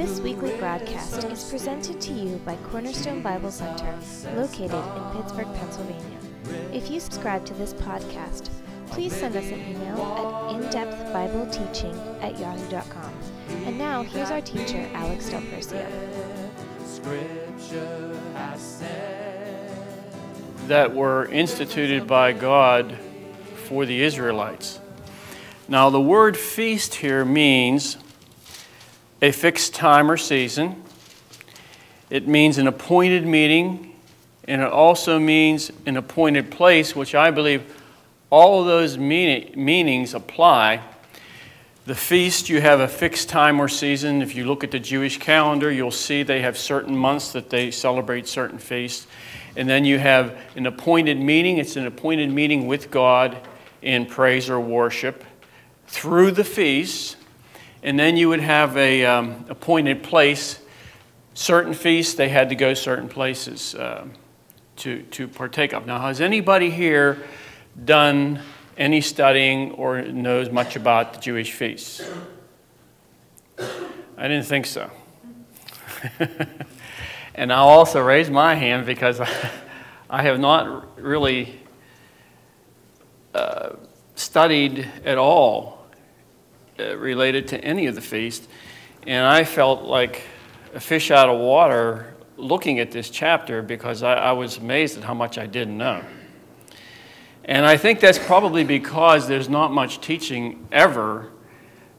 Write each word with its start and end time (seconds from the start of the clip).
This 0.00 0.18
weekly 0.18 0.56
broadcast 0.56 1.24
is 1.24 1.50
presented 1.50 2.00
to 2.00 2.12
you 2.14 2.36
by 2.46 2.56
Cornerstone 2.70 3.20
Bible 3.20 3.50
Center, 3.50 3.94
located 4.34 4.72
in 4.72 5.02
Pittsburgh, 5.12 5.54
Pennsylvania. 5.56 6.18
If 6.72 6.90
you 6.90 7.00
subscribe 7.00 7.44
to 7.44 7.52
this 7.52 7.74
podcast, 7.74 8.48
please 8.86 9.14
send 9.14 9.36
us 9.36 9.44
an 9.44 9.60
email 9.60 10.00
at 10.00 10.56
indepthbibleteaching 10.56 12.22
at 12.22 12.38
yahoo.com. 12.38 13.12
And 13.66 13.76
now, 13.76 14.02
here's 14.02 14.30
our 14.30 14.40
teacher, 14.40 14.88
Alex 14.94 15.28
Del 15.28 15.42
Percio. 15.42 15.86
that 20.66 20.94
were 20.94 21.26
instituted 21.26 22.06
by 22.06 22.32
God 22.32 22.96
for 23.66 23.84
the 23.84 24.00
Israelites. 24.02 24.80
Now, 25.68 25.90
the 25.90 26.00
word 26.00 26.38
feast 26.38 26.94
here 26.94 27.26
means 27.26 27.98
a 29.22 29.32
fixed 29.32 29.74
time 29.74 30.10
or 30.10 30.16
season, 30.16 30.82
it 32.08 32.26
means 32.26 32.58
an 32.58 32.66
appointed 32.66 33.26
meeting, 33.26 33.94
and 34.48 34.62
it 34.62 34.72
also 34.72 35.18
means 35.18 35.70
an 35.86 35.96
appointed 35.96 36.50
place, 36.50 36.96
which 36.96 37.14
I 37.14 37.30
believe 37.30 37.76
all 38.30 38.60
of 38.60 38.66
those 38.66 38.96
meaning, 38.96 39.52
meanings 39.56 40.14
apply. 40.14 40.82
The 41.86 41.94
feast, 41.94 42.48
you 42.48 42.60
have 42.60 42.80
a 42.80 42.88
fixed 42.88 43.28
time 43.28 43.60
or 43.60 43.68
season. 43.68 44.22
If 44.22 44.34
you 44.34 44.44
look 44.44 44.62
at 44.62 44.70
the 44.70 44.78
Jewish 44.78 45.18
calendar, 45.18 45.70
you'll 45.70 45.90
see 45.90 46.22
they 46.22 46.42
have 46.42 46.56
certain 46.56 46.96
months 46.96 47.32
that 47.32 47.50
they 47.50 47.70
celebrate 47.70 48.28
certain 48.28 48.58
feasts. 48.58 49.06
And 49.56 49.68
then 49.68 49.84
you 49.84 49.98
have 49.98 50.38
an 50.54 50.66
appointed 50.66 51.18
meeting. 51.18 51.58
It's 51.58 51.76
an 51.76 51.86
appointed 51.86 52.30
meeting 52.30 52.66
with 52.66 52.90
God 52.90 53.36
in 53.82 54.06
praise 54.06 54.48
or 54.48 54.60
worship 54.60 55.24
through 55.88 56.30
the 56.32 56.44
feasts. 56.44 57.16
And 57.82 57.98
then 57.98 58.16
you 58.16 58.28
would 58.28 58.40
have 58.40 58.76
a 58.76 59.06
um, 59.06 59.46
appointed 59.48 60.02
place. 60.02 60.60
Certain 61.32 61.72
feasts, 61.72 62.14
they 62.14 62.28
had 62.28 62.50
to 62.50 62.54
go 62.54 62.74
certain 62.74 63.08
places 63.08 63.74
uh, 63.74 64.06
to, 64.76 65.02
to 65.02 65.28
partake 65.28 65.72
of. 65.72 65.86
Now, 65.86 66.00
has 66.00 66.20
anybody 66.20 66.70
here 66.70 67.22
done 67.82 68.40
any 68.76 69.00
studying 69.00 69.72
or 69.72 70.02
knows 70.02 70.50
much 70.50 70.76
about 70.76 71.14
the 71.14 71.20
Jewish 71.20 71.52
feasts? 71.52 72.02
I 73.58 74.28
didn't 74.28 74.44
think 74.44 74.66
so. 74.66 74.90
and 77.34 77.52
I'll 77.52 77.68
also 77.68 78.02
raise 78.02 78.28
my 78.28 78.54
hand 78.54 78.84
because 78.84 79.20
I 80.10 80.22
have 80.22 80.38
not 80.38 81.00
really 81.00 81.60
uh, 83.32 83.76
studied 84.14 84.86
at 85.04 85.16
all 85.16 85.79
related 86.98 87.48
to 87.48 87.64
any 87.64 87.86
of 87.86 87.94
the 87.94 88.00
feast. 88.00 88.48
And 89.06 89.24
I 89.26 89.44
felt 89.44 89.82
like 89.82 90.22
a 90.74 90.80
fish 90.80 91.10
out 91.10 91.28
of 91.28 91.38
water 91.38 92.14
looking 92.36 92.78
at 92.78 92.90
this 92.90 93.10
chapter 93.10 93.62
because 93.62 94.02
I, 94.02 94.14
I 94.14 94.32
was 94.32 94.58
amazed 94.58 94.98
at 94.98 95.04
how 95.04 95.14
much 95.14 95.38
I 95.38 95.46
didn't 95.46 95.76
know. 95.76 96.02
And 97.44 97.66
I 97.66 97.76
think 97.76 98.00
that's 98.00 98.18
probably 98.18 98.64
because 98.64 99.26
there's 99.26 99.48
not 99.48 99.72
much 99.72 100.00
teaching 100.00 100.66
ever 100.70 101.30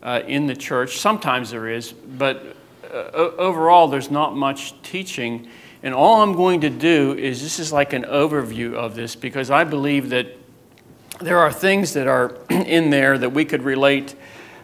uh, 0.03 0.21
in 0.25 0.47
the 0.47 0.55
church. 0.55 0.97
Sometimes 0.97 1.52
there 1.52 1.67
is, 1.67 1.91
but 1.91 2.55
uh, 2.91 3.09
overall, 3.37 3.87
there's 3.87 4.11
not 4.11 4.35
much 4.35 4.79
teaching. 4.81 5.47
And 5.83 5.93
all 5.93 6.21
I'm 6.21 6.33
going 6.33 6.61
to 6.61 6.69
do 6.69 7.13
is 7.17 7.41
this 7.41 7.59
is 7.59 7.73
like 7.73 7.93
an 7.93 8.03
overview 8.03 8.73
of 8.73 8.95
this 8.95 9.15
because 9.15 9.49
I 9.49 9.63
believe 9.63 10.09
that 10.09 10.27
there 11.19 11.39
are 11.39 11.52
things 11.52 11.93
that 11.93 12.07
are 12.07 12.37
in 12.49 12.89
there 12.89 13.17
that 13.17 13.31
we 13.31 13.45
could 13.45 13.63
relate, 13.63 14.15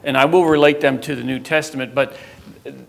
and 0.08 0.16
I 0.16 0.24
will 0.24 0.46
relate 0.46 0.80
them 0.80 1.02
to 1.02 1.16
the 1.18 1.24
New 1.24 1.38
Testament, 1.38 1.94
but 1.94 2.16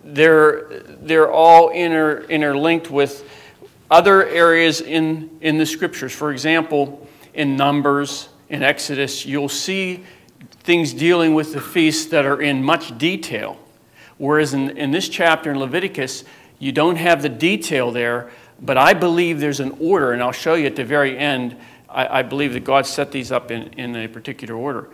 they're, 0.05 0.69
they're 1.03 1.31
all 1.31 1.71
inter, 1.71 2.21
interlinked 2.29 2.93
with 2.93 3.29
other 3.91 4.25
areas 4.25 4.81
in, 4.81 5.37
in 5.41 5.59
the 5.59 5.67
scriptures. 5.67 6.13
For 6.13 6.31
example, 6.31 7.09
in 7.35 7.57
Numbers, 7.57 8.29
in 8.49 8.63
Exodus, 8.63 9.27
you'll 9.27 9.49
see 9.49 10.05
things 10.61 10.93
dealing 10.93 11.35
with 11.35 11.53
the 11.53 11.61
feasts 11.61 12.07
that 12.07 12.25
are 12.25 12.41
in 12.41 12.63
much 12.63 12.97
detail. 12.99 13.59
Whereas 14.19 14.55
in, 14.55 14.79
in 14.79 14.93
this 14.93 15.09
chapter 15.09 15.51
in 15.51 15.59
Leviticus, 15.59 16.23
you 16.61 16.71
don't 16.71 16.97
have 16.97 17.23
the 17.23 17.29
detail 17.29 17.91
there, 17.91 18.31
but 18.63 18.79
I 18.79 18.95
believe 18.95 19.41
there's 19.41 19.61
an 19.61 19.77
order, 19.81 20.13
and 20.13 20.23
I'll 20.23 20.31
show 20.31 20.55
you 20.55 20.67
at 20.67 20.77
the 20.77 20.85
very 20.85 21.19
end. 21.19 21.57
I, 21.89 22.21
I 22.21 22.23
believe 22.23 22.53
that 22.53 22.63
God 22.63 22.87
set 22.87 23.11
these 23.11 23.33
up 23.33 23.51
in, 23.51 23.73
in 23.73 23.97
a 23.97 24.07
particular 24.07 24.55
order. 24.55 24.89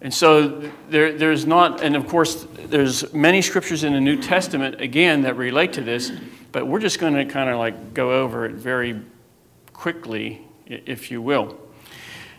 And 0.00 0.12
so 0.12 0.70
there, 0.90 1.16
there's 1.16 1.46
not, 1.46 1.82
and 1.82 1.96
of 1.96 2.06
course, 2.06 2.46
there's 2.66 3.12
many 3.14 3.40
scriptures 3.40 3.82
in 3.82 3.92
the 3.92 4.00
New 4.00 4.20
Testament, 4.20 4.80
again, 4.80 5.22
that 5.22 5.36
relate 5.36 5.72
to 5.74 5.80
this, 5.80 6.12
but 6.52 6.66
we're 6.66 6.80
just 6.80 6.98
going 6.98 7.14
to 7.14 7.24
kind 7.24 7.48
of 7.48 7.58
like 7.58 7.94
go 7.94 8.12
over 8.12 8.44
it 8.44 8.52
very 8.52 9.00
quickly, 9.72 10.46
if 10.66 11.10
you 11.10 11.22
will. 11.22 11.58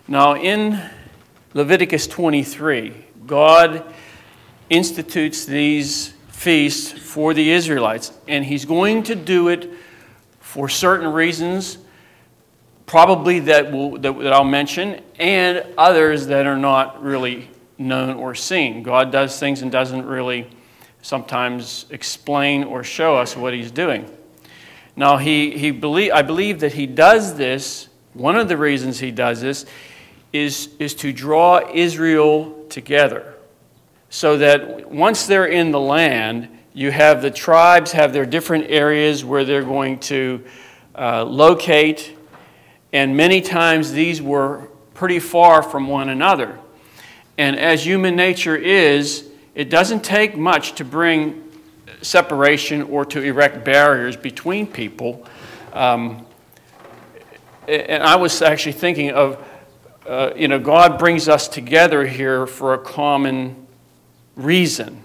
Now, 0.07 0.35
in 0.35 0.81
Leviticus 1.53 2.07
23, 2.07 2.93
God 3.25 3.83
institutes 4.69 5.45
these 5.45 6.13
feasts 6.29 6.91
for 6.91 7.33
the 7.33 7.51
Israelites, 7.51 8.11
and 8.27 8.45
He's 8.45 8.65
going 8.65 9.03
to 9.03 9.15
do 9.15 9.47
it 9.47 9.71
for 10.39 10.69
certain 10.69 11.11
reasons, 11.11 11.77
probably 12.87 13.41
that, 13.41 13.71
will, 13.71 13.99
that, 13.99 14.17
that 14.17 14.33
I'll 14.33 14.43
mention, 14.43 15.01
and 15.19 15.63
others 15.77 16.27
that 16.27 16.47
are 16.47 16.57
not 16.57 17.03
really 17.03 17.49
known 17.77 18.15
or 18.15 18.33
seen. 18.33 18.81
God 18.81 19.11
does 19.11 19.37
things 19.37 19.61
and 19.61 19.71
doesn't 19.71 20.05
really 20.05 20.49
sometimes 21.03 21.85
explain 21.91 22.63
or 22.63 22.83
show 22.83 23.15
us 23.15 23.37
what 23.37 23.53
He's 23.53 23.69
doing. 23.69 24.11
Now, 24.95 25.17
he, 25.17 25.55
he 25.55 25.69
believe, 25.69 26.11
I 26.11 26.23
believe 26.23 26.61
that 26.61 26.73
He 26.73 26.87
does 26.87 27.35
this, 27.35 27.89
one 28.13 28.35
of 28.35 28.47
the 28.47 28.57
reasons 28.57 28.99
He 28.99 29.11
does 29.11 29.41
this 29.41 29.65
is, 30.33 30.69
is 30.79 30.95
to 30.95 31.13
draw 31.13 31.61
Israel 31.71 32.65
together 32.69 33.35
so 34.09 34.37
that 34.37 34.89
once 34.89 35.27
they're 35.27 35.45
in 35.45 35.71
the 35.71 35.79
land, 35.79 36.49
you 36.73 36.91
have 36.91 37.21
the 37.21 37.31
tribes 37.31 37.91
have 37.91 38.13
their 38.13 38.25
different 38.25 38.65
areas 38.69 39.25
where 39.25 39.43
they're 39.43 39.63
going 39.63 39.99
to 39.99 40.43
uh, 40.95 41.23
locate, 41.23 42.16
and 42.93 43.15
many 43.15 43.41
times 43.41 43.91
these 43.91 44.21
were 44.21 44.67
pretty 44.93 45.19
far 45.19 45.61
from 45.61 45.87
one 45.87 46.09
another. 46.09 46.57
And 47.37 47.57
as 47.57 47.85
human 47.85 48.15
nature 48.15 48.55
is, 48.55 49.29
it 49.53 49.69
doesn't 49.69 50.03
take 50.03 50.37
much 50.37 50.73
to 50.75 50.85
bring 50.85 51.43
separation 52.01 52.83
or 52.83 53.05
to 53.05 53.21
erect 53.21 53.63
barriers 53.63 54.15
between 54.15 54.67
people. 54.67 55.25
Um, 55.73 56.25
and 57.67 58.01
I 58.01 58.15
was 58.15 58.41
actually 58.41 58.71
thinking 58.73 59.11
of 59.11 59.43
uh, 60.07 60.31
you 60.37 60.47
know, 60.47 60.57
God 60.57 60.97
brings 60.97 61.27
us 61.27 61.49
together 61.49 62.07
here 62.07 62.47
for 62.47 62.73
a 62.73 62.77
common 62.77 63.67
reason. 64.37 65.03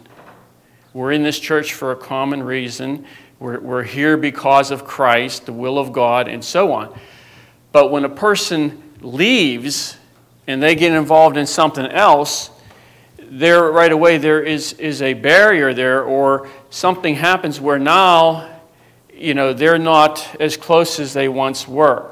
We're 0.95 1.11
in 1.11 1.25
this 1.25 1.41
church 1.41 1.73
for 1.73 1.91
a 1.91 1.97
common 1.97 2.41
reason. 2.45 3.05
We're, 3.41 3.59
we're 3.59 3.83
here 3.83 4.17
because 4.17 4.71
of 4.71 4.85
Christ, 4.85 5.47
the 5.47 5.53
will 5.53 5.77
of 5.77 5.93
God, 5.93 6.29
and 6.29 6.45
so 6.45 6.73
on. 6.73 6.97
But 7.73 7.91
when 7.91 8.05
a 8.05 8.09
person 8.09 8.83
leaves 9.01 9.97
and 10.47 10.63
they 10.63 10.75
get 10.75 10.93
involved 10.93 11.37
in 11.37 11.47
something 11.47 11.87
else, 11.87 12.51
there 13.19 13.71
right 13.73 13.91
away 13.91 14.19
there 14.19 14.43
is, 14.43 14.75
is 14.75 15.01
a 15.01 15.15
barrier 15.15 15.73
there, 15.73 16.05
or 16.05 16.49
something 16.69 17.15
happens 17.15 17.59
where 17.61 17.79
now, 17.79 18.61
you 19.13 19.33
know, 19.33 19.55
they're 19.55 19.79
not 19.79 20.37
as 20.39 20.59
close 20.59 21.01
as 21.01 21.15
they 21.15 21.29
once 21.29 21.67
were. 21.67 22.11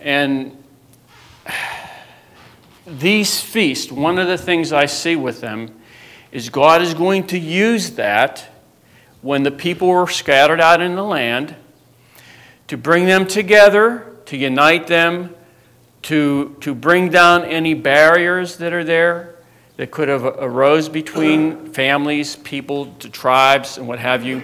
And 0.00 0.62
these 2.86 3.40
feasts, 3.40 3.92
one 3.92 4.18
of 4.18 4.26
the 4.26 4.38
things 4.38 4.72
I 4.72 4.86
see 4.86 5.14
with 5.14 5.40
them 5.40 5.80
is 6.32 6.48
God 6.48 6.82
is 6.82 6.92
going 6.92 7.28
to 7.28 7.38
use 7.38 7.92
that 7.92 8.48
when 9.22 9.44
the 9.44 9.50
people 9.50 9.88
were 9.88 10.08
scattered 10.08 10.60
out 10.60 10.80
in 10.80 10.96
the 10.96 11.04
land 11.04 11.54
to 12.66 12.76
bring 12.76 13.06
them 13.06 13.26
together, 13.26 14.15
to 14.26 14.36
unite 14.36 14.86
them, 14.86 15.34
to, 16.02 16.56
to 16.60 16.74
bring 16.74 17.08
down 17.08 17.44
any 17.44 17.74
barriers 17.74 18.58
that 18.58 18.72
are 18.72 18.84
there 18.84 19.36
that 19.76 19.90
could 19.90 20.08
have 20.08 20.24
arose 20.24 20.88
between 20.88 21.72
families, 21.72 22.36
people, 22.36 22.94
tribes, 22.98 23.76
and 23.76 23.86
what 23.86 23.98
have 23.98 24.24
you. 24.24 24.42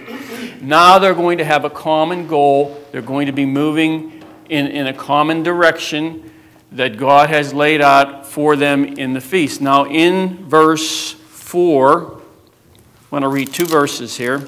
Now 0.61 0.99
they're 0.99 1.15
going 1.15 1.39
to 1.39 1.45
have 1.45 1.65
a 1.65 1.69
common 1.69 2.27
goal. 2.27 2.83
They're 2.91 3.01
going 3.01 3.25
to 3.25 3.31
be 3.31 3.45
moving 3.45 4.23
in, 4.49 4.67
in 4.67 4.87
a 4.87 4.93
common 4.93 5.41
direction 5.41 6.31
that 6.73 6.97
God 6.97 7.29
has 7.29 7.53
laid 7.53 7.81
out 7.81 8.27
for 8.27 8.55
them 8.55 8.83
in 8.83 9.13
the 9.13 9.21
feast. 9.21 9.61
Now, 9.61 9.85
in 9.85 10.47
verse 10.47 11.13
4, 11.13 12.13
I 12.13 12.19
want 13.09 13.23
to 13.23 13.29
read 13.29 13.53
two 13.53 13.65
verses 13.65 14.17
here. 14.17 14.47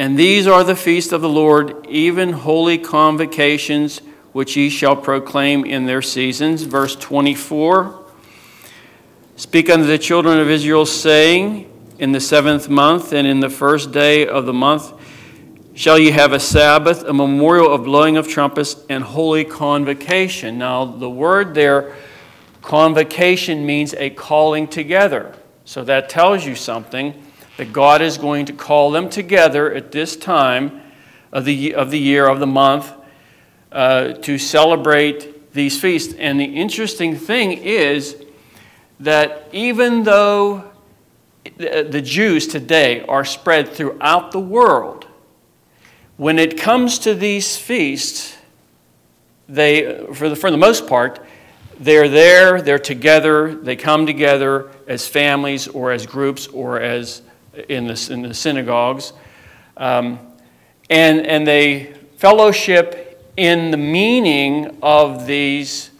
And 0.00 0.18
these 0.18 0.46
are 0.46 0.64
the 0.64 0.76
feasts 0.76 1.12
of 1.12 1.20
the 1.20 1.28
Lord, 1.28 1.86
even 1.86 2.32
holy 2.32 2.78
convocations, 2.78 3.98
which 4.32 4.56
ye 4.56 4.70
shall 4.70 4.96
proclaim 4.96 5.66
in 5.66 5.84
their 5.84 6.00
seasons. 6.00 6.62
Verse 6.62 6.96
24 6.96 8.02
Speak 9.36 9.68
unto 9.68 9.84
the 9.84 9.98
children 9.98 10.40
of 10.40 10.48
Israel, 10.48 10.86
saying, 10.86 11.70
in 11.98 12.12
the 12.12 12.20
seventh 12.20 12.70
month, 12.70 13.12
and 13.12 13.26
in 13.26 13.40
the 13.40 13.50
first 13.50 13.92
day 13.92 14.26
of 14.26 14.46
the 14.46 14.54
month 14.54 14.90
shall 15.74 15.98
ye 15.98 16.12
have 16.12 16.32
a 16.32 16.40
Sabbath, 16.40 17.02
a 17.02 17.12
memorial 17.12 17.70
of 17.70 17.84
blowing 17.84 18.16
of 18.16 18.26
trumpets, 18.26 18.76
and 18.88 19.04
holy 19.04 19.44
convocation. 19.44 20.56
Now, 20.56 20.86
the 20.86 21.10
word 21.10 21.54
there, 21.54 21.94
convocation, 22.62 23.66
means 23.66 23.92
a 23.92 24.08
calling 24.08 24.66
together. 24.66 25.34
So 25.66 25.84
that 25.84 26.08
tells 26.08 26.46
you 26.46 26.54
something 26.54 27.22
that 27.56 27.72
God 27.72 28.02
is 28.02 28.18
going 28.18 28.46
to 28.46 28.52
call 28.52 28.90
them 28.90 29.08
together 29.08 29.72
at 29.72 29.92
this 29.92 30.16
time 30.16 30.80
of 31.32 31.44
the, 31.44 31.74
of 31.74 31.90
the 31.90 31.98
year, 31.98 32.26
of 32.26 32.40
the 32.40 32.46
month, 32.46 32.92
uh, 33.72 34.12
to 34.14 34.38
celebrate 34.38 35.52
these 35.52 35.80
feasts. 35.80 36.14
And 36.18 36.40
the 36.40 36.44
interesting 36.44 37.16
thing 37.16 37.52
is 37.52 38.24
that 39.00 39.48
even 39.52 40.04
though 40.04 40.70
the 41.56 42.02
Jews 42.02 42.46
today 42.46 43.02
are 43.06 43.24
spread 43.24 43.68
throughout 43.68 44.32
the 44.32 44.40
world, 44.40 45.06
when 46.16 46.38
it 46.38 46.58
comes 46.58 46.98
to 47.00 47.14
these 47.14 47.56
feasts, 47.56 48.36
they, 49.48 50.04
for 50.14 50.28
the, 50.28 50.36
for 50.36 50.50
the 50.50 50.56
most 50.56 50.86
part, 50.86 51.24
they're 51.78 52.08
there, 52.08 52.60
they're 52.60 52.78
together, 52.78 53.54
they 53.54 53.74
come 53.74 54.04
together 54.04 54.70
as 54.86 55.08
families 55.08 55.66
or 55.66 55.92
as 55.92 56.04
groups 56.04 56.46
or 56.48 56.78
as 56.78 57.22
in 57.68 57.86
the, 57.86 58.08
in 58.10 58.22
the 58.22 58.34
synagogues. 58.34 59.12
Um, 59.76 60.18
and, 60.88 61.26
and 61.26 61.46
they 61.46 61.94
fellowship 62.16 63.32
in 63.36 63.70
the 63.70 63.76
meaning 63.76 64.78
of 64.82 65.26
these 65.26 65.90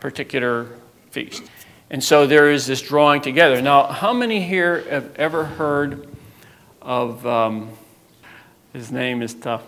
particular 0.00 0.68
feasts. 1.10 1.48
And 1.90 2.02
so 2.02 2.26
there 2.26 2.50
is 2.50 2.66
this 2.66 2.80
drawing 2.80 3.20
together. 3.20 3.60
Now, 3.60 3.86
how 3.86 4.12
many 4.12 4.42
here 4.42 4.82
have 4.88 5.14
ever 5.16 5.44
heard 5.44 6.08
of, 6.80 7.24
um, 7.26 7.70
his 8.72 8.90
name 8.90 9.22
is 9.22 9.34
tough. 9.34 9.62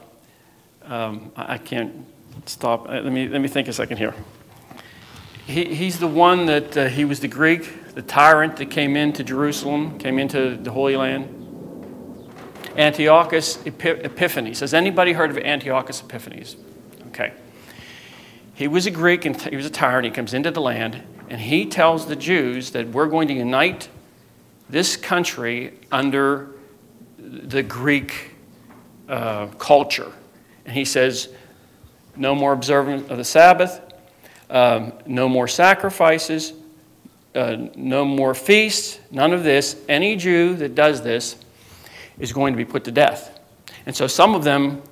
Um, 0.85 1.31
I 1.37 1.59
can't 1.59 2.07
stop. 2.47 2.89
Uh, 2.89 3.01
let 3.01 3.13
me, 3.13 3.29
let 3.29 3.41
me 3.41 3.49
think 3.49 3.69
a 3.69 3.73
second 3.73 3.99
here. 3.99 4.15
He, 5.47 5.75
he's 5.75 5.99
the 5.99 6.09
one 6.09 6.47
that 6.47 6.77
uh, 6.77 6.89
he 6.89 7.05
was 7.05 7.21
the 7.21 7.29
Greek, 7.29 7.71
the 7.95 8.03
tyrant 8.03 8.57
that 8.57 8.71
came 8.71 8.97
into 8.97 9.23
Jerusalem, 9.23 9.99
came 9.99 10.19
into 10.19 10.57
the 10.57 10.71
Holy 10.71 10.97
Land. 10.97 11.41
Antiochus 12.77 13.65
Epiphanes. 13.65 14.61
Has 14.61 14.75
anybody 14.75 15.13
heard 15.13 15.31
of 15.31 15.39
Antiochus 15.39 16.01
Epiphanes? 16.03 16.57
Okay. 17.09 17.33
He 18.55 18.67
was 18.67 18.87
a 18.87 18.91
Greek 18.91 19.25
and 19.25 19.41
he 19.41 19.57
was 19.57 19.67
a 19.67 19.71
tyrant. 19.71 20.07
He 20.07 20.11
comes 20.11 20.35
into 20.35 20.51
the 20.51 20.61
land 20.61 21.03
and 21.29 21.41
he 21.41 21.67
tells 21.67 22.07
the 22.07 22.17
Jews 22.17 22.73
that 22.73 22.89
we're 22.89 23.07
going 23.07 23.29
to 23.29 23.35
unite 23.35 23.89
this 24.69 24.97
country 24.97 25.79
under 25.93 26.49
the 27.19 27.63
Greek 27.63 28.31
uh, 29.09 29.47
culture. 29.59 30.13
And 30.65 30.75
he 30.75 30.85
says, 30.85 31.29
no 32.17 32.35
more 32.35 32.53
observance 32.53 33.09
of 33.11 33.19
the 33.19 33.25
Sabbath, 33.25 33.81
um, 34.51 34.93
no 35.07 35.29
more 35.29 35.49
sacrifices, 35.49 36.53
uh, 37.35 37.57
no 37.75 38.05
more 38.05 38.35
feasts, 38.35 39.01
none 39.11 39.33
of 39.33 39.45
this. 39.45 39.77
Any 39.89 40.17
Jew 40.17 40.55
that 40.57 40.75
does 40.75 41.03
this 41.03 41.37
is 42.19 42.33
going 42.33 42.53
to 42.53 42.57
be 42.57 42.65
put 42.65 42.85
to 42.85 42.93
death. 42.93 43.41
And 43.87 43.95
so 43.95 44.07
some 44.07 44.35
of 44.35 44.45
them, 44.45 44.83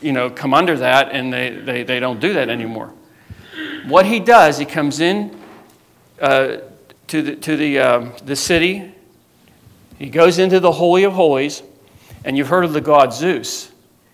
you 0.00 0.12
know, 0.12 0.30
come 0.30 0.54
under 0.54 0.76
that 0.78 1.10
and 1.12 1.32
they, 1.32 1.50
they, 1.50 1.82
they 1.82 2.00
don't 2.00 2.20
do 2.20 2.32
that 2.34 2.48
anymore. 2.48 2.92
What 3.86 4.06
he 4.06 4.20
does, 4.20 4.58
he 4.58 4.64
comes 4.64 5.00
in 5.00 5.38
uh, 6.20 6.58
to 7.08 7.22
the, 7.22 7.36
to 7.36 7.56
the, 7.56 7.78
uh, 7.78 8.10
the 8.24 8.36
city. 8.36 8.92
He 9.98 10.08
goes 10.08 10.38
into 10.38 10.58
the 10.58 10.72
Holy 10.72 11.04
of 11.04 11.12
Holies, 11.12 11.62
and 12.24 12.36
you've 12.36 12.48
heard 12.48 12.64
of 12.64 12.72
the 12.72 12.80
god 12.80 13.12
Zeus. 13.12 13.70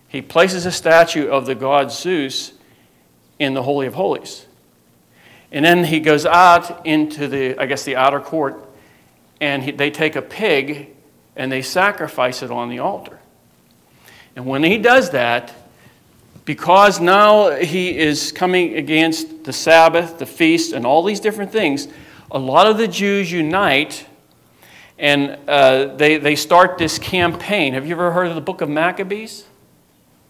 He 0.07 0.21
places 0.21 0.65
a 0.65 0.71
statue 0.71 1.27
of 1.27 1.45
the 1.45 1.55
god 1.55 1.91
Zeus 1.91 2.53
in 3.39 3.53
the 3.53 3.63
Holy 3.63 3.87
of 3.87 3.95
Holies. 3.95 4.45
And 5.51 5.65
then 5.65 5.83
he 5.83 5.99
goes 5.99 6.25
out 6.25 6.85
into 6.85 7.27
the, 7.27 7.57
I 7.57 7.65
guess, 7.65 7.83
the 7.83 7.95
outer 7.95 8.19
court, 8.19 8.65
and 9.39 9.63
he, 9.63 9.71
they 9.71 9.91
take 9.91 10.15
a 10.15 10.21
pig 10.21 10.89
and 11.35 11.51
they 11.51 11.61
sacrifice 11.61 12.43
it 12.43 12.51
on 12.51 12.69
the 12.69 12.79
altar. 12.79 13.19
And 14.35 14.45
when 14.45 14.63
he 14.63 14.77
does 14.77 15.11
that, 15.11 15.53
because 16.45 16.99
now 16.99 17.51
he 17.51 17.97
is 17.97 18.31
coming 18.31 18.75
against 18.75 19.43
the 19.43 19.53
Sabbath, 19.53 20.19
the 20.19 20.25
feast, 20.25 20.73
and 20.73 20.85
all 20.85 21.03
these 21.03 21.19
different 21.19 21.51
things, 21.51 21.87
a 22.29 22.39
lot 22.39 22.67
of 22.67 22.77
the 22.77 22.87
Jews 22.87 23.31
unite 23.31 24.05
and 25.01 25.35
uh, 25.47 25.95
they, 25.95 26.17
they 26.17 26.35
start 26.35 26.77
this 26.77 26.99
campaign. 26.99 27.73
Have 27.73 27.87
you 27.87 27.93
ever 27.93 28.11
heard 28.11 28.27
of 28.27 28.35
the 28.35 28.41
book 28.41 28.61
of 28.61 28.69
Maccabees? 28.69 29.45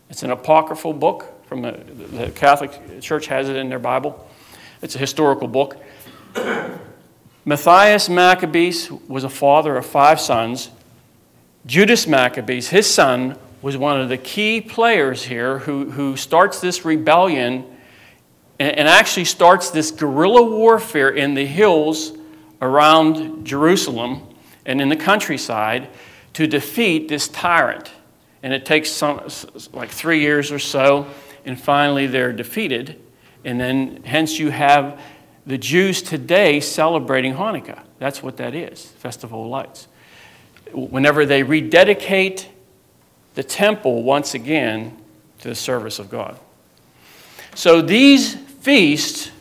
It's 0.09 0.23
an 0.23 0.31
apocryphal 0.31 0.93
book 0.93 1.45
from 1.45 1.61
the, 1.61 1.71
the 1.71 2.31
Catholic 2.31 3.01
Church 3.01 3.27
has 3.27 3.49
it 3.49 3.57
in 3.57 3.67
their 3.67 3.79
Bible. 3.79 4.25
It's 4.81 4.95
a 4.95 4.99
historical 4.99 5.47
book. 5.47 5.77
Matthias 7.45 8.09
Maccabees 8.09 8.91
was 8.91 9.23
a 9.23 9.29
father 9.29 9.77
of 9.77 9.85
five 9.85 10.19
sons. 10.19 10.69
Judas 11.65 12.07
Maccabees, 12.07 12.69
his 12.69 12.91
son, 12.91 13.37
was 13.61 13.77
one 13.77 14.01
of 14.01 14.09
the 14.09 14.17
key 14.17 14.59
players 14.59 15.23
here 15.23 15.59
who, 15.59 15.91
who 15.91 16.17
starts 16.17 16.59
this 16.61 16.83
rebellion 16.83 17.65
and, 18.59 18.71
and 18.77 18.87
actually 18.87 19.25
starts 19.25 19.69
this 19.69 19.91
guerrilla 19.91 20.41
warfare 20.41 21.09
in 21.09 21.35
the 21.35 21.45
hills 21.45 22.13
around 22.59 23.45
Jerusalem 23.45 24.21
and 24.65 24.81
in 24.81 24.89
the 24.89 24.95
countryside 24.95 25.89
to 26.33 26.47
defeat 26.47 27.07
this 27.07 27.27
tyrant. 27.27 27.91
And 28.41 28.51
it 28.51 28.65
takes 28.65 28.89
some, 28.89 29.27
like 29.73 29.89
three 29.89 30.21
years 30.21 30.51
or 30.51 30.57
so, 30.59 31.05
and 31.45 31.59
finally 31.59 32.07
they're 32.07 32.33
defeated. 32.33 32.99
And 33.43 33.59
then, 33.59 34.03
hence, 34.03 34.39
you 34.39 34.49
have 34.49 35.01
the 35.45 35.57
Jews 35.57 36.01
today 36.01 36.59
celebrating 36.59 37.33
Hanukkah. 37.33 37.81
That's 37.99 38.21
what 38.21 38.37
that 38.37 38.53
is 38.53 38.85
Festival 38.85 39.43
of 39.43 39.49
Lights. 39.49 39.87
Whenever 40.73 41.25
they 41.25 41.43
rededicate 41.43 42.47
the 43.35 43.43
temple 43.43 44.03
once 44.03 44.33
again 44.33 44.97
to 45.39 45.49
the 45.49 45.55
service 45.55 45.99
of 45.99 46.09
God. 46.09 46.37
So 47.55 47.81
these 47.81 48.35
feasts, 48.35 49.31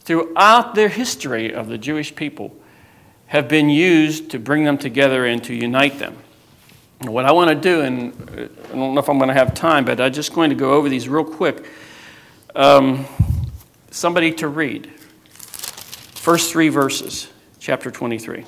throughout 0.00 0.74
their 0.74 0.88
history 0.88 1.52
of 1.52 1.68
the 1.68 1.78
Jewish 1.78 2.14
people, 2.14 2.54
have 3.26 3.48
been 3.48 3.68
used 3.68 4.30
to 4.30 4.38
bring 4.38 4.64
them 4.64 4.76
together 4.76 5.24
and 5.24 5.42
to 5.44 5.54
unite 5.54 5.98
them. 5.98 6.16
And 7.00 7.10
what 7.10 7.24
I 7.24 7.32
want 7.32 7.48
to 7.50 7.54
do, 7.54 7.80
and 7.80 8.12
uh, 8.12 8.42
I 8.42 8.74
don't 8.74 8.94
know 8.94 9.00
if 9.00 9.08
I'm 9.08 9.18
going 9.18 9.28
to 9.28 9.34
have 9.34 9.54
time, 9.54 9.84
but 9.84 10.00
I'm 10.00 10.12
just 10.12 10.34
going 10.34 10.50
to 10.50 10.56
go 10.56 10.72
over 10.72 10.88
these 10.88 11.08
real 11.08 11.24
quick. 11.24 11.64
Um, 12.56 13.06
somebody 13.92 14.32
to 14.32 14.48
read. 14.48 14.90
First 15.28 16.50
three 16.50 16.68
verses, 16.68 17.28
chapter 17.60 17.92
23. 17.92 18.44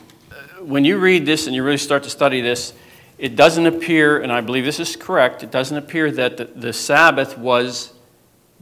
When 0.60 0.84
you 0.84 0.98
read 0.98 1.24
this 1.24 1.46
and 1.46 1.54
you 1.54 1.62
really 1.62 1.76
start 1.76 2.02
to 2.02 2.10
study 2.10 2.40
this, 2.40 2.72
it 3.16 3.36
doesn't 3.36 3.64
appear, 3.64 4.20
and 4.20 4.32
I 4.32 4.40
believe 4.40 4.64
this 4.64 4.80
is 4.80 4.96
correct, 4.96 5.44
it 5.44 5.52
doesn't 5.52 5.76
appear 5.76 6.10
that 6.10 6.36
the, 6.36 6.46
the 6.46 6.72
Sabbath 6.72 7.38
was 7.38 7.92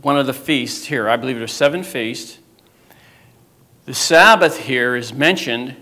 one 0.02 0.18
of 0.18 0.26
the 0.26 0.34
feasts 0.34 0.84
here. 0.84 1.08
I 1.08 1.16
believe 1.16 1.38
there's 1.38 1.52
seven 1.52 1.84
feasts. 1.84 2.38
The 3.86 3.94
Sabbath 3.94 4.58
here 4.58 4.94
is 4.94 5.14
mentioned 5.14 5.74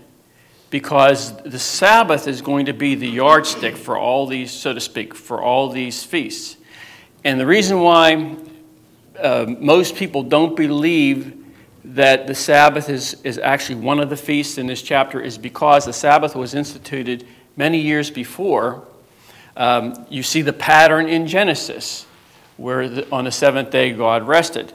because 0.69 1.35
the 1.43 1.59
Sabbath 1.59 2.29
is 2.29 2.41
going 2.41 2.67
to 2.67 2.73
be 2.73 2.95
the 2.95 3.09
yardstick 3.09 3.75
for 3.75 3.97
all 3.97 4.25
these, 4.25 4.51
so 4.51 4.73
to 4.73 4.79
speak, 4.79 5.13
for 5.13 5.41
all 5.41 5.69
these 5.69 6.01
feasts. 6.01 6.55
And 7.25 7.37
the 7.37 7.45
reason 7.45 7.81
why 7.81 8.37
uh, 9.21 9.45
most 9.59 9.95
people 9.95 10.23
don't 10.23 10.55
believe 10.55 11.35
that 11.83 12.27
the 12.27 12.35
Sabbath 12.35 12.89
is, 12.89 13.15
is 13.23 13.37
actually 13.37 13.75
one 13.75 13.99
of 13.99 14.09
the 14.09 14.17
feasts 14.17 14.57
in 14.57 14.67
this 14.67 14.81
chapter 14.81 15.19
is 15.19 15.37
because 15.37 15.85
the 15.85 15.93
Sabbath 15.93 16.35
was 16.35 16.53
instituted 16.53 17.25
many 17.55 17.79
years 17.79 18.09
before, 18.09 18.85
um, 19.57 20.05
you 20.09 20.23
see 20.23 20.41
the 20.41 20.53
pattern 20.53 21.09
in 21.09 21.27
Genesis, 21.27 22.05
where 22.57 22.87
the, 22.87 23.11
on 23.11 23.25
the 23.25 23.31
seventh 23.31 23.69
day 23.69 23.91
God 23.91 24.27
rested. 24.27 24.71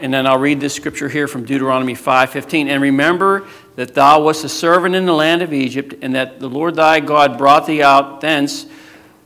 And 0.00 0.12
then 0.12 0.26
I'll 0.26 0.38
read 0.38 0.60
this 0.60 0.74
scripture 0.74 1.08
here 1.08 1.28
from 1.28 1.44
Deuteronomy 1.44 1.94
5:15. 1.94 2.68
And 2.68 2.82
remember 2.82 3.46
that 3.76 3.94
thou 3.94 4.22
wast 4.22 4.44
a 4.44 4.48
servant 4.48 4.94
in 4.94 5.06
the 5.06 5.14
land 5.14 5.42
of 5.42 5.52
Egypt, 5.52 5.94
and 6.02 6.14
that 6.14 6.40
the 6.40 6.48
Lord 6.48 6.74
thy 6.76 7.00
God 7.00 7.36
brought 7.38 7.66
thee 7.66 7.82
out 7.82 8.20
thence 8.20 8.66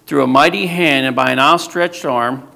through 0.06 0.22
a 0.22 0.26
mighty 0.26 0.66
hand 0.66 1.06
and 1.06 1.16
by 1.16 1.30
an 1.30 1.38
outstretched 1.38 2.04
arm. 2.04 2.48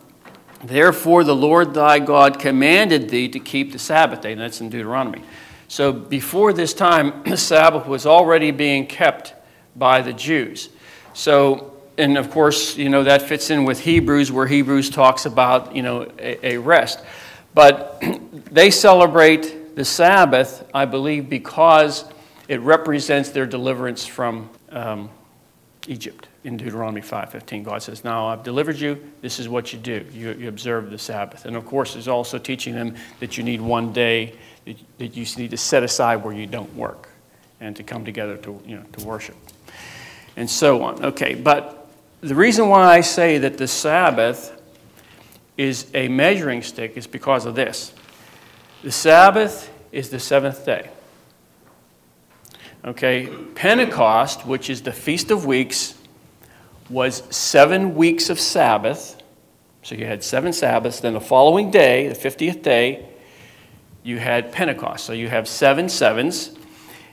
Therefore 0.63 1.25
the 1.25 1.35
Lord 1.35 1.75
thy 1.75 1.99
God 1.99 2.39
commanded 2.39 3.09
thee 3.09 3.29
to 3.29 3.41
keep 3.41 3.73
the 3.73 3.79
Sabbath 3.79 4.21
day. 4.21 4.33
And 4.33 4.41
that's 4.41 4.61
in 4.61 4.71
Deuteronomy. 4.71 5.23
So 5.69 5.93
before 5.93 6.53
this 6.53 6.73
time, 6.75 7.23
the 7.27 7.37
Sabbath 7.37 7.87
was 7.87 8.07
already 8.07 8.51
being 8.51 8.87
kept 8.87 9.35
by 9.77 10.03
the 10.03 10.13
Jews. 10.13 10.71
So, 11.15 11.77
and 11.97 12.17
of 12.17 12.31
course, 12.31 12.77
you 12.77 12.89
know, 12.89 13.05
that 13.05 13.23
fits 13.23 13.51
in 13.51 13.65
with 13.65 13.81
Hebrews, 13.81 14.33
where 14.33 14.47
Hebrews 14.47 14.91
talks 14.91 15.27
about, 15.27 15.75
you 15.75 15.83
know, 15.83 16.11
a, 16.19 16.55
a 16.55 16.57
rest. 16.59 17.01
But 17.55 18.03
they 18.51 18.71
celebrate 18.71 19.77
the 19.77 19.85
Sabbath, 19.85 20.69
I 20.75 20.85
believe, 20.85 21.29
because 21.29 22.05
it 22.49 22.61
represents 22.61 23.31
their 23.31 23.47
deliverance 23.47 24.07
from, 24.07 24.51
um, 24.71 25.11
Egypt 25.87 26.28
in 26.45 26.57
Deuteronomy 26.57 27.01
5:15. 27.01 27.65
God 27.65 27.83
says, 27.83 28.05
"Now 28.05 28.29
I've 28.29 28.45
delivered 28.45 28.79
you. 28.79 29.13
This 29.23 29.39
is 29.39 29.49
what 29.49 29.73
you 29.73 29.79
do. 29.79 30.05
You, 30.13 30.33
you 30.33 30.49
observe 30.49 30.91
the 30.91 30.99
Sabbath." 30.99 31.45
And 31.45 31.57
of 31.57 31.67
course, 31.67 31.95
He's 31.95 32.09
also 32.09 32.39
teaching 32.39 32.75
them 32.75 32.95
that 33.21 33.37
you 33.37 33.45
need 33.45 33.61
one 33.61 33.93
day 33.93 34.35
that, 34.65 34.77
that 34.99 35.17
you 35.17 35.27
need 35.37 35.51
to 35.51 35.57
set 35.57 35.83
aside 35.83 36.17
where 36.17 36.33
you 36.33 36.47
don't 36.47 36.75
work, 36.77 37.09
and 37.61 37.75
to 37.77 37.83
come 37.83 38.05
together 38.05 38.37
to 38.39 38.61
you 38.65 38.77
know 38.77 38.85
to 38.93 39.05
worship, 39.05 39.37
and 40.37 40.49
so 40.49 40.83
on. 40.83 41.05
Okay, 41.05 41.35
but 41.35 41.89
the 42.21 42.35
reason 42.35 42.69
why 42.69 42.85
I 42.85 43.01
say 43.01 43.39
that 43.39 43.59
the 43.59 43.69
Sabbath 43.69 44.53
is 45.57 45.87
a 45.93 46.07
measuring 46.09 46.63
stick 46.63 46.97
is 46.97 47.07
because 47.07 47.47
of 47.47 47.57
this. 47.57 47.93
The 48.83 48.93
Sabbath 48.93 49.71
is 49.91 50.11
the 50.11 50.21
seventh 50.21 50.65
day. 50.65 50.89
Okay, 52.85 53.29
Pentecost, 53.57 54.47
which 54.47 54.71
is 54.71 54.83
the 54.83 54.93
Feast 54.93 55.33
of 55.33 55.45
Weeks, 55.45 55.98
was 56.91 57.23
seven 57.31 57.95
weeks 57.95 58.31
of 58.31 58.41
Sabbath. 58.41 59.21
So 59.83 59.95
you 59.95 60.07
had 60.07 60.25
seven 60.25 60.53
Sabbaths. 60.53 61.01
Then 61.01 61.15
the 61.15 61.21
following 61.21 61.71
day, 61.71 62.09
the 62.09 62.15
50th 62.15 62.63
day, 62.63 63.09
you 64.03 64.19
had 64.19 64.53
Pentecost. 64.53 65.05
So 65.05 65.13
you 65.13 65.29
have 65.29 65.47
seven 65.47 65.89
sevens. 65.89 66.53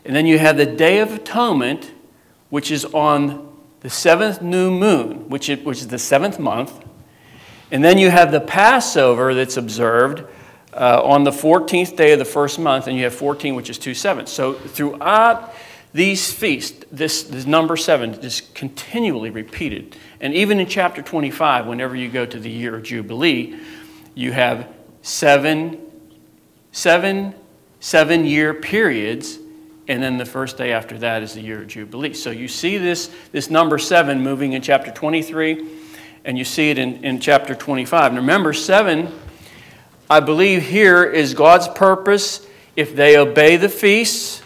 And 0.05 0.15
then 0.15 0.25
you 0.25 0.38
have 0.38 0.58
the 0.58 0.65
Day 0.65 1.00
of 1.00 1.13
Atonement, 1.13 1.91
which 2.50 2.72
is 2.72 2.86
on 2.86 3.53
the 3.82 3.89
seventh 3.89 4.41
new 4.41 4.72
moon, 4.72 5.29
which 5.29 5.50
is, 5.50 5.63
which 5.65 5.79
is 5.79 5.88
the 5.88 6.00
seventh 6.00 6.39
month. 6.39 6.84
And 7.72 7.84
then 7.84 7.98
you 7.98 8.10
have 8.12 8.32
the 8.32 8.39
Passover 8.39 9.34
that's 9.34 9.58
observed 9.58 10.24
uh, 10.74 11.01
on 11.03 11.24
the 11.24 11.32
14th 11.32 11.96
day 11.96 12.13
of 12.13 12.20
the 12.20 12.25
first 12.25 12.60
month, 12.60 12.88
and 12.88 12.98
you 12.98 13.03
have 13.05 13.15
14, 13.15 13.55
which 13.55 13.70
is 13.70 13.77
two 13.77 13.94
sevens. 13.94 14.32
So 14.32 14.53
throughout 14.53 15.53
these 15.96 16.30
feasts, 16.30 16.84
this, 16.92 17.24
this 17.24 17.46
number 17.46 17.78
seven 17.78 18.16
is 18.16 18.42
continually 18.54 19.30
repeated. 19.30 19.96
And 20.20 20.34
even 20.34 20.60
in 20.60 20.68
chapter 20.68 21.02
25, 21.02 21.68
whenever 21.68 21.96
you 21.96 22.10
go 22.10 22.25
to 22.25 22.38
the 22.38 22.50
year 22.50 22.75
of 22.75 22.84
Jubilee, 22.84 23.58
you 24.14 24.34
have 24.34 24.68
seven, 25.02 25.80
seven, 26.74 27.34
seven 27.80 28.25
year 28.25 28.54
periods, 28.54 29.40
and 29.88 30.04
then 30.04 30.18
the 30.18 30.25
first 30.25 30.58
day 30.58 30.74
after 30.74 30.98
that 30.98 31.24
is 31.24 31.34
the 31.34 31.40
year 31.40 31.62
of 31.62 31.70
Jubilee. 31.70 32.14
So 32.14 32.30
you 32.30 32.50
see 32.50 32.78
this, 32.78 33.10
this 33.32 33.50
number 33.50 33.78
seven 33.78 34.20
moving 34.20 34.52
in 34.52 34.62
chapter 34.62 34.92
23, 34.92 35.66
and 36.25 36.38
you 36.38 36.44
see 36.44 36.72
it 36.72 36.78
in, 36.78 37.06
in 37.06 37.22
chapter 37.22 37.56
25. 37.56 38.12
And 38.12 38.18
remember, 38.18 38.52
seven 38.52 39.14
I 40.10 40.20
believe 40.20 40.62
here 40.62 41.06
is 41.06 41.34
God's 41.34 41.70
purpose. 41.70 42.46
If 42.75 42.98
they 42.98 43.18
obey 43.18 43.56
the 43.56 43.70
feasts, 43.70 44.42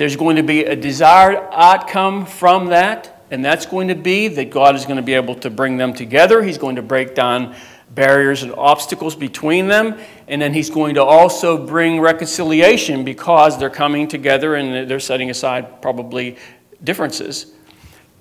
there's 0.00 0.16
going 0.16 0.36
to 0.36 0.42
be 0.42 0.64
a 0.64 0.74
desired 0.74 1.46
outcome 1.52 2.24
from 2.24 2.68
that, 2.68 3.22
and 3.30 3.44
that's 3.44 3.66
going 3.66 3.88
to 3.88 3.94
be 3.94 4.28
that 4.28 4.48
God 4.48 4.74
is 4.74 4.86
going 4.86 4.96
to 4.96 5.02
be 5.02 5.12
able 5.12 5.34
to 5.34 5.50
bring 5.50 5.76
them 5.76 5.92
together. 5.92 6.42
He's 6.42 6.56
going 6.56 6.76
to 6.76 6.82
break 6.82 7.14
down 7.14 7.54
barriers 7.90 8.42
and 8.42 8.50
obstacles 8.54 9.14
between 9.14 9.68
them, 9.68 10.00
and 10.26 10.40
then 10.40 10.54
He's 10.54 10.70
going 10.70 10.94
to 10.94 11.04
also 11.04 11.66
bring 11.66 12.00
reconciliation 12.00 13.04
because 13.04 13.58
they're 13.58 13.68
coming 13.68 14.08
together 14.08 14.54
and 14.54 14.88
they're 14.88 15.00
setting 15.00 15.28
aside 15.28 15.82
probably 15.82 16.38
differences. 16.82 17.52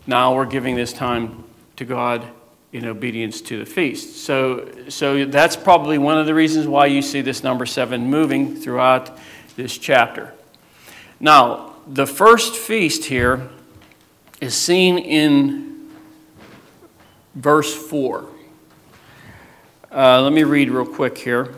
Now 0.06 0.36
we're 0.36 0.48
giving 0.48 0.76
this 0.76 0.92
time 0.92 1.46
to 1.78 1.86
God 1.86 2.28
in 2.74 2.88
obedience 2.88 3.40
to 3.40 3.58
the 3.58 3.66
feast. 3.66 4.26
So, 4.26 4.70
so 4.90 5.24
that's 5.24 5.56
probably 5.56 5.98
one 5.98 6.18
of 6.18 6.26
the 6.26 6.36
reasons 6.36 6.68
why 6.68 6.88
you 6.88 7.02
see 7.02 7.22
this 7.22 7.42
number 7.42 7.66
seven 7.66 8.10
moving 8.10 8.58
throughout 8.58 9.18
this 9.56 9.78
chapter. 9.78 10.34
Now, 11.22 11.69
the 11.90 12.06
first 12.06 12.56
feast 12.56 13.06
here 13.06 13.50
is 14.40 14.54
seen 14.54 15.00
in 15.00 15.90
verse 17.34 17.74
4. 17.74 18.26
Uh, 19.92 20.22
let 20.22 20.32
me 20.32 20.44
read 20.44 20.70
real 20.70 20.86
quick 20.86 21.18
here. 21.18 21.56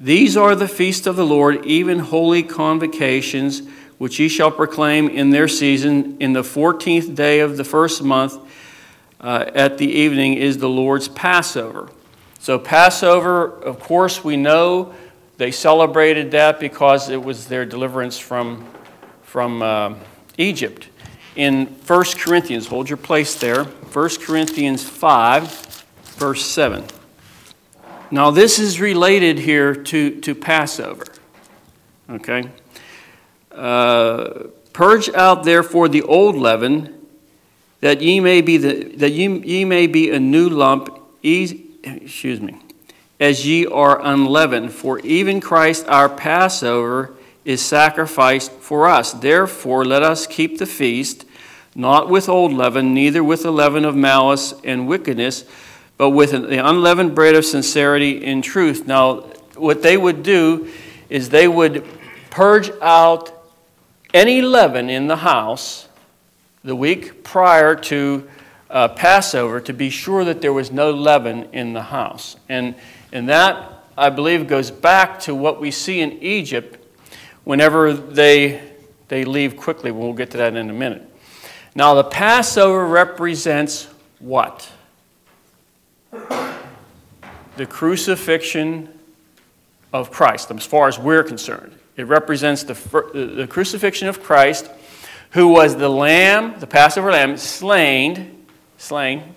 These 0.00 0.38
are 0.38 0.54
the 0.54 0.66
feasts 0.66 1.06
of 1.06 1.16
the 1.16 1.26
Lord, 1.26 1.66
even 1.66 1.98
holy 1.98 2.42
convocations, 2.42 3.62
which 3.98 4.18
ye 4.18 4.28
shall 4.28 4.50
proclaim 4.50 5.08
in 5.10 5.30
their 5.30 5.46
season 5.46 6.16
in 6.18 6.32
the 6.32 6.42
fourteenth 6.42 7.14
day 7.14 7.40
of 7.40 7.58
the 7.58 7.64
first 7.64 8.02
month 8.02 8.38
uh, 9.20 9.50
at 9.54 9.76
the 9.76 9.86
evening 9.86 10.34
is 10.34 10.58
the 10.58 10.68
Lord's 10.68 11.08
Passover. 11.08 11.90
So, 12.40 12.58
Passover, 12.58 13.44
of 13.62 13.78
course, 13.78 14.24
we 14.24 14.36
know 14.36 14.94
they 15.36 15.50
celebrated 15.52 16.30
that 16.32 16.58
because 16.58 17.10
it 17.10 17.22
was 17.22 17.46
their 17.46 17.64
deliverance 17.64 18.18
from, 18.18 18.66
from 19.32 19.62
uh, 19.62 19.94
Egypt. 20.36 20.88
In 21.36 21.64
1 21.64 22.04
Corinthians, 22.18 22.66
hold 22.66 22.90
your 22.90 22.98
place 22.98 23.34
there, 23.34 23.64
1 23.64 24.10
Corinthians 24.20 24.86
5, 24.86 25.86
verse 26.18 26.44
7. 26.44 26.84
Now, 28.10 28.30
this 28.30 28.58
is 28.58 28.78
related 28.78 29.38
here 29.38 29.74
to, 29.74 30.20
to 30.20 30.34
Passover. 30.34 31.06
Okay? 32.10 32.44
Uh, 33.50 34.48
Purge 34.74 35.08
out 35.14 35.44
therefore 35.44 35.88
the 35.88 36.02
old 36.02 36.36
leaven 36.36 36.94
that 37.80 38.02
ye 38.02 38.20
may 38.20 38.42
be 38.42 38.58
the, 38.58 38.84
that 38.96 39.12
ye, 39.12 39.38
ye 39.38 39.64
may 39.64 39.86
be 39.86 40.10
a 40.10 40.20
new 40.20 40.50
lump, 40.50 40.90
e, 41.22 41.68
excuse 41.82 42.42
me, 42.42 42.60
as 43.18 43.46
ye 43.46 43.64
are 43.64 43.98
unleavened. 44.04 44.72
For 44.72 44.98
even 44.98 45.40
Christ 45.40 45.88
our 45.88 46.10
Passover 46.10 47.14
is 47.44 47.60
sacrificed 47.60 48.52
for 48.52 48.86
us. 48.86 49.12
Therefore, 49.12 49.84
let 49.84 50.02
us 50.02 50.26
keep 50.26 50.58
the 50.58 50.66
feast, 50.66 51.24
not 51.74 52.08
with 52.08 52.28
old 52.28 52.52
leaven, 52.52 52.94
neither 52.94 53.24
with 53.24 53.42
the 53.42 53.50
leaven 53.50 53.84
of 53.84 53.96
malice 53.96 54.54
and 54.64 54.86
wickedness, 54.86 55.44
but 55.96 56.10
with 56.10 56.30
the 56.30 56.66
unleavened 56.66 57.14
bread 57.14 57.34
of 57.34 57.44
sincerity 57.44 58.24
and 58.24 58.42
truth. 58.42 58.86
Now, 58.86 59.20
what 59.56 59.82
they 59.82 59.96
would 59.96 60.22
do 60.22 60.68
is 61.08 61.28
they 61.28 61.48
would 61.48 61.84
purge 62.30 62.70
out 62.80 63.32
any 64.14 64.42
leaven 64.42 64.88
in 64.88 65.06
the 65.06 65.16
house 65.16 65.88
the 66.64 66.76
week 66.76 67.24
prior 67.24 67.74
to 67.74 68.28
uh, 68.70 68.88
Passover 68.88 69.60
to 69.60 69.72
be 69.72 69.90
sure 69.90 70.24
that 70.24 70.40
there 70.40 70.52
was 70.52 70.70
no 70.70 70.90
leaven 70.90 71.48
in 71.52 71.72
the 71.72 71.82
house. 71.82 72.36
And, 72.48 72.74
and 73.12 73.28
that, 73.28 73.84
I 73.96 74.10
believe, 74.10 74.46
goes 74.46 74.70
back 74.70 75.20
to 75.20 75.34
what 75.34 75.60
we 75.60 75.70
see 75.70 76.00
in 76.00 76.12
Egypt 76.22 76.81
whenever 77.44 77.92
they, 77.92 78.60
they 79.08 79.24
leave 79.24 79.56
quickly. 79.56 79.90
We'll 79.90 80.12
get 80.12 80.30
to 80.32 80.36
that 80.38 80.54
in 80.56 80.70
a 80.70 80.72
minute. 80.72 81.08
Now, 81.74 81.94
the 81.94 82.04
Passover 82.04 82.86
represents 82.86 83.88
what? 84.18 84.70
The 86.10 87.66
crucifixion 87.66 88.88
of 89.92 90.10
Christ, 90.10 90.50
as 90.50 90.66
far 90.66 90.88
as 90.88 90.98
we're 90.98 91.24
concerned. 91.24 91.78
It 91.96 92.06
represents 92.06 92.62
the, 92.62 92.74
the 93.12 93.46
crucifixion 93.46 94.08
of 94.08 94.22
Christ 94.22 94.70
who 95.32 95.48
was 95.48 95.76
the 95.76 95.88
lamb, 95.88 96.58
the 96.60 96.66
Passover 96.66 97.10
lamb, 97.10 97.36
slain, 97.36 98.44
slain, 98.76 99.34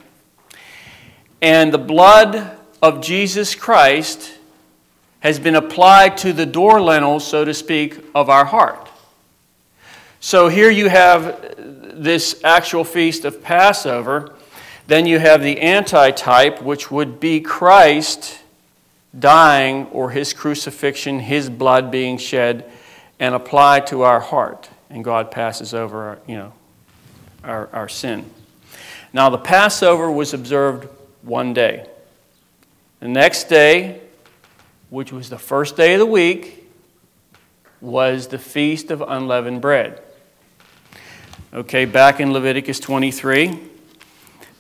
and 1.42 1.74
the 1.74 1.78
blood 1.78 2.58
of 2.82 3.02
Jesus 3.02 3.56
Christ 3.56 4.35
has 5.26 5.40
been 5.40 5.56
applied 5.56 6.16
to 6.18 6.32
the 6.34 6.46
door 6.46 6.80
lintel, 6.80 7.20
so 7.20 7.44
to 7.44 7.52
speak, 7.52 7.98
of 8.14 8.30
our 8.30 8.46
heart. 8.46 8.88
So 10.20 10.50
here 10.50 10.70
you 10.70 10.88
have 10.88 11.56
this 11.96 12.40
actual 12.44 12.84
feast 12.84 13.26
of 13.26 13.42
Passover. 13.42 14.36
Then 14.86 15.08
you 15.08 15.18
have 15.18 15.42
the 15.42 15.60
antitype, 15.62 16.62
which 16.62 16.92
would 16.92 17.20
be 17.20 17.42
Christ 17.42 18.38
dying 19.18 19.88
or 19.88 20.12
his 20.12 20.32
crucifixion, 20.32 21.18
his 21.18 21.50
blood 21.50 21.90
being 21.90 22.20
shed 22.20 22.72
and 23.20 23.34
applied 23.34 23.88
to 23.88 24.04
our 24.04 24.20
heart 24.20 24.70
and 24.92 25.04
God 25.04 25.32
passes 25.32 25.74
over, 25.74 26.04
our, 26.04 26.20
you 26.28 26.36
know, 26.36 26.54
our, 27.44 27.68
our 27.74 27.90
sin. 27.90 28.30
Now, 29.12 29.32
the 29.32 29.40
Passover 29.40 30.12
was 30.12 30.36
observed 30.36 30.88
one 31.24 31.56
day. 31.56 31.88
The 33.00 33.08
next 33.08 33.46
day, 33.46 34.02
which 34.90 35.12
was 35.12 35.30
the 35.30 35.38
first 35.38 35.76
day 35.76 35.94
of 35.94 36.00
the 36.00 36.06
week, 36.06 36.70
was 37.82 38.28
the 38.28 38.38
Feast 38.38 38.92
of 38.92 39.02
Unleavened 39.02 39.62
Bread. 39.62 40.02
Okay, 41.54 41.86
back 41.86 42.20
in 42.20 42.34
Leviticus 42.34 42.80
23, 42.80 43.60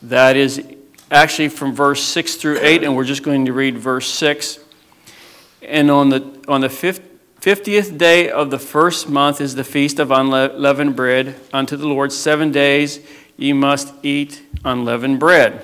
that 0.03 0.35
is 0.35 0.63
actually 1.11 1.49
from 1.49 1.73
verse 1.73 2.01
6 2.03 2.35
through 2.35 2.59
8, 2.61 2.83
and 2.83 2.95
we're 2.95 3.03
just 3.03 3.23
going 3.23 3.45
to 3.45 3.53
read 3.53 3.77
verse 3.77 4.07
6. 4.07 4.59
And 5.61 5.89
on 5.89 6.09
the, 6.09 6.43
on 6.47 6.61
the 6.61 6.69
Fiftieth 6.69 7.97
day 7.97 8.29
of 8.29 8.49
the 8.49 8.59
first 8.59 9.09
month 9.09 9.39
is 9.39 9.55
the 9.55 9.63
feast 9.63 9.99
of 9.99 10.11
unleavened 10.11 10.95
bread 10.95 11.39
unto 11.53 11.75
the 11.75 11.87
Lord. 11.87 12.11
Seven 12.11 12.51
days 12.51 12.99
ye 13.37 13.53
must 13.53 13.93
eat 14.03 14.41
unleavened 14.63 15.19
bread. 15.19 15.63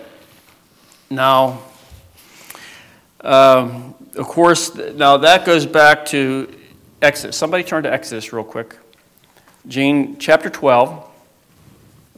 Now, 1.09 1.61
um, 3.21 3.95
of 4.15 4.27
course, 4.27 4.75
now 4.75 5.17
that 5.17 5.45
goes 5.45 5.65
back 5.65 6.05
to 6.07 6.53
Exodus. 7.01 7.37
Somebody 7.37 7.63
turn 7.63 7.83
to 7.83 7.91
Exodus 7.91 8.31
real 8.31 8.43
quick. 8.43 8.77
Gene, 9.67 10.17
chapter 10.19 10.49
12. 10.49 11.07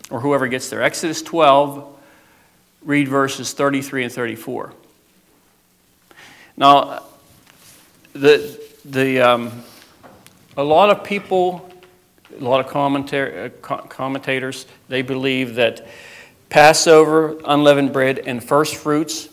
or 0.10 0.20
whoever 0.20 0.48
gets 0.48 0.70
there. 0.70 0.82
Exodus 0.84 1.22
12, 1.22 1.88
read 2.84 3.08
verses 3.08 3.54
33 3.54 4.04
and 4.04 4.14
34. 4.14 4.74
Now, 6.56 7.04
the, 8.14 8.60
the, 8.86 9.22
um, 9.22 9.64
a 10.56 10.64
lot 10.64 10.92
of 10.92 11.04
people, 11.04 11.68
a 12.40 12.44
lot 12.44 12.64
of 12.64 12.72
commentar- 12.72 13.52
uh, 13.64 13.78
commentators, 13.88 14.68
they 14.88 15.02
believe 15.02 15.56
that 15.56 15.88
Passover, 16.50 17.40
unleavened 17.46 17.92
bread, 17.92 18.20
and 18.20 18.44
first 18.44 18.76
fruits 18.76 19.30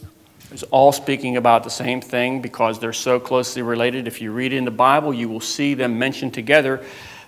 is 0.52 0.62
all 0.64 0.92
speaking 0.92 1.36
about 1.36 1.64
the 1.64 1.70
same 1.70 2.00
thing 2.00 2.40
because 2.40 2.78
they're 2.78 2.92
so 2.92 3.20
closely 3.20 3.62
related. 3.62 4.06
If 4.08 4.20
you 4.20 4.32
read 4.32 4.52
in 4.52 4.64
the 4.64 4.70
Bible, 4.70 5.14
you 5.14 5.28
will 5.28 5.40
see 5.40 5.74
them 5.74 5.98
mentioned 5.98 6.34
together. 6.34 6.84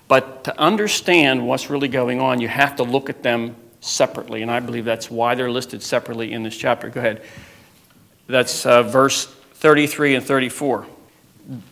But 0.08 0.44
to 0.44 0.60
understand 0.60 1.46
what's 1.46 1.70
really 1.70 1.88
going 1.88 2.20
on, 2.20 2.40
you 2.40 2.48
have 2.48 2.76
to 2.76 2.82
look 2.82 3.08
at 3.08 3.22
them 3.22 3.56
separately. 3.80 4.42
And 4.42 4.50
I 4.50 4.60
believe 4.60 4.84
that's 4.84 5.10
why 5.10 5.34
they're 5.34 5.50
listed 5.50 5.82
separately 5.82 6.32
in 6.32 6.42
this 6.42 6.56
chapter. 6.56 6.88
Go 6.88 7.00
ahead. 7.00 7.22
That's 8.26 8.66
uh, 8.66 8.82
verse 8.82 9.26
33 9.26 10.16
and 10.16 10.24
34. 10.24 10.86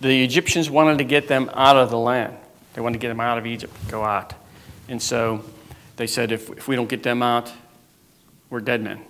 The 0.00 0.24
Egyptians 0.24 0.70
wanted 0.70 0.98
to 0.98 1.04
get 1.04 1.28
them 1.28 1.50
out 1.54 1.76
of 1.76 1.90
the 1.90 1.98
land, 1.98 2.36
they 2.74 2.80
wanted 2.80 2.94
to 2.94 3.00
get 3.00 3.08
them 3.08 3.20
out 3.20 3.38
of 3.38 3.46
Egypt, 3.46 3.72
go 3.88 4.02
out. 4.04 4.34
And 4.88 5.00
so 5.00 5.44
they 5.96 6.06
said, 6.06 6.32
if, 6.32 6.50
if 6.50 6.66
we 6.66 6.76
don't 6.76 6.88
get 6.88 7.02
them 7.02 7.22
out, 7.22 7.52
we're 8.48 8.60
dead 8.60 8.82
men. 8.82 9.00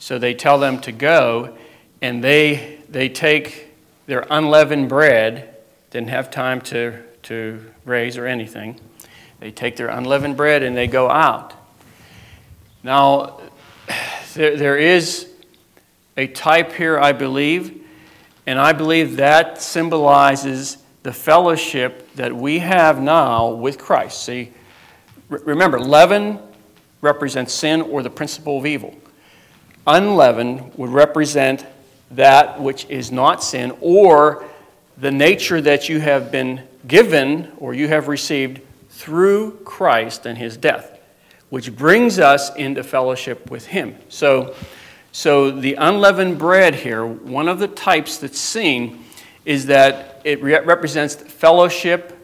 So 0.00 0.18
they 0.18 0.32
tell 0.32 0.58
them 0.58 0.80
to 0.80 0.92
go, 0.92 1.56
and 2.00 2.24
they, 2.24 2.78
they 2.88 3.10
take 3.10 3.68
their 4.06 4.26
unleavened 4.30 4.88
bread, 4.88 5.54
didn't 5.90 6.08
have 6.08 6.30
time 6.30 6.62
to, 6.62 6.98
to 7.24 7.64
raise 7.84 8.16
or 8.16 8.26
anything. 8.26 8.80
They 9.40 9.50
take 9.50 9.76
their 9.76 9.88
unleavened 9.88 10.38
bread 10.38 10.62
and 10.62 10.74
they 10.74 10.86
go 10.86 11.10
out. 11.10 11.52
Now, 12.82 13.40
there, 14.34 14.56
there 14.56 14.78
is 14.78 15.28
a 16.16 16.26
type 16.28 16.72
here, 16.72 16.98
I 16.98 17.12
believe, 17.12 17.86
and 18.46 18.58
I 18.58 18.72
believe 18.72 19.18
that 19.18 19.60
symbolizes 19.60 20.78
the 21.02 21.12
fellowship 21.12 22.14
that 22.14 22.34
we 22.34 22.60
have 22.60 23.02
now 23.02 23.50
with 23.50 23.78
Christ. 23.78 24.24
See, 24.24 24.50
remember, 25.28 25.78
leaven 25.78 26.38
represents 27.02 27.52
sin 27.52 27.82
or 27.82 28.02
the 28.02 28.10
principle 28.10 28.58
of 28.58 28.64
evil. 28.64 28.96
Unleavened 29.90 30.74
would 30.76 30.90
represent 30.90 31.66
that 32.12 32.60
which 32.60 32.86
is 32.86 33.10
not 33.10 33.42
sin 33.42 33.76
or 33.80 34.44
the 34.96 35.10
nature 35.10 35.60
that 35.60 35.88
you 35.88 36.00
have 36.00 36.30
been 36.30 36.62
given 36.86 37.52
or 37.58 37.74
you 37.74 37.88
have 37.88 38.08
received 38.08 38.60
through 38.90 39.52
Christ 39.64 40.26
and 40.26 40.36
his 40.36 40.56
death 40.56 41.00
which 41.50 41.74
brings 41.76 42.18
us 42.18 42.54
into 42.54 42.82
fellowship 42.82 43.50
with 43.50 43.66
Him. 43.66 43.96
So, 44.08 44.54
so 45.12 45.50
the 45.50 45.74
unleavened 45.74 46.38
bread 46.38 46.76
here, 46.76 47.04
one 47.04 47.48
of 47.48 47.58
the 47.58 47.68
types 47.68 48.18
that's 48.18 48.40
seen 48.40 49.04
is 49.44 49.66
that 49.66 50.20
it 50.24 50.42
re- 50.42 50.60
represents 50.60 51.16
fellowship 51.16 52.16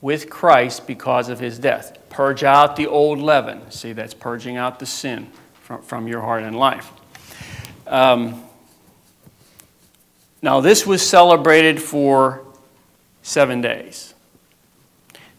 with 0.00 0.30
Christ 0.30 0.86
because 0.86 1.28
of 1.28 1.40
His 1.40 1.58
death. 1.58 1.98
Purge 2.08 2.44
out 2.44 2.76
the 2.76 2.86
old 2.86 3.18
leaven. 3.18 3.68
See, 3.70 3.92
that's 3.92 4.14
purging 4.14 4.56
out 4.56 4.78
the 4.78 4.86
sin 4.86 5.30
from, 5.68 5.82
from 5.82 6.08
your 6.08 6.22
heart 6.22 6.44
and 6.44 6.56
life. 6.56 6.90
Um, 7.86 8.42
now, 10.40 10.60
this 10.60 10.86
was 10.86 11.06
celebrated 11.06 11.82
for 11.82 12.42
seven 13.22 13.60
days. 13.60 14.14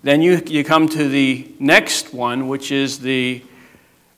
Then 0.03 0.21
you, 0.21 0.39
you 0.45 0.63
come 0.63 0.87
to 0.89 1.09
the 1.09 1.51
next 1.57 2.13
one, 2.13 2.47
which 2.47 2.71
is 2.71 2.99
the 2.99 3.41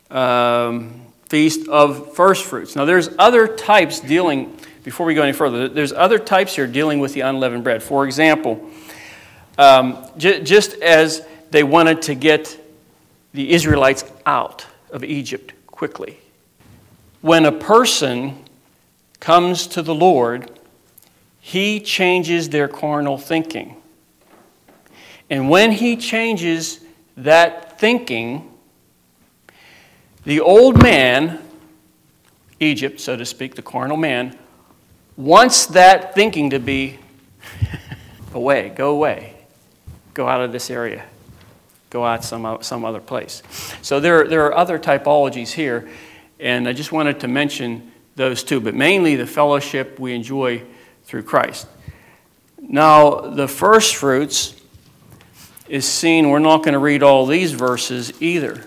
um, 0.09 0.99
Feast 1.29 1.69
of 1.69 2.13
First 2.13 2.43
Fruits. 2.43 2.75
Now, 2.75 2.83
there's 2.83 3.09
other 3.17 3.47
types 3.47 4.01
dealing, 4.01 4.57
before 4.83 5.05
we 5.05 5.13
go 5.13 5.23
any 5.23 5.31
further, 5.31 5.69
there's 5.69 5.93
other 5.93 6.19
types 6.19 6.57
here 6.57 6.67
dealing 6.67 6.99
with 6.99 7.13
the 7.13 7.21
unleavened 7.21 7.63
bread. 7.63 7.81
For 7.81 8.03
example, 8.03 8.69
um, 9.57 10.05
j- 10.17 10.43
just 10.43 10.73
as 10.73 11.25
they 11.51 11.63
wanted 11.63 12.01
to 12.03 12.15
get 12.15 12.57
the 13.33 13.53
Israelites 13.53 14.03
out 14.25 14.65
of 14.91 15.05
Egypt 15.05 15.53
quickly, 15.81 16.19
when 17.21 17.43
a 17.43 17.51
person 17.51 18.37
comes 19.19 19.65
to 19.65 19.81
the 19.81 19.95
Lord, 19.95 20.51
he 21.39 21.79
changes 21.79 22.49
their 22.49 22.67
carnal 22.67 23.17
thinking. 23.17 23.75
And 25.27 25.49
when 25.49 25.71
he 25.71 25.97
changes 25.97 26.81
that 27.17 27.79
thinking, 27.79 28.47
the 30.23 30.39
old 30.39 30.79
man, 30.79 31.41
Egypt, 32.59 32.99
so 32.99 33.17
to 33.17 33.25
speak, 33.25 33.55
the 33.55 33.63
carnal 33.63 33.97
man, 33.97 34.37
wants 35.17 35.65
that 35.65 36.13
thinking 36.13 36.51
to 36.51 36.59
be 36.59 36.99
away, 38.35 38.69
go 38.69 38.91
away, 38.91 39.33
go 40.13 40.27
out 40.27 40.41
of 40.41 40.51
this 40.51 40.69
area, 40.69 41.03
go 41.91 42.03
out 42.03 42.23
some, 42.23 42.57
some 42.61 42.83
other 42.83 42.99
place. 43.01 43.43
So 43.83 43.99
there, 43.99 44.27
there 44.27 44.45
are 44.47 44.55
other 44.55 44.79
typologies 44.79 45.51
here, 45.51 45.87
and 46.39 46.67
I 46.67 46.73
just 46.73 46.91
wanted 46.91 47.19
to 47.19 47.27
mention 47.27 47.91
those 48.15 48.43
two, 48.43 48.59
but 48.59 48.73
mainly 48.73 49.15
the 49.15 49.27
fellowship 49.27 49.99
we 49.99 50.15
enjoy 50.15 50.63
through 51.03 51.23
Christ. 51.23 51.67
Now, 52.59 53.19
the 53.19 53.47
first 53.47 53.95
fruits 53.95 54.55
is 55.67 55.85
seen, 55.85 56.29
we're 56.29 56.39
not 56.39 56.63
going 56.63 56.73
to 56.73 56.79
read 56.79 57.03
all 57.03 57.25
these 57.25 57.51
verses 57.51 58.21
either. 58.21 58.65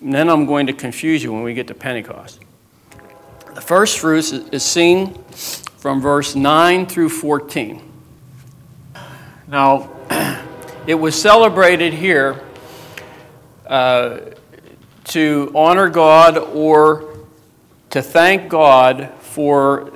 And 0.00 0.12
then 0.12 0.28
I'm 0.28 0.46
going 0.46 0.66
to 0.66 0.72
confuse 0.72 1.22
you 1.22 1.32
when 1.32 1.42
we 1.42 1.54
get 1.54 1.66
to 1.68 1.74
Pentecost. 1.74 2.40
The 3.54 3.60
first 3.60 3.98
fruits 3.98 4.32
is 4.32 4.62
seen 4.62 5.14
from 5.78 6.00
verse 6.00 6.34
9 6.34 6.86
through 6.86 7.08
14. 7.08 7.80
Now, 9.48 9.90
it 10.86 10.94
was 10.94 11.20
celebrated 11.20 11.94
here 11.94 12.42
uh, 13.66 14.20
to 15.04 15.50
honor 15.54 15.88
God 15.88 16.36
or 16.36 17.26
to 17.90 18.02
thank 18.02 18.50
God 18.50 19.10
for 19.20 19.92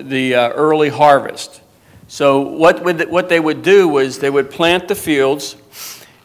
the 0.00 0.34
uh, 0.34 0.48
early 0.50 0.88
harvest. 0.88 1.60
So, 2.08 2.40
what, 2.40 2.82
would, 2.84 3.08
what 3.08 3.28
they 3.28 3.38
would 3.38 3.62
do 3.62 3.86
was 3.86 4.18
they 4.18 4.30
would 4.30 4.50
plant 4.50 4.88
the 4.88 4.96
fields, 4.96 5.56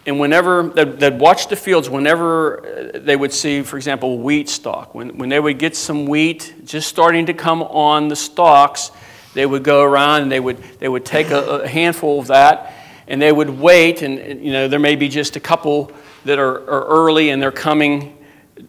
and 0.08 0.20
whenever 0.20 0.64
they'd, 0.64 1.00
they'd 1.00 1.20
watch 1.20 1.48
the 1.48 1.56
fields, 1.56 1.88
whenever 1.88 2.92
uh, 2.96 3.00
they 3.00 3.16
would 3.16 3.32
see, 3.32 3.62
for 3.62 3.78
example, 3.78 4.18
wheat 4.18 4.50
stalk, 4.50 4.96
when, 4.96 5.18
when 5.18 5.30
they 5.30 5.40
would 5.40 5.60
get 5.60 5.76
some 5.76 6.08
wheat 6.08 6.56
just 6.66 6.90
starting 6.90 7.28
to 7.28 7.34
come 7.34 7.62
on 7.62 8.08
the 8.08 8.16
stalks, 8.16 8.92
they 9.36 9.46
would 9.46 9.64
go 9.64 9.84
around 9.84 10.24
and 10.24 10.32
they 10.32 10.40
would, 10.40 10.58
they 10.80 10.90
would 10.90 11.06
take 11.06 11.30
a, 11.30 11.62
a 11.62 11.68
handful 11.68 12.20
of 12.20 12.28
that 12.28 12.74
and 13.08 13.22
they 13.22 13.32
would 13.32 13.50
wait, 13.50 14.02
and 14.02 14.44
you 14.44 14.52
know, 14.52 14.68
there 14.68 14.80
may 14.80 14.96
be 14.96 15.10
just 15.10 15.36
a 15.36 15.40
couple 15.40 15.92
that 16.26 16.40
are, 16.40 16.56
are 16.70 16.86
early 16.86 17.30
and 17.30 17.42
they're 17.42 17.52
coming 17.52 18.18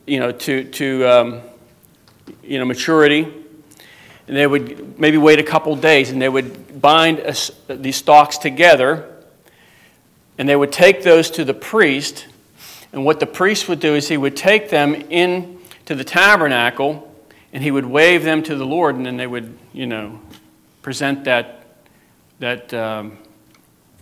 you 0.07 0.21
know, 0.21 0.33
to, 0.33 0.65
to 0.65 1.07
um, 1.07 1.41
you 2.43 2.59
know, 2.59 2.65
maturity. 2.65 3.33
And 4.27 4.37
they 4.37 4.47
would 4.47 4.99
maybe 4.99 5.17
wait 5.17 5.39
a 5.39 5.43
couple 5.43 5.75
days 5.77 6.11
and 6.11 6.21
they 6.21 6.29
would 6.29 6.81
bind 6.81 7.19
a, 7.19 7.35
these 7.75 7.97
stalks 7.97 8.39
together 8.39 9.11
and 10.37 10.49
they 10.49 10.57
would 10.57 10.73
take 10.73 11.03
those 11.03 11.31
to 11.33 11.45
the 11.45 11.55
priest. 11.55 12.27
And 12.93 13.05
what 13.05 13.21
the 13.21 13.27
priest 13.27 13.69
would 13.69 13.81
do 13.81 13.95
is 13.95 14.09
he 14.09 14.17
would 14.17 14.37
take 14.37 14.71
them 14.71 14.95
in 14.95 15.59
to 15.87 15.95
the 15.95 16.05
tabernacle 16.05 17.13
and 17.53 17.63
he 17.63 17.71
would 17.71 17.87
wave 17.87 18.23
them 18.25 18.43
to 18.43 18.55
the 18.55 18.67
lord 18.67 18.95
and 18.95 19.07
then 19.07 19.17
they 19.17 19.27
would 19.27 19.57
you 19.73 19.87
know 19.87 20.21
present 20.83 21.25
that 21.25 21.65
that 22.41 22.75
um, 22.75 23.17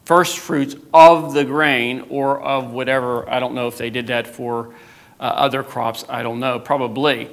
first 0.07 0.39
fruits 0.39 0.75
of 0.95 1.35
the 1.35 1.45
grain 1.45 2.07
or 2.09 2.41
of 2.41 2.73
whatever 2.73 3.29
i 3.29 3.39
don't 3.39 3.55
know 3.55 3.69
if 3.69 3.77
they 3.77 3.91
did 3.91 4.07
that 4.07 4.27
for 4.27 4.75
uh, 5.21 5.25
other 5.25 5.63
crops 5.63 6.05
i 6.09 6.23
don't 6.23 6.41
know 6.41 6.59
probably 6.59 7.31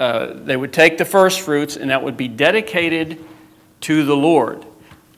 uh, 0.00 0.32
they 0.32 0.56
would 0.56 0.72
take 0.72 0.96
the 0.96 1.04
first 1.04 1.40
fruits, 1.40 1.76
and 1.76 1.90
that 1.90 2.02
would 2.02 2.16
be 2.16 2.28
dedicated 2.28 3.18
to 3.80 4.04
the 4.04 4.16
Lord. 4.16 4.64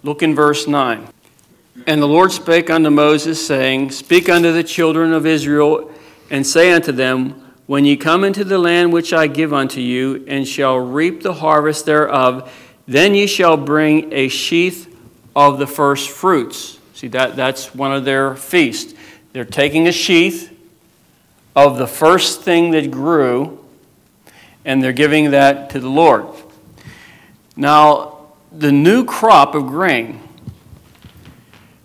Look 0.02 0.22
in 0.22 0.34
verse 0.34 0.66
9. 0.66 1.06
And 1.86 2.00
the 2.00 2.08
Lord 2.08 2.32
spake 2.32 2.70
unto 2.70 2.88
Moses, 2.88 3.44
saying, 3.46 3.90
Speak 3.90 4.28
unto 4.28 4.52
the 4.52 4.64
children 4.64 5.12
of 5.12 5.26
Israel, 5.26 5.90
and 6.30 6.46
say 6.46 6.72
unto 6.72 6.92
them, 6.92 7.52
When 7.66 7.84
ye 7.84 7.96
come 7.96 8.24
into 8.24 8.42
the 8.42 8.58
land 8.58 8.92
which 8.92 9.12
I 9.12 9.26
give 9.26 9.52
unto 9.52 9.80
you, 9.80 10.24
and 10.26 10.48
shall 10.48 10.78
reap 10.78 11.22
the 11.22 11.34
harvest 11.34 11.84
thereof, 11.84 12.50
then 12.86 13.14
ye 13.14 13.26
shall 13.26 13.58
bring 13.58 14.12
a 14.14 14.28
sheaf 14.28 14.86
of 15.34 15.58
the 15.58 15.66
first 15.66 16.10
fruits. 16.10 16.78
See, 16.94 17.08
that, 17.08 17.36
that's 17.36 17.74
one 17.74 17.92
of 17.92 18.04
their 18.04 18.34
feasts. 18.34 18.94
They're 19.32 19.44
taking 19.44 19.86
a 19.86 19.92
sheath 19.92 20.56
of 21.54 21.78
the 21.78 21.86
first 21.86 22.42
thing 22.42 22.72
that 22.72 22.90
grew 22.90 23.58
and 24.64 24.82
they're 24.82 24.92
giving 24.92 25.30
that 25.30 25.70
to 25.70 25.80
the 25.80 25.88
Lord. 25.88 26.26
Now, 27.56 28.18
the 28.52 28.72
new 28.72 29.04
crop 29.04 29.54
of 29.54 29.66
grain, 29.66 30.20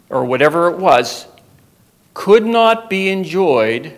or 0.09 0.25
whatever 0.25 0.69
it 0.69 0.77
was, 0.77 1.27
could 2.13 2.45
not 2.45 2.89
be 2.89 3.09
enjoyed 3.09 3.93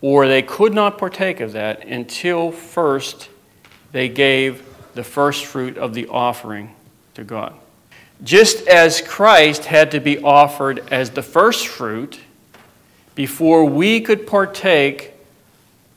or 0.00 0.28
they 0.28 0.42
could 0.42 0.74
not 0.74 0.98
partake 0.98 1.40
of 1.40 1.52
that 1.52 1.84
until 1.86 2.52
first 2.52 3.28
they 3.92 4.08
gave 4.08 4.64
the 4.94 5.02
first 5.02 5.44
fruit 5.46 5.76
of 5.78 5.94
the 5.94 6.06
offering 6.08 6.74
to 7.14 7.24
God. 7.24 7.54
Just 8.24 8.66
as 8.66 9.00
Christ 9.00 9.66
had 9.66 9.90
to 9.90 10.00
be 10.00 10.18
offered 10.18 10.82
as 10.90 11.10
the 11.10 11.22
first 11.22 11.66
fruit 11.66 12.20
before 13.14 13.64
we 13.64 14.00
could 14.00 14.26
partake 14.26 15.12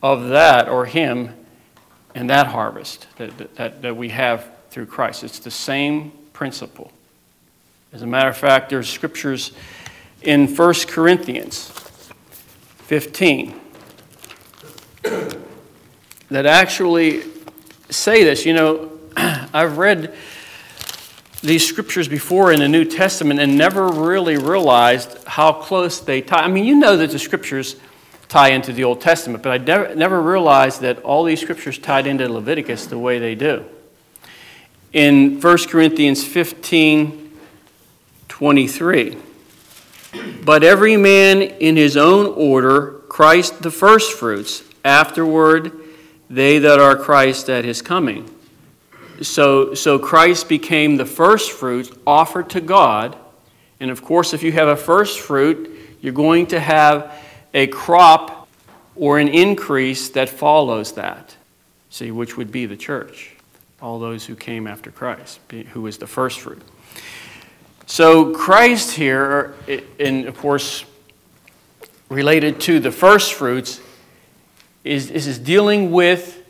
of 0.01 0.29
that 0.29 0.67
or 0.67 0.85
Him 0.85 1.33
and 2.15 2.29
that 2.29 2.47
harvest 2.47 3.07
that, 3.17 3.55
that, 3.55 3.81
that 3.81 3.95
we 3.95 4.09
have 4.09 4.49
through 4.69 4.85
Christ. 4.85 5.23
It's 5.23 5.39
the 5.39 5.51
same 5.51 6.11
principle. 6.33 6.91
As 7.91 8.01
a 8.01 8.07
matter 8.07 8.29
of 8.29 8.37
fact, 8.37 8.69
there's 8.69 8.89
scriptures 8.89 9.51
in 10.21 10.53
1 10.53 10.73
Corinthians 10.87 11.69
15 12.79 13.59
that 16.29 16.45
actually 16.45 17.23
say 17.89 18.23
this. 18.23 18.45
You 18.45 18.53
know, 18.53 18.91
I've 19.17 19.77
read 19.77 20.13
these 21.41 21.67
scriptures 21.67 22.07
before 22.07 22.51
in 22.51 22.59
the 22.59 22.67
New 22.67 22.83
Testament 22.85 23.39
and 23.39 23.57
never 23.57 23.87
really 23.87 24.37
realized 24.37 25.17
how 25.25 25.53
close 25.53 25.99
they 25.99 26.21
tie. 26.21 26.41
I 26.43 26.47
mean, 26.47 26.65
you 26.65 26.75
know 26.75 26.97
that 26.97 27.11
the 27.11 27.19
scriptures 27.19 27.77
tie 28.27 28.49
into 28.49 28.73
the 28.73 28.83
Old 28.83 29.01
Testament, 29.01 29.41
but 29.43 29.51
I 29.51 29.57
never, 29.57 29.95
never 29.95 30.21
realized 30.21 30.81
that 30.81 30.99
all 30.99 31.23
these 31.23 31.41
scriptures 31.41 31.77
tied 31.77 32.07
into 32.07 32.27
Leviticus 32.27 32.87
the 32.87 32.99
way 32.99 33.19
they 33.19 33.35
do. 33.35 33.65
In 34.91 35.39
1 35.39 35.57
Corinthians 35.67 36.23
15 36.23 37.27
23, 38.27 39.17
but 40.43 40.63
every 40.63 40.95
man 40.95 41.41
in 41.41 41.75
his 41.75 41.97
own 41.97 42.25
order, 42.37 43.01
Christ 43.09 43.61
the 43.61 43.71
firstfruits, 43.71 44.63
afterward, 44.85 45.73
they 46.29 46.59
that 46.59 46.79
are 46.79 46.95
Christ 46.95 47.49
at 47.49 47.65
his 47.65 47.81
coming. 47.81 48.33
So, 49.21 49.73
so 49.73 49.99
Christ 49.99 50.47
became 50.47 50.97
the 50.97 51.05
first 51.05 51.51
fruit 51.51 51.91
offered 52.07 52.49
to 52.51 52.61
God. 52.61 53.17
And 53.79 53.91
of 53.91 54.01
course, 54.01 54.33
if 54.33 54.43
you 54.43 54.51
have 54.53 54.67
a 54.67 54.75
first 54.75 55.19
fruit, 55.19 55.97
you're 56.01 56.13
going 56.13 56.47
to 56.47 56.59
have 56.59 57.13
a 57.53 57.67
crop 57.67 58.47
or 58.95 59.19
an 59.19 59.27
increase 59.27 60.09
that 60.09 60.29
follows 60.29 60.93
that. 60.93 61.35
See, 61.89 62.11
which 62.11 62.37
would 62.37 62.51
be 62.51 62.65
the 62.65 62.77
church, 62.77 63.35
all 63.81 63.99
those 63.99 64.25
who 64.25 64.35
came 64.35 64.67
after 64.67 64.91
Christ, 64.91 65.39
who 65.73 65.81
was 65.81 65.97
the 65.97 66.07
first 66.07 66.39
fruit. 66.39 66.61
So, 67.87 68.33
Christ 68.33 68.91
here, 68.91 69.23
er, 69.23 69.55
and 69.99 70.27
of 70.27 70.37
course, 70.37 70.85
related 72.07 72.59
to 72.61 72.79
the 72.79 72.91
first 72.91 73.33
fruits, 73.33 73.81
is, 74.83 75.09
is 75.09 75.39
dealing 75.39 75.91
with, 75.91 76.43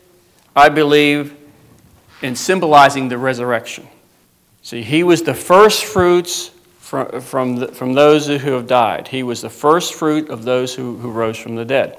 I 0.54 0.68
believe, 0.68 1.34
and 2.22 2.36
symbolizing 2.36 3.08
the 3.08 3.18
resurrection. 3.18 3.88
See, 4.62 4.82
he 4.82 5.02
was 5.02 5.22
the 5.22 5.34
first 5.34 5.84
fruits 5.84 6.50
from, 6.78 7.20
from, 7.20 7.56
the, 7.56 7.68
from 7.68 7.94
those 7.94 8.26
who 8.26 8.36
have 8.36 8.66
died. 8.66 9.08
He 9.08 9.22
was 9.22 9.40
the 9.40 9.50
first 9.50 9.94
fruit 9.94 10.28
of 10.28 10.44
those 10.44 10.74
who, 10.74 10.96
who 10.96 11.10
rose 11.10 11.38
from 11.38 11.54
the 11.54 11.64
dead. 11.64 11.98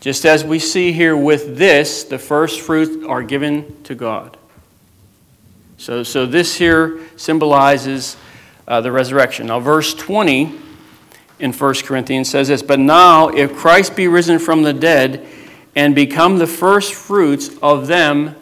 Just 0.00 0.24
as 0.24 0.44
we 0.44 0.58
see 0.58 0.92
here 0.92 1.16
with 1.16 1.56
this, 1.56 2.04
the 2.04 2.18
first 2.18 2.60
fruits 2.60 3.04
are 3.06 3.22
given 3.22 3.82
to 3.84 3.94
God. 3.94 4.36
So, 5.76 6.02
so 6.02 6.26
this 6.26 6.56
here 6.56 7.00
symbolizes 7.16 8.16
uh, 8.66 8.80
the 8.80 8.92
resurrection. 8.92 9.46
Now, 9.46 9.60
verse 9.60 9.94
20 9.94 10.54
in 11.38 11.52
1 11.52 11.74
Corinthians 11.84 12.28
says 12.28 12.48
this 12.48 12.62
But 12.62 12.80
now, 12.80 13.28
if 13.28 13.54
Christ 13.54 13.94
be 13.96 14.08
risen 14.08 14.38
from 14.38 14.62
the 14.62 14.72
dead 14.72 15.26
and 15.76 15.94
become 15.94 16.38
the 16.38 16.46
first 16.46 16.94
fruits 16.94 17.50
of 17.62 17.86
them 17.86 18.34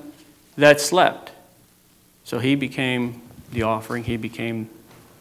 that 0.56 0.80
slept. 0.80 1.32
So 2.24 2.38
he 2.38 2.54
became 2.54 3.22
the 3.52 3.62
offering, 3.62 4.04
he 4.04 4.16
became 4.16 4.68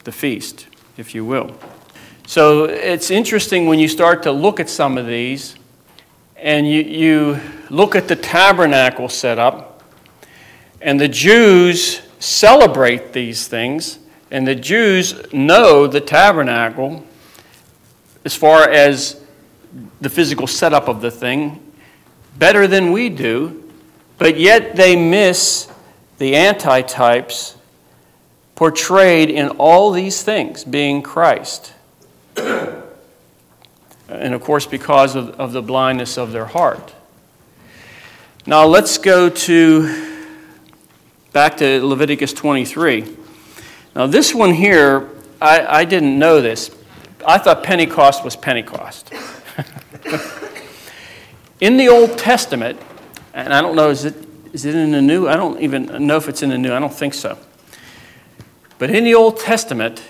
the 0.03 0.11
feast, 0.11 0.67
if 0.97 1.13
you 1.13 1.23
will. 1.23 1.55
So 2.27 2.65
it's 2.65 3.11
interesting 3.11 3.67
when 3.67 3.77
you 3.77 3.87
start 3.87 4.23
to 4.23 4.31
look 4.31 4.59
at 4.59 4.69
some 4.69 4.97
of 4.97 5.05
these 5.05 5.55
and 6.37 6.67
you, 6.67 6.81
you 6.81 7.39
look 7.69 7.95
at 7.95 8.07
the 8.07 8.15
tabernacle 8.15 9.09
setup, 9.09 9.83
and 10.81 10.99
the 10.99 11.07
Jews 11.07 12.01
celebrate 12.19 13.13
these 13.13 13.47
things, 13.47 13.99
and 14.31 14.47
the 14.47 14.55
Jews 14.55 15.31
know 15.33 15.87
the 15.87 16.01
tabernacle 16.01 17.05
as 18.25 18.35
far 18.35 18.69
as 18.69 19.21
the 20.01 20.09
physical 20.09 20.47
setup 20.47 20.87
of 20.87 21.01
the 21.01 21.11
thing 21.11 21.61
better 22.37 22.67
than 22.67 22.91
we 22.91 23.09
do 23.09 23.64
but 24.17 24.37
yet 24.37 24.75
they 24.75 24.95
miss 24.95 25.71
the 26.17 26.33
antitypes 26.33 27.55
portrayed 28.55 29.29
in 29.29 29.49
all 29.49 29.91
these 29.91 30.23
things, 30.23 30.63
being 30.63 31.01
Christ. 31.01 31.73
and 32.37 32.83
of 34.09 34.41
course, 34.41 34.65
because 34.65 35.15
of, 35.15 35.39
of 35.39 35.51
the 35.51 35.61
blindness 35.61 36.17
of 36.17 36.31
their 36.31 36.45
heart. 36.45 36.93
Now 38.45 38.65
let's 38.65 38.97
go 38.97 39.29
to 39.29 40.23
back 41.33 41.57
to 41.57 41.85
Leviticus 41.85 42.31
23. 42.31 43.17
Now, 43.95 44.07
this 44.07 44.33
one 44.33 44.53
here, 44.53 45.09
I, 45.41 45.79
I 45.79 45.85
didn't 45.85 46.17
know 46.17 46.41
this. 46.41 46.71
I 47.27 47.37
thought 47.37 47.63
Pentecost 47.63 48.23
was 48.23 48.35
Pentecost. 48.35 49.11
in 51.59 51.75
the 51.75 51.89
Old 51.89 52.17
Testament, 52.17 52.79
and 53.35 53.53
I 53.53 53.61
don't 53.61 53.75
know, 53.75 53.89
is 53.89 54.05
it, 54.05 54.15
is 54.53 54.63
it 54.63 54.75
in 54.75 54.91
the 54.91 55.01
New? 55.01 55.27
I 55.27 55.35
don't 55.35 55.61
even 55.61 56.07
know 56.07 56.15
if 56.15 56.29
it's 56.29 56.41
in 56.41 56.49
the 56.49 56.57
New. 56.57 56.73
I 56.73 56.79
don't 56.79 56.93
think 56.93 57.13
so. 57.13 57.37
But 58.79 58.89
in 58.89 59.03
the 59.03 59.13
Old 59.13 59.39
Testament, 59.39 60.01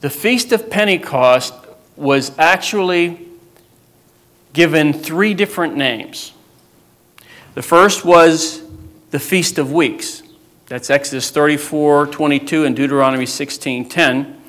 the 0.00 0.08
Feast 0.08 0.52
of 0.52 0.70
Pentecost 0.70 1.52
was 1.96 2.30
actually 2.38 3.28
given 4.52 4.92
three 4.92 5.34
different 5.34 5.76
names. 5.76 6.32
The 7.54 7.62
first 7.62 8.04
was 8.04 8.62
the 9.10 9.18
Feast 9.18 9.58
of 9.58 9.72
Weeks. 9.72 10.22
That's 10.66 10.90
Exodus 10.90 11.30
34 11.32 12.06
22 12.06 12.66
and 12.66 12.76
Deuteronomy 12.76 13.26
16 13.26 13.88
10, 13.88 14.40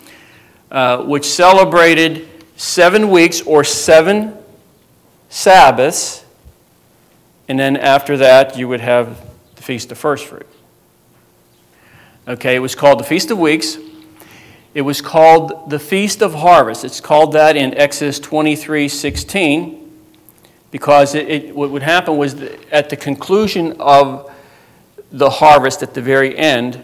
uh, 0.69 1.03
which 1.03 1.25
celebrated 1.25 2.29
seven 2.55 3.09
weeks 3.09 3.41
or 3.41 3.63
seven 3.63 4.37
Sabbaths 5.29 6.24
and 7.47 7.59
then 7.59 7.77
after 7.77 8.17
that, 8.17 8.57
you 8.57 8.67
would 8.67 8.81
have 8.81 9.21
the 9.55 9.61
Feast 9.61 9.91
of 9.91 9.97
First 9.97 10.25
Fruit. 10.25 10.47
Okay, 12.27 12.55
it 12.55 12.59
was 12.59 12.75
called 12.75 12.99
the 12.99 13.03
Feast 13.03 13.29
of 13.31 13.37
Weeks. 13.37 13.77
It 14.73 14.81
was 14.81 15.01
called 15.01 15.69
the 15.69 15.79
Feast 15.79 16.21
of 16.21 16.33
Harvest. 16.33 16.83
It's 16.83 16.99
called 16.99 17.33
that 17.33 17.55
in 17.55 17.73
Exodus 17.75 18.19
23 18.19 18.89
16 18.89 19.81
because 20.71 21.15
it, 21.15 21.29
it, 21.29 21.55
what 21.55 21.69
would 21.69 21.83
happen 21.83 22.17
was 22.17 22.33
at 22.69 22.89
the 22.89 22.97
conclusion 22.97 23.79
of 23.79 24.29
the 25.11 25.29
harvest 25.29 25.81
at 25.81 25.93
the 25.93 26.01
very 26.01 26.37
end, 26.37 26.83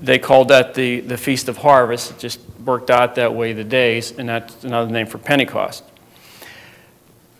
they 0.00 0.20
called 0.20 0.46
that 0.46 0.74
the, 0.74 1.00
the 1.00 1.16
Feast 1.16 1.48
of 1.48 1.56
Harvest. 1.56 2.12
It 2.12 2.18
just 2.20 2.38
worked 2.64 2.90
out 2.90 3.16
that 3.16 3.34
way, 3.34 3.52
the 3.52 3.64
days, 3.64 4.12
and 4.12 4.28
that's 4.28 4.62
another 4.62 4.88
name 4.88 5.08
for 5.08 5.18
Pentecost. 5.18 5.82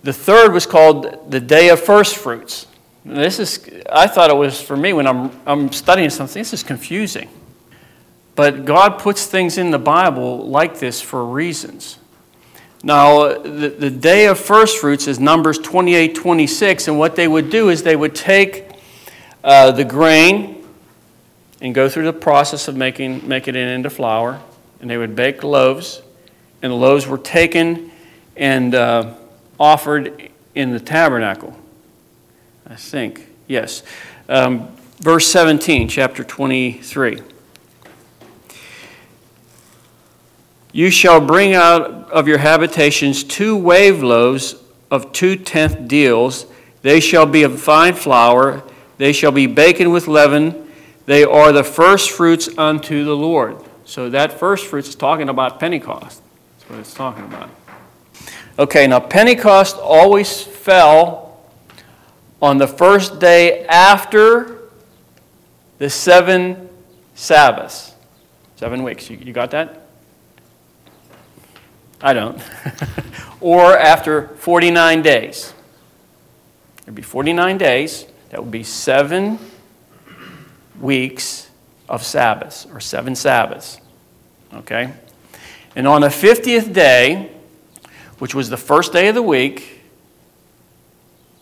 The 0.02 0.12
third 0.12 0.52
was 0.52 0.66
called 0.66 1.30
the 1.30 1.40
Day 1.40 1.70
of 1.70 1.80
First 1.80 2.16
Fruits. 2.16 2.66
This 3.04 3.38
is, 3.38 3.68
I 3.90 4.06
thought 4.06 4.30
it 4.30 4.36
was 4.36 4.60
for 4.60 4.76
me 4.76 4.92
when 4.92 5.06
I'm, 5.06 5.30
I'm 5.46 5.72
studying 5.72 6.10
something, 6.10 6.40
this 6.40 6.52
is 6.52 6.62
confusing. 6.62 7.28
But 8.34 8.64
God 8.64 8.98
puts 8.98 9.26
things 9.26 9.58
in 9.58 9.70
the 9.70 9.78
Bible 9.78 10.46
like 10.46 10.78
this 10.78 11.00
for 11.00 11.24
reasons. 11.24 11.98
Now, 12.84 13.38
the, 13.38 13.70
the 13.70 13.90
day 13.90 14.26
of 14.26 14.38
first 14.38 14.78
fruits 14.78 15.08
is 15.08 15.18
Numbers 15.18 15.58
28 15.58 16.14
26, 16.14 16.86
and 16.86 16.98
what 16.98 17.16
they 17.16 17.26
would 17.26 17.50
do 17.50 17.70
is 17.70 17.82
they 17.82 17.96
would 17.96 18.14
take 18.14 18.70
uh, 19.42 19.72
the 19.72 19.84
grain 19.84 20.64
and 21.60 21.74
go 21.74 21.88
through 21.88 22.04
the 22.04 22.12
process 22.12 22.68
of 22.68 22.76
making, 22.76 23.26
making 23.26 23.56
it 23.56 23.68
into 23.68 23.90
flour, 23.90 24.40
and 24.80 24.88
they 24.88 24.96
would 24.96 25.16
bake 25.16 25.42
loaves, 25.42 26.02
and 26.62 26.70
the 26.70 26.76
loaves 26.76 27.08
were 27.08 27.18
taken 27.18 27.90
and 28.36 28.76
uh, 28.76 29.14
offered 29.58 30.30
in 30.54 30.70
the 30.72 30.80
tabernacle. 30.80 31.56
I 32.66 32.76
think, 32.76 33.26
yes. 33.46 33.82
Um, 34.28 34.68
verse 34.98 35.26
17, 35.26 35.88
chapter 35.88 36.22
23. 36.24 37.22
You 40.72 40.90
shall 40.90 41.20
bring 41.20 41.54
out 41.54 42.10
of 42.10 42.28
your 42.28 42.38
habitations 42.38 43.24
two 43.24 43.56
wave 43.56 44.02
loaves 44.02 44.54
of 44.90 45.12
two 45.12 45.36
tenth 45.36 45.88
deals. 45.88 46.46
They 46.82 47.00
shall 47.00 47.26
be 47.26 47.42
of 47.42 47.60
fine 47.60 47.94
flour. 47.94 48.62
They 48.98 49.12
shall 49.12 49.32
be 49.32 49.48
baken 49.48 49.92
with 49.92 50.08
leaven. 50.08 50.68
They 51.06 51.24
are 51.24 51.52
the 51.52 51.64
first 51.64 52.10
fruits 52.10 52.48
unto 52.58 53.04
the 53.04 53.16
Lord. 53.16 53.56
So 53.86 54.10
that 54.10 54.32
first 54.32 54.66
fruits 54.66 54.88
is 54.90 54.94
talking 54.94 55.30
about 55.30 55.58
Pentecost. 55.58 56.20
That's 56.58 56.70
what 56.70 56.78
it's 56.80 56.94
talking 56.94 57.24
about. 57.24 57.48
Okay, 58.58 58.88
now 58.88 58.98
Pentecost 58.98 59.76
always 59.76 60.42
fell 60.42 61.38
on 62.42 62.58
the 62.58 62.66
first 62.66 63.20
day 63.20 63.64
after 63.66 64.70
the 65.78 65.88
seven 65.88 66.68
Sabbaths. 67.14 67.94
Seven 68.56 68.82
weeks. 68.82 69.08
You, 69.08 69.16
you 69.18 69.32
got 69.32 69.52
that? 69.52 69.82
I 72.00 72.12
don't. 72.12 72.42
or 73.40 73.78
after 73.78 74.26
49 74.26 75.02
days. 75.02 75.52
There'd 76.84 76.96
be 76.96 77.02
49 77.02 77.58
days. 77.58 78.06
That 78.30 78.42
would 78.42 78.50
be 78.50 78.64
seven 78.64 79.38
weeks 80.80 81.48
of 81.88 82.02
Sabbaths, 82.04 82.66
or 82.66 82.80
seven 82.80 83.14
Sabbaths. 83.14 83.80
Okay? 84.52 84.92
And 85.76 85.86
on 85.86 86.00
the 86.00 86.08
50th 86.08 86.72
day, 86.72 87.30
which 88.18 88.34
was 88.34 88.50
the 88.50 88.56
first 88.56 88.92
day 88.92 89.08
of 89.08 89.14
the 89.14 89.22
week, 89.22 89.80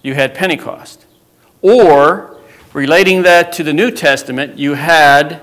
you 0.03 0.15
had 0.15 0.35
Pentecost. 0.35 1.07
Or, 1.62 2.39
relating 2.73 3.23
that 3.23 3.53
to 3.55 3.62
the 3.62 3.73
New 3.73 3.91
Testament, 3.91 4.59
you 4.59 4.75
had 4.75 5.43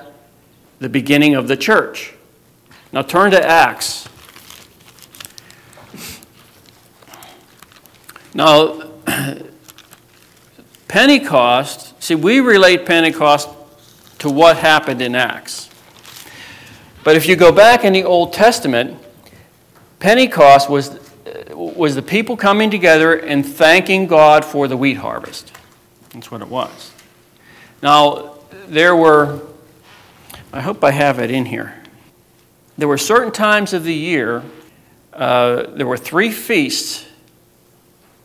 the 0.80 0.90
beginning 0.90 1.36
of 1.36 1.48
the 1.48 1.58
church. 1.58 2.14
Now 2.92 3.02
turn 3.02 3.32
to 3.32 3.44
Acts. 3.44 4.08
Now, 8.34 8.92
Pentecost, 10.88 12.02
see, 12.02 12.16
we 12.16 12.40
relate 12.40 12.86
Pentecost 12.86 13.50
to 14.20 14.30
what 14.30 14.58
happened 14.58 15.02
in 15.02 15.16
Acts. 15.16 15.70
But 17.04 17.16
if 17.16 17.28
you 17.28 17.36
go 17.36 17.52
back 17.52 17.84
in 17.84 17.94
the 17.94 18.04
Old 18.04 18.32
Testament, 18.32 18.98
Pentecost 20.00 20.70
was, 20.70 20.98
was 21.50 21.96
the 21.96 22.02
people 22.02 22.38
coming 22.38 22.70
together 22.70 23.14
and 23.14 23.46
thanking 23.46 24.08
God 24.08 24.46
for 24.46 24.68
the 24.68 24.78
wheat 24.78 24.98
harvest. 24.98 25.52
That's 26.12 26.32
what 26.32 26.42
it 26.42 26.48
was. 26.48 26.92
Now, 27.82 28.36
there 28.68 28.96
were, 28.96 29.42
I 30.52 30.62
hope 30.62 30.84
I 30.84 30.92
have 30.92 31.20
it 31.20 31.32
in 31.32 31.46
here. 31.46 31.76
There 32.78 32.88
were 32.88 32.98
certain 32.98 33.32
times 33.32 33.74
of 33.74 33.84
the 33.84 33.94
year, 33.94 34.44
uh, 35.12 35.64
there 35.68 35.88
were 35.88 35.98
three 35.98 36.32
feasts 36.32 37.06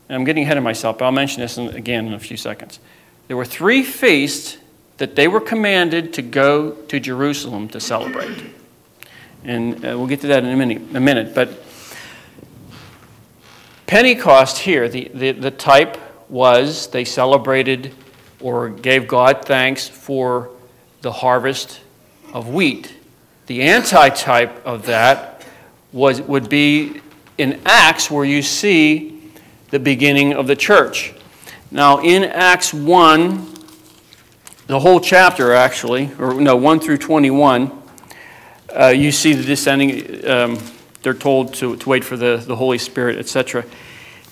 and 0.09 0.17
I'm 0.17 0.25
getting 0.25 0.45
ahead 0.45 0.57
of 0.57 0.65
myself, 0.65 0.99
but 0.99 1.05
I'll 1.05 1.13
mention 1.13 1.43
this 1.43 1.59
again 1.59 2.07
in 2.07 2.15
a 2.15 2.19
few 2.19 2.37
seconds. 2.37 2.81
There 3.27 3.37
were 3.37 3.45
three 3.45 3.83
feasts 3.83 4.57
that 4.97 5.17
they 5.17 5.29
were 5.29 5.41
commanded 5.41 6.15
to 6.15 6.23
go 6.23 6.73
to 6.73 6.99
Jerusalem 6.99 7.69
to 7.69 7.81
celebrate. 7.81 8.43
And 9.45 9.77
uh, 9.77 9.99
we'll 9.99 10.07
get 10.07 10.23
to 10.23 10.29
that 10.29 10.45
in 10.45 10.51
a 10.51 10.57
minute. 10.57 10.83
A 10.95 11.01
minute. 11.01 11.35
But 11.35 11.51
Pentecost 13.89 14.59
here, 14.59 14.87
the, 14.87 15.11
the, 15.15 15.33
the 15.33 15.51
type 15.51 15.97
was 16.29 16.89
they 16.89 17.07
celebrated 17.07 17.95
or 18.39 18.69
gave 18.69 19.09
God 19.09 19.47
thanks 19.47 19.89
for 19.89 20.51
the 21.01 21.11
harvest 21.11 21.81
of 22.35 22.51
wheat. 22.51 22.95
The 23.47 23.63
antitype 23.63 24.67
of 24.67 24.85
that 24.87 25.47
was, 25.91 26.21
would 26.21 26.51
be 26.51 27.01
in 27.39 27.63
Acts, 27.65 28.11
where 28.11 28.27
you 28.27 28.43
see 28.43 29.33
the 29.71 29.79
beginning 29.79 30.35
of 30.35 30.47
the 30.47 30.57
church. 30.57 31.15
Now, 31.71 32.03
in 32.03 32.25
Acts 32.25 32.75
1, 32.75 33.55
the 34.67 34.81
whole 34.81 35.01
chapter 35.01 35.55
actually, 35.55 36.11
or 36.19 36.35
no, 36.35 36.57
1 36.57 36.81
through 36.81 36.99
21, 36.99 37.83
uh, 38.79 38.89
you 38.89 39.11
see 39.11 39.33
the 39.33 39.45
descending, 39.45 40.29
um, 40.29 40.59
they're 41.03 41.15
told 41.15 41.55
to, 41.55 41.77
to 41.77 41.89
wait 41.89 42.05
for 42.05 42.17
the, 42.17 42.43
the 42.45 42.57
Holy 42.57 42.79
Spirit, 42.79 43.19
etc. 43.19 43.65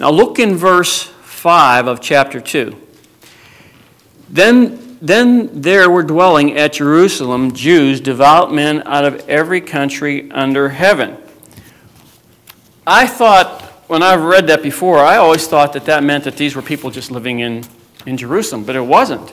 Now, 0.00 0.10
look 0.10 0.38
in 0.38 0.56
verse 0.56 1.02
5 1.02 1.86
of 1.86 2.00
chapter 2.00 2.40
2. 2.40 2.76
Then, 4.28 4.98
then 5.00 5.60
there 5.60 5.88
were 5.88 6.02
dwelling 6.02 6.56
at 6.56 6.74
Jerusalem 6.74 7.52
Jews, 7.52 8.00
devout 8.00 8.52
men 8.52 8.82
out 8.86 9.04
of 9.04 9.28
every 9.28 9.60
country 9.60 10.30
under 10.32 10.70
heaven. 10.70 11.16
I 12.86 13.06
thought 13.06 13.62
when 13.88 14.02
I've 14.02 14.22
read 14.22 14.48
that 14.48 14.62
before, 14.62 14.98
I 14.98 15.16
always 15.16 15.46
thought 15.46 15.72
that 15.74 15.84
that 15.84 16.02
meant 16.02 16.24
that 16.24 16.36
these 16.36 16.56
were 16.56 16.62
people 16.62 16.90
just 16.90 17.10
living 17.10 17.40
in, 17.40 17.64
in 18.04 18.16
Jerusalem, 18.16 18.64
but 18.64 18.74
it 18.74 18.80
wasn't. 18.80 19.32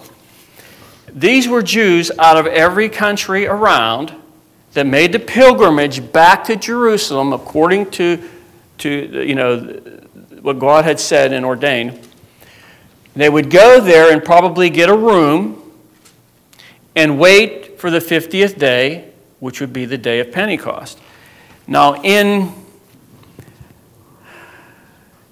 These 1.12 1.48
were 1.48 1.62
Jews 1.62 2.12
out 2.20 2.38
of 2.38 2.46
every 2.48 2.90
country 2.90 3.48
around 3.48 4.14
that 4.74 4.86
made 4.86 5.12
the 5.12 5.20
pilgrimage 5.20 6.12
back 6.12 6.44
to 6.46 6.56
Jerusalem 6.56 7.32
according 7.32 7.92
to, 7.92 8.30
to 8.80 8.90
you 9.26 9.36
know, 9.36 9.60
what 10.42 10.60
God 10.60 10.86
had 10.86 11.00
said 11.00 11.32
and 11.32 11.46
ordained. 11.46 12.00
They 13.16 13.30
would 13.30 13.50
go 13.50 13.80
there 13.80 14.12
and 14.12 14.24
probably 14.24 14.70
get 14.70 14.90
a 14.90 14.98
room 14.98 15.60
and 16.96 17.20
wait 17.20 17.80
for 17.80 17.92
the 17.92 18.00
50th 18.00 18.58
day, 18.58 19.12
which 19.40 19.62
would 19.62 19.74
be 19.74 19.86
the 19.86 19.98
day 19.98 20.20
of 20.20 20.32
Pentecost. 20.32 21.00
Now, 21.68 22.02
in 22.02 22.52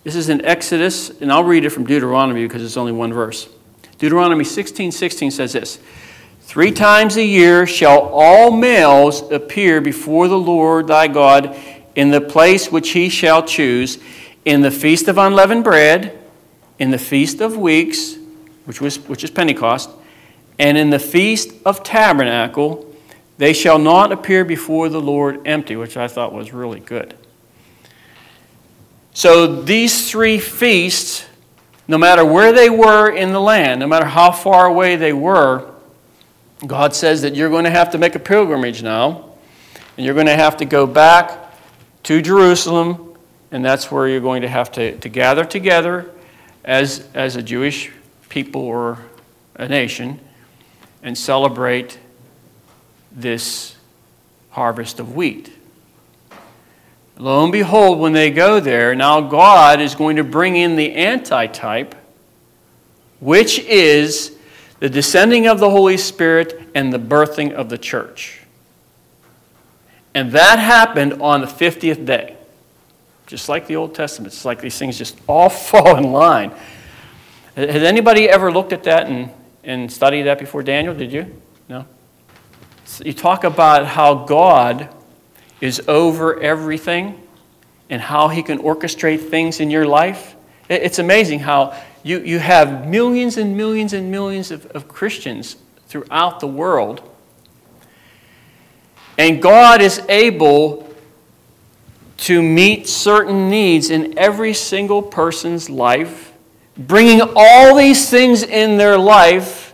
this 0.04 0.16
is 0.16 0.30
in 0.30 0.44
Exodus, 0.44 1.12
and 1.22 1.32
I'll 1.32 1.44
read 1.44 1.64
it 1.64 1.70
from 1.70 1.86
Deuteronomy 1.86 2.44
because 2.44 2.64
it's 2.64 2.78
only 2.78 2.92
one 2.92 3.14
verse. 3.14 3.48
Deuteronomy 4.00 4.44
16 4.44 4.92
16 4.92 5.32
says 5.32 5.54
this 5.54 5.80
Three 6.42 6.72
times 6.72 7.16
a 7.16 7.24
year 7.24 7.66
shall 7.66 8.00
all 8.12 8.52
males 8.52 9.32
appear 9.32 9.80
before 9.80 10.28
the 10.28 10.38
Lord 10.38 10.88
thy 10.88 11.08
God 11.08 11.58
in 11.96 12.12
the 12.12 12.22
place 12.22 12.72
which 12.72 12.90
he 12.92 13.10
shall 13.10 13.44
choose, 13.44 14.00
in 14.44 14.62
the 14.62 14.72
feast 14.72 15.08
of 15.08 15.18
unleavened 15.18 15.64
bread, 15.64 16.20
in 16.80 16.92
the 16.92 16.98
feast 16.98 17.42
of 17.42 17.58
weeks, 17.58 18.18
which, 18.66 18.82
was, 18.82 18.98
which 19.08 19.24
is 19.24 19.32
Pentecost, 19.32 19.90
and 20.60 20.78
in 20.78 20.90
the 20.90 21.00
feast 21.00 21.54
of 21.66 21.84
tabernacle, 21.84 22.94
they 23.38 23.54
shall 23.54 23.80
not 23.80 24.12
appear 24.12 24.44
before 24.44 24.90
the 24.90 25.02
Lord 25.02 25.48
empty, 25.48 25.76
which 25.76 25.96
I 25.96 26.08
thought 26.08 26.34
was 26.34 26.54
really 26.54 26.80
good. 26.80 27.16
So 29.14 29.62
these 29.62 30.10
three 30.10 30.38
feasts, 30.38 31.26
no 31.88 31.98
matter 31.98 32.24
where 32.24 32.52
they 32.52 32.70
were 32.70 33.10
in 33.10 33.32
the 33.34 33.42
land, 33.42 33.80
no 33.80 33.88
matter 33.88 34.06
how 34.06 34.32
far 34.32 34.66
away 34.66 34.96
they 34.96 35.14
were, 35.14 35.71
God 36.66 36.94
says 36.94 37.24
that 37.24 37.36
you're 37.36 37.50
going 37.50 37.64
to 37.64 37.72
have 37.72 37.92
to 37.92 37.98
make 37.98 38.16
a 38.16 38.20
pilgrimage 38.20 38.84
now, 38.84 39.32
and 39.98 40.06
you're 40.06 40.16
going 40.16 40.28
to 40.28 40.36
have 40.36 40.58
to 40.58 40.66
go 40.66 40.86
back 40.86 41.56
to 42.04 42.22
Jerusalem, 42.22 43.16
and 43.52 43.66
that's 43.66 43.92
where 43.92 44.08
you're 44.08 44.22
going 44.22 44.44
to 44.44 44.48
have 44.48 44.72
to, 44.74 44.98
to 45.00 45.10
gather 45.10 45.44
together 45.44 46.10
as, 46.64 47.08
as 47.14 47.36
a 47.36 47.42
Jewish 47.42 47.92
people 48.30 48.62
or 48.62 49.00
a 49.56 49.68
nation 49.68 50.20
and 51.04 51.18
celebrate 51.18 51.98
this 53.12 53.76
harvest 54.52 55.00
of 55.00 55.16
wheat. 55.16 55.52
Lo 57.18 57.44
and 57.44 57.52
behold, 57.52 58.00
when 58.00 58.14
they 58.14 58.32
go 58.32 58.60
there, 58.60 58.96
now 58.96 59.22
God 59.22 59.82
is 59.82 59.96
going 59.96 60.16
to 60.16 60.24
bring 60.24 60.56
in 60.56 60.76
the 60.76 60.96
antitype, 60.96 61.96
which 63.20 63.60
is 63.60 64.36
the 64.82 64.90
descending 64.90 65.48
of 65.48 65.60
the 65.60 65.70
Holy 65.70 65.96
Spirit 65.96 66.60
and 66.74 66.92
the 66.92 66.98
birthing 66.98 67.54
of 67.54 67.70
the 67.70 67.78
church. 67.78 68.42
And 70.16 70.32
that 70.32 70.58
happened 70.58 71.22
on 71.22 71.42
the 71.42 71.48
50th 71.48 72.04
day. 72.04 72.36
Just 73.28 73.48
like 73.48 73.68
the 73.68 73.76
Old 73.76 73.94
Testament. 73.94 74.34
It's 74.34 74.44
like 74.44 74.60
these 74.60 74.78
things 74.78 74.98
just 74.98 75.20
all 75.28 75.50
fall 75.50 75.98
in 75.98 76.12
line. 76.12 76.52
Has 77.56 77.84
anybody 77.84 78.28
ever 78.28 78.52
looked 78.52 78.74
at 78.74 78.84
that 78.84 79.06
and, 79.06 79.30
and 79.64 79.92
studied 79.92 80.24
that 80.24 80.40
before 80.40 80.64
Daniel? 80.64 80.96
Did 80.96 81.14
you? 81.14 81.40
No? 81.70 81.86
So 82.86 83.04
you 83.06 83.14
talk 83.14 83.44
about 83.44 83.86
how 83.86 84.16
God 84.26 84.90
is 85.62 85.80
over 85.88 86.40
everything 86.40 87.22
and 87.88 88.02
how 88.02 88.30
he 88.30 88.42
can 88.42 88.58
orchestrate 88.58 89.30
things 89.30 89.60
in 89.60 89.70
your 89.70 89.86
life. 89.86 90.36
It's 90.70 90.98
amazing 90.98 91.40
how 91.40 91.80
you, 92.04 92.20
you 92.20 92.40
have 92.40 92.88
millions 92.88 93.38
and 93.38 93.56
millions 93.56 93.94
and 93.94 94.12
millions 94.12 94.52
of, 94.52 94.66
of 94.68 94.88
Christians 94.88 95.58
throughout 95.88 96.40
the 96.40 96.48
world, 96.48 97.02
and 99.18 99.42
God 99.42 99.82
is 99.82 100.00
able 100.10 100.92
to 102.18 102.42
meet 102.42 102.88
certain 102.88 103.50
needs 103.50 103.90
in 103.90 104.18
every 104.18 104.54
single 104.54 105.02
person's 105.02 105.70
life, 105.70 106.34
bringing 106.78 107.22
all 107.36 107.76
these 107.76 108.10
things 108.10 108.44
in 108.44 108.78
their 108.78 108.98
life 108.98 109.74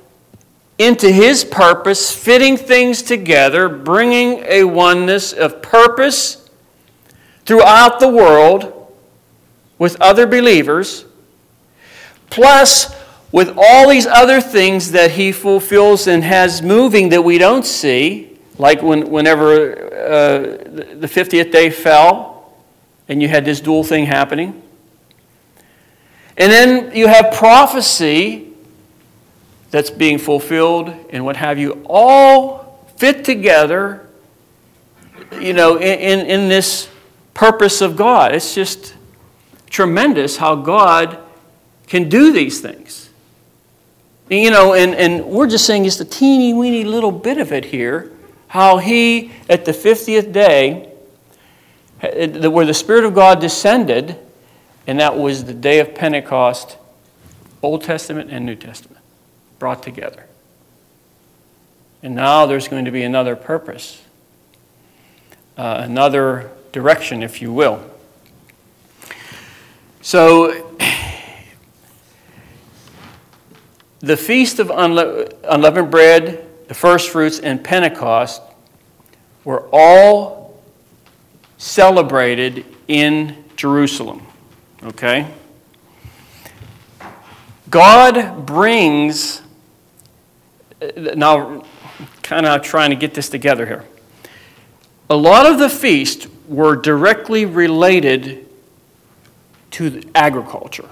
into 0.78 1.12
his 1.12 1.44
purpose, 1.44 2.12
fitting 2.12 2.56
things 2.56 3.02
together, 3.02 3.68
bringing 3.68 4.44
a 4.48 4.64
oneness 4.64 5.34
of 5.34 5.62
purpose 5.62 6.50
throughout 7.46 8.00
the 8.00 8.08
world 8.08 8.74
with 9.78 10.00
other 10.02 10.28
believers, 10.28 11.06
plus 12.30 12.96
with 13.32 13.54
all 13.58 13.90
these 13.90 14.08
other 14.08 14.40
things 14.40 14.92
that 14.92 15.12
he 15.12 15.32
fulfills 15.32 16.08
and 16.08 16.24
has 16.24 16.62
moving 16.62 17.10
that 17.10 17.22
we 17.22 17.38
don't 17.38 17.66
see, 17.66 18.38
like 18.58 18.82
when, 18.82 19.10
whenever 19.10 19.72
uh, 19.94 20.40
the 20.96 21.08
50th 21.08 21.52
day 21.52 21.70
fell 21.70 22.54
and 23.10 23.22
you 23.22 23.28
had 23.28 23.46
this 23.46 23.60
dual 23.60 23.84
thing 23.84 24.06
happening. 24.06 24.62
And 26.38 26.52
then 26.52 26.96
you 26.96 27.08
have 27.08 27.34
prophecy 27.34 28.54
that's 29.72 29.90
being 29.90 30.18
fulfilled 30.18 30.94
and 31.10 31.26
what 31.26 31.36
have 31.36 31.60
you, 31.60 31.84
all 31.86 32.88
fit 32.96 33.26
together, 33.26 34.08
you 35.40 35.54
know, 35.54 35.78
in, 35.78 36.00
in, 36.00 36.26
in 36.26 36.50
this 36.50 36.90
purpose 37.34 37.82
of 37.82 37.96
God. 37.96 38.34
It's 38.34 38.56
just 38.56 38.96
tremendous 39.70 40.38
how 40.38 40.56
God 40.56 41.20
can 41.88 42.10
do 42.10 42.32
these 42.32 42.60
things. 42.60 43.10
You 44.30 44.52
know, 44.52 44.74
and, 44.74 44.94
and 44.94 45.26
we're 45.26 45.48
just 45.48 45.66
saying 45.66 45.86
just 45.86 46.02
a 46.02 46.06
teeny 46.06 46.54
weeny 46.54 46.84
little 46.84 47.12
bit 47.12 47.38
of 47.38 47.54
it 47.54 47.66
here. 47.66 48.12
How 48.50 48.78
he, 48.78 49.32
at 49.50 49.66
the 49.66 49.72
50th 49.72 50.32
day, 50.32 50.92
where 52.02 52.66
the 52.66 52.74
Spirit 52.74 53.06
of 53.06 53.14
God 53.14 53.40
descended, 53.40 54.18
and 54.86 55.00
that 55.00 55.18
was 55.18 55.46
the 55.46 55.54
day 55.54 55.80
of 55.80 55.96
Pentecost, 55.96 56.78
Old 57.62 57.84
Testament 57.84 58.30
and 58.32 58.46
New 58.46 58.56
Testament, 58.56 59.04
brought 59.60 59.82
together. 59.82 60.26
And 62.04 62.16
now 62.16 62.46
there's 62.46 62.68
going 62.68 62.86
to 62.86 62.92
be 62.92 63.04
another 63.04 63.36
purpose, 63.36 64.02
uh, 65.58 65.82
another 65.84 66.52
direction, 66.72 67.24
if 67.24 67.42
you 67.42 67.52
will. 67.52 67.84
So, 70.02 70.78
the 74.00 74.18
Feast 74.18 74.60
of 74.60 74.68
Unle- 74.68 75.34
Unleavened 75.44 75.92
Bread, 75.92 76.46
the 76.68 76.74
First 76.74 77.10
Fruits, 77.10 77.40
and 77.40 77.64
Pentecost 77.64 78.42
were 79.44 79.68
all 79.72 80.62
celebrated 81.58 82.66
in 82.88 83.44
Jerusalem. 83.56 84.26
Okay? 84.84 85.28
God 87.70 88.46
brings, 88.46 89.42
now, 90.96 91.66
kind 92.22 92.46
of 92.46 92.62
trying 92.62 92.92
to 92.92 92.96
get 92.96 93.14
this 93.14 93.30
together 93.30 93.66
here. 93.66 93.86
A 95.10 95.16
lot 95.16 95.46
of 95.46 95.58
the 95.58 95.70
feasts 95.70 96.28
were 96.48 96.76
directly 96.76 97.46
related 97.46 98.48
to 99.72 100.02
agriculture. 100.16 100.90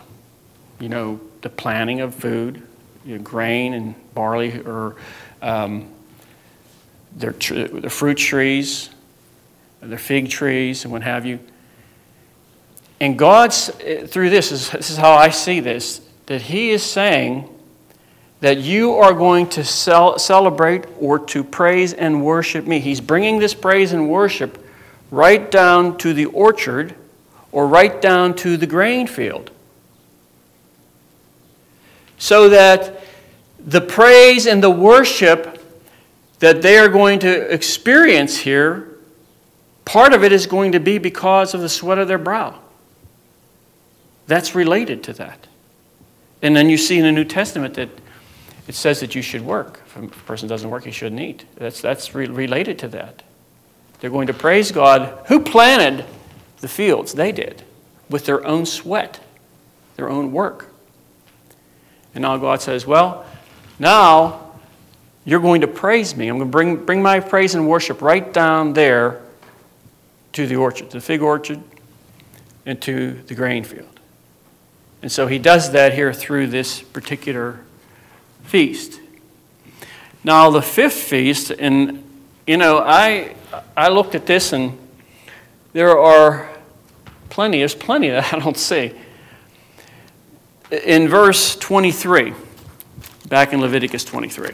You 0.80 0.90
know, 0.90 1.20
the 1.42 1.50
planting 1.50 2.02
of 2.02 2.16
food, 2.16 2.66
you 3.06 3.18
know, 3.18 3.24
grain 3.24 3.74
and 3.74 3.96
barley, 4.14 4.62
or 4.62 4.96
um, 5.42 5.90
their, 7.16 7.32
their 7.32 7.90
fruit 7.90 8.18
trees, 8.18 8.90
their 9.82 9.98
fig 9.98 10.30
trees, 10.30 10.84
and 10.84 10.92
what 10.92 11.04
have 11.04 11.26
you. 11.26 11.40
And 13.00 13.18
God's, 13.18 13.70
through 14.08 14.30
this, 14.30 14.50
this 14.70 14.90
is 14.90 14.98
how 14.98 15.14
I 15.14 15.30
see 15.30 15.60
this, 15.60 16.02
that 16.26 16.42
He 16.42 16.72
is 16.72 16.82
saying 16.82 17.50
that 18.42 18.58
you 18.58 18.94
are 18.96 19.14
going 19.14 19.48
to 19.50 19.64
cel- 19.64 20.20
celebrate 20.20 20.86
or 21.00 21.20
to 21.20 21.44
praise 21.44 21.94
and 21.94 22.24
worship 22.24 22.66
me. 22.66 22.80
He's 22.80 23.02
bringing 23.02 23.40
this 23.40 23.54
praise 23.54 23.94
and 23.94 24.10
worship 24.10 24.64
right 25.12 25.50
down 25.50 25.98
to 26.00 26.14
the 26.14 26.26
orchard 26.26 26.96
or 27.52 27.68
right 27.68 28.02
down 28.02 28.36
to 28.36 28.58
the 28.58 28.68
grain 28.68 29.08
field. 29.08 29.52
So 32.18 32.50
that 32.50 33.04
the 33.60 33.82
praise 33.82 34.46
and 34.46 34.64
the 34.64 34.70
worship 34.70 35.62
that 36.40 36.62
they 36.62 36.78
are 36.78 36.90
going 36.90 37.20
to 37.20 37.54
experience 37.54 38.38
here, 38.38 38.98
part 39.86 40.14
of 40.14 40.24
it 40.24 40.32
is 40.32 40.48
going 40.48 40.74
to 40.74 40.80
be 40.80 40.98
because 40.98 41.54
of 41.54 41.62
the 41.62 41.70
sweat 41.70 41.98
of 41.98 42.08
their 42.08 42.18
brow. 42.18 42.60
That's 44.28 44.56
related 44.56 45.04
to 45.04 45.14
that. 45.14 45.48
And 46.42 46.56
then 46.56 46.70
you 46.70 46.78
see 46.78 46.98
in 46.98 47.04
the 47.04 47.12
New 47.12 47.26
Testament 47.26 47.76
that 47.76 47.90
it 48.68 48.76
says 48.76 49.00
that 49.00 49.16
you 49.16 49.22
should 49.22 49.42
work. 49.42 49.82
If 49.86 49.98
a 49.98 50.08
person 50.08 50.48
doesn't 50.48 50.70
work, 50.70 50.86
he 50.86 50.92
shouldn't 50.92 51.22
eat. 51.22 51.46
That's, 51.56 51.82
that's 51.82 52.14
re- 52.16 52.28
related 52.28 52.80
to 52.80 52.88
that. 52.90 53.24
They're 54.00 54.10
going 54.10 54.28
to 54.28 54.34
praise 54.34 54.72
God. 54.72 55.26
Who 55.28 55.40
planted 55.40 56.06
the 56.60 56.68
fields? 56.68 57.14
They 57.14 57.32
did, 57.32 57.64
with 58.10 58.26
their 58.26 58.46
own 58.46 58.66
sweat, 58.66 59.20
their 59.96 60.10
own 60.10 60.32
work. 60.32 60.72
And 62.16 62.24
now 62.24 62.38
God 62.38 62.62
says, 62.62 62.88
Well, 62.88 63.26
now 63.78 64.54
you're 65.26 65.42
going 65.42 65.62
to 65.62 65.68
praise 65.68 66.16
me. 66.16 66.28
I'm 66.28 66.38
going 66.38 66.50
to 66.50 66.52
bring, 66.52 66.86
bring 66.86 67.04
my 67.04 67.20
praise 67.20 67.54
and 67.56 67.68
worship 67.68 68.02
right 68.02 68.34
down 68.34 68.74
there 68.74 69.22
to 70.34 70.48
the 70.48 70.56
orchard, 70.56 70.90
to 70.92 70.98
the 70.98 71.02
fig 71.02 71.22
orchard, 71.22 71.62
and 72.66 72.82
to 72.82 73.22
the 73.28 73.36
grain 73.36 73.64
field. 73.64 74.00
And 75.02 75.12
so 75.12 75.28
he 75.28 75.38
does 75.38 75.72
that 75.72 75.94
here 75.94 76.14
through 76.14 76.48
this 76.48 76.82
particular 76.82 77.60
feast. 78.44 79.00
Now, 80.24 80.50
the 80.50 80.62
fifth 80.62 80.94
feast, 80.96 81.52
and 81.52 82.04
you 82.48 82.58
know, 82.58 82.80
I, 82.80 83.36
I 83.76 83.90
looked 83.90 84.16
at 84.16 84.26
this 84.26 84.54
and 84.54 84.78
there 85.74 85.98
are 85.98 86.50
plenty, 87.30 87.60
there's 87.60 87.76
plenty 87.76 88.10
that 88.10 88.34
I 88.34 88.40
don't 88.40 88.58
see. 88.58 88.94
In 90.84 91.08
verse 91.08 91.56
23, 91.56 92.34
back 93.30 93.54
in 93.54 93.62
Leviticus 93.62 94.04
23. 94.04 94.50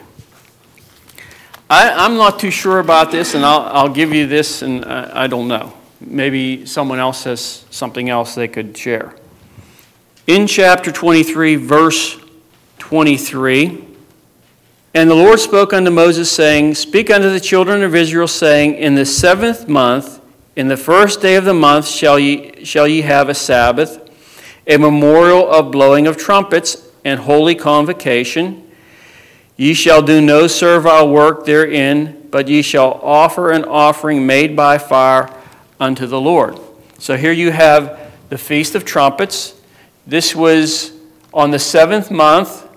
I, 1.69 2.05
am 2.05 2.15
not 2.15 2.39
too 2.39 2.51
sure 2.51 2.79
about 2.79 3.11
this, 3.11 3.33
and 3.33 3.45
I'll, 3.45 3.61
I'll 3.61 3.89
give 3.89 4.13
you 4.13 4.27
this, 4.27 4.61
and 4.61 4.85
I, 4.85 5.23
I 5.23 5.27
don't 5.27 5.47
know. 5.47 5.73
Maybe 5.99 6.65
someone 6.65 6.99
else 6.99 7.23
has 7.23 7.65
something 7.71 8.09
else 8.09 8.35
they 8.35 8.47
could 8.47 8.77
share. 8.77 9.15
In 10.27 10.47
chapter 10.47 10.91
23, 10.91 11.55
verse 11.55 12.19
23, 12.79 13.85
and 14.93 15.09
the 15.09 15.15
Lord 15.15 15.39
spoke 15.39 15.71
unto 15.71 15.89
Moses, 15.89 16.29
saying, 16.29 16.75
Speak 16.75 17.09
unto 17.09 17.29
the 17.29 17.39
children 17.39 17.81
of 17.83 17.95
Israel, 17.95 18.27
saying, 18.27 18.75
In 18.75 18.95
the 18.95 19.05
seventh 19.05 19.69
month, 19.69 20.19
in 20.57 20.67
the 20.67 20.77
first 20.77 21.21
day 21.21 21.35
of 21.37 21.45
the 21.45 21.53
month, 21.53 21.87
shall 21.87 22.19
ye, 22.19 22.65
shall 22.65 22.87
ye 22.87 23.01
have 23.01 23.29
a 23.29 23.33
Sabbath, 23.33 24.10
a 24.67 24.77
memorial 24.77 25.49
of 25.49 25.71
blowing 25.71 26.07
of 26.07 26.17
trumpets, 26.17 26.87
and 27.03 27.19
holy 27.19 27.55
convocation. 27.55 28.69
Ye 29.57 29.73
shall 29.73 30.01
do 30.01 30.21
no 30.21 30.47
servile 30.47 31.09
work 31.09 31.45
therein, 31.45 32.27
but 32.31 32.47
ye 32.47 32.61
shall 32.61 32.93
offer 33.03 33.51
an 33.51 33.65
offering 33.65 34.25
made 34.25 34.55
by 34.55 34.77
fire 34.77 35.29
unto 35.79 36.05
the 36.05 36.21
Lord. 36.21 36.59
So 36.99 37.17
here 37.17 37.31
you 37.31 37.51
have 37.51 38.11
the 38.29 38.37
Feast 38.37 38.75
of 38.75 38.85
Trumpets. 38.85 39.59
This 40.05 40.35
was 40.35 40.93
on 41.33 41.51
the 41.51 41.59
seventh 41.59 42.11
month 42.11 42.67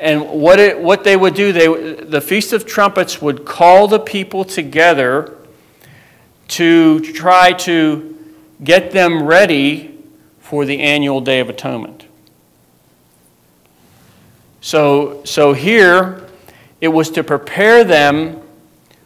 and 0.00 0.26
what, 0.30 0.58
it, 0.58 0.80
what 0.80 1.04
they 1.04 1.14
would 1.14 1.34
do, 1.34 1.52
they, 1.52 1.94
the 2.04 2.22
Feast 2.22 2.54
of 2.54 2.64
Trumpets 2.64 3.20
would 3.20 3.44
call 3.44 3.86
the 3.86 3.98
people 3.98 4.46
together 4.46 5.36
to 6.48 7.00
try 7.12 7.52
to 7.52 8.18
get 8.64 8.92
them 8.92 9.24
ready 9.24 9.99
for 10.50 10.64
the 10.64 10.80
annual 10.80 11.20
Day 11.20 11.38
of 11.38 11.48
Atonement. 11.48 12.06
So, 14.60 15.22
so 15.24 15.52
here, 15.52 16.26
it 16.80 16.88
was 16.88 17.08
to 17.10 17.22
prepare 17.22 17.84
them 17.84 18.42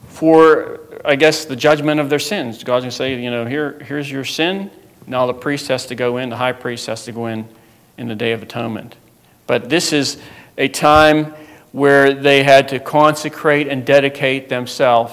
for, 0.09 0.81
I 1.05 1.17
guess, 1.17 1.45
the 1.45 1.55
judgment 1.55 2.01
of 2.01 2.09
their 2.09 2.19
sins. 2.19 2.65
God's 2.65 2.85
going 2.85 2.91
to 2.91 2.97
say, 2.97 3.23
you 3.23 3.31
know, 3.31 3.45
here, 3.45 3.79
here's 3.81 4.11
your 4.11 4.25
sin. 4.25 4.71
Now 5.07 5.27
the 5.27 5.35
priest 5.35 5.69
has 5.69 5.85
to 5.89 5.95
go 5.95 6.17
in, 6.17 6.31
the 6.31 6.37
high 6.39 6.53
priest 6.53 6.87
has 6.87 7.05
to 7.05 7.13
go 7.13 7.27
in 7.27 7.47
in 7.99 8.09
the 8.09 8.17
Day 8.17 8.33
of 8.33 8.43
Atonement. 8.43 8.97
But 9.47 9.69
this 9.69 9.93
is 9.93 10.17
a 10.57 10.69
time 10.69 11.35
where 11.73 12.15
they 12.15 12.43
had 12.43 12.69
to 12.69 12.81
consecrate 12.81 13.69
and 13.69 13.85
dedicate 13.85 14.49
themselves, 14.49 15.13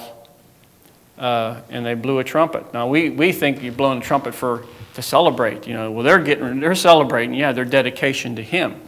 uh, 1.17 1.59
and 1.69 1.85
they 1.85 1.93
blew 1.93 2.19
a 2.19 2.23
trumpet. 2.23 2.73
Now 2.73 2.87
we, 2.87 3.09
we 3.09 3.33
think 3.33 3.61
you're 3.61 3.73
blowing 3.73 3.97
a 3.97 4.01
trumpet 4.01 4.33
for 4.33 4.63
to 4.95 5.01
celebrate. 5.01 5.67
You 5.67 5.73
know, 5.73 5.91
well 5.91 6.03
they're 6.03 6.19
getting 6.19 6.59
they're 6.59 6.75
celebrating, 6.75 7.33
yeah, 7.33 7.51
their 7.51 7.65
dedication 7.65 8.35
to 8.35 8.43
Him, 8.43 8.79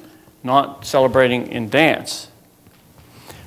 not 0.43 0.85
celebrating 0.85 1.47
in 1.47 1.69
dance. 1.69 2.29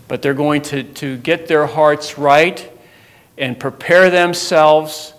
But 0.08 0.22
they're 0.22 0.34
going 0.34 0.62
to, 0.62 0.84
to 0.84 1.16
get 1.18 1.48
their 1.48 1.66
hearts 1.66 2.16
right 2.16 2.70
and 3.36 3.58
prepare 3.58 4.08
themselves 4.08 5.12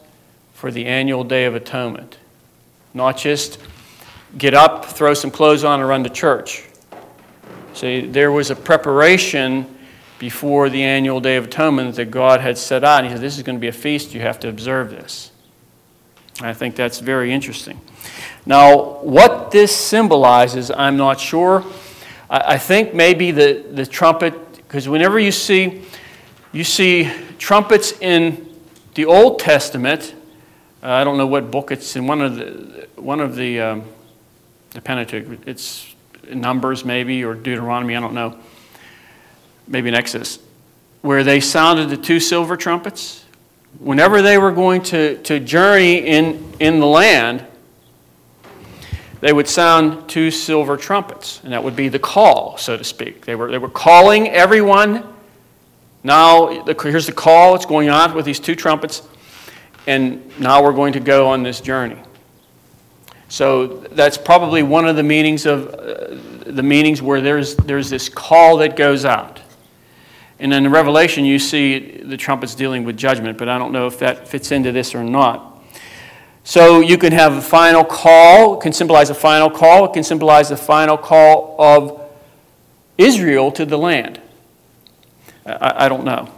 for 0.54 0.72
the 0.72 0.86
annual 0.86 1.24
Day 1.24 1.46
of 1.46 1.56
Atonement. 1.56 2.18
Not 2.94 3.18
just 3.18 3.60
get 4.38 4.54
up, 4.54 4.86
throw 4.86 5.14
some 5.14 5.30
clothes 5.30 5.64
on, 5.64 5.82
and 5.82 5.90
run 5.90 6.04
to 6.04 6.10
church. 6.10 6.64
See, 7.74 8.08
there 8.08 8.32
was 8.32 8.50
a 8.50 8.56
preparation 8.56 9.78
before 10.20 10.70
the 10.70 10.84
annual 10.84 11.20
Day 11.20 11.36
of 11.36 11.46
Atonement 11.46 11.96
that 11.96 12.10
God 12.10 12.42
had 12.42 12.58
set 12.58 12.84
out. 12.84 13.04
He 13.04 13.10
said, 13.12 13.22
This 13.22 13.38
is 13.38 13.44
going 13.44 13.58
to 13.58 13.62
be 13.62 13.68
a 13.68 13.74
feast, 13.74 14.14
you 14.14 14.22
have 14.22 14.40
to 14.40 14.50
observe 14.50 14.90
this. 14.90 15.32
I 16.42 16.54
think 16.54 16.76
that's 16.76 17.00
very 17.00 17.32
interesting. 17.32 17.80
Now, 18.46 19.00
what 19.02 19.52
this 19.52 19.76
symbolizes, 19.76 20.72
I'm 20.72 20.98
not 20.98 21.20
sure. 21.20 21.64
I 22.30 22.58
think 22.58 22.94
maybe 22.94 23.32
the, 23.32 23.66
the 23.72 23.86
trumpet, 23.86 24.34
because 24.58 24.88
whenever 24.90 25.18
you 25.18 25.32
see, 25.32 25.84
you 26.52 26.64
see 26.64 27.12
trumpets 27.40 27.94
in 28.02 28.54
the 28.96 29.06
Old 29.06 29.40
Testament, 29.40 30.14
uh, 30.84 30.92
I 30.92 31.04
don't 31.04 31.18
know 31.18 31.28
what 31.28 31.50
book 31.52 31.72
it's 31.72 31.96
in, 31.96 32.06
one 32.06 32.22
of 32.22 32.36
the, 32.36 32.88
one 32.96 33.20
of 33.20 33.36
the 33.36 33.60
um, 33.62 33.84
the 34.72 34.82
Pentateuch. 34.82 35.40
It's 35.48 35.94
Numbers, 36.30 36.84
maybe, 36.84 37.24
or 37.24 37.34
Deuteronomy, 37.34 37.96
I 37.96 38.02
don't 38.02 38.14
know. 38.14 38.38
Maybe 39.68 39.88
in 39.88 39.96
Exodus, 39.96 40.40
where 41.02 41.24
they 41.24 41.40
sounded 41.40 41.90
the 41.90 41.98
two 41.98 42.20
silver 42.20 42.58
trumpets. 42.58 43.24
Whenever 43.80 44.22
they 44.22 44.38
were 44.38 44.52
going 44.52 44.82
to, 44.84 45.22
to 45.24 45.40
journey 45.40 46.00
in, 46.00 46.54
in 46.60 46.80
the 46.80 46.86
land, 46.86 47.46
they 49.20 49.34
would 49.34 49.48
sound 49.48 50.08
two 50.08 50.30
silver 50.30 50.78
trumpets, 50.78 51.42
and 51.44 51.54
that 51.54 51.64
would 51.64 51.76
be 51.76 51.90
the 51.90 52.00
call, 52.00 52.58
so 52.58 52.78
to 52.78 52.84
speak. 52.84 53.26
They 53.26 53.36
were, 53.36 53.50
they 53.50 53.58
were 53.58 53.70
calling 53.70 54.30
everyone. 54.30 55.04
Now, 56.04 56.64
the, 56.64 56.74
here's 56.74 57.08
the 57.08 57.12
call, 57.12 57.56
it's 57.56 57.66
going 57.66 57.90
on 57.90 58.14
with 58.14 58.26
these 58.26 58.40
two 58.40 58.56
trumpets, 58.56 59.02
and 59.88 60.40
now 60.40 60.64
we're 60.64 60.74
going 60.74 60.94
to 60.94 61.00
go 61.00 61.28
on 61.28 61.44
this 61.44 61.62
journey. 61.62 61.98
So 63.30 63.68
that's 63.68 64.18
probably 64.18 64.64
one 64.64 64.88
of 64.88 64.96
the 64.96 65.04
meanings 65.04 65.46
of 65.46 65.68
uh, 65.68 66.52
the 66.52 66.64
meanings 66.64 67.02
where 67.02 67.20
there's, 67.20 67.56
there's 67.56 67.90
this 67.90 68.10
call 68.10 68.58
that 68.58 68.76
goes 68.76 69.04
out. 69.04 69.42
And 70.40 70.54
in 70.54 70.64
the 70.64 70.70
Revelation, 70.70 71.26
you 71.26 71.40
see 71.40 71.80
the 71.80 72.18
trumpets 72.18 72.54
dealing 72.54 72.84
with 72.84 72.96
judgment, 72.96 73.38
but 73.38 73.50
I 73.50 73.58
don't 73.58 73.72
know 73.72 73.88
if 73.88 74.00
that 74.00 74.28
fits 74.28 74.52
into 74.52 74.72
this 74.72 74.94
or 74.94 75.04
not. 75.04 75.62
So 76.44 76.80
you 76.80 76.98
can 76.98 77.12
have 77.12 77.34
a 77.34 77.42
final 77.42 77.84
call, 77.84 78.58
it 78.58 78.62
can 78.62 78.72
symbolize 78.72 79.10
a 79.10 79.16
final 79.16 79.50
call, 79.50 79.86
it 79.86 79.94
can 79.94 80.04
symbolize 80.04 80.50
the 80.50 80.58
final 80.58 80.98
call 80.98 81.56
of 81.60 82.02
Israel 82.98 83.52
to 83.54 83.66
the 83.66 83.78
land. 83.78 84.22
I, 85.46 85.86
I 85.86 85.90
don't 85.90 86.06
know. 86.06 86.30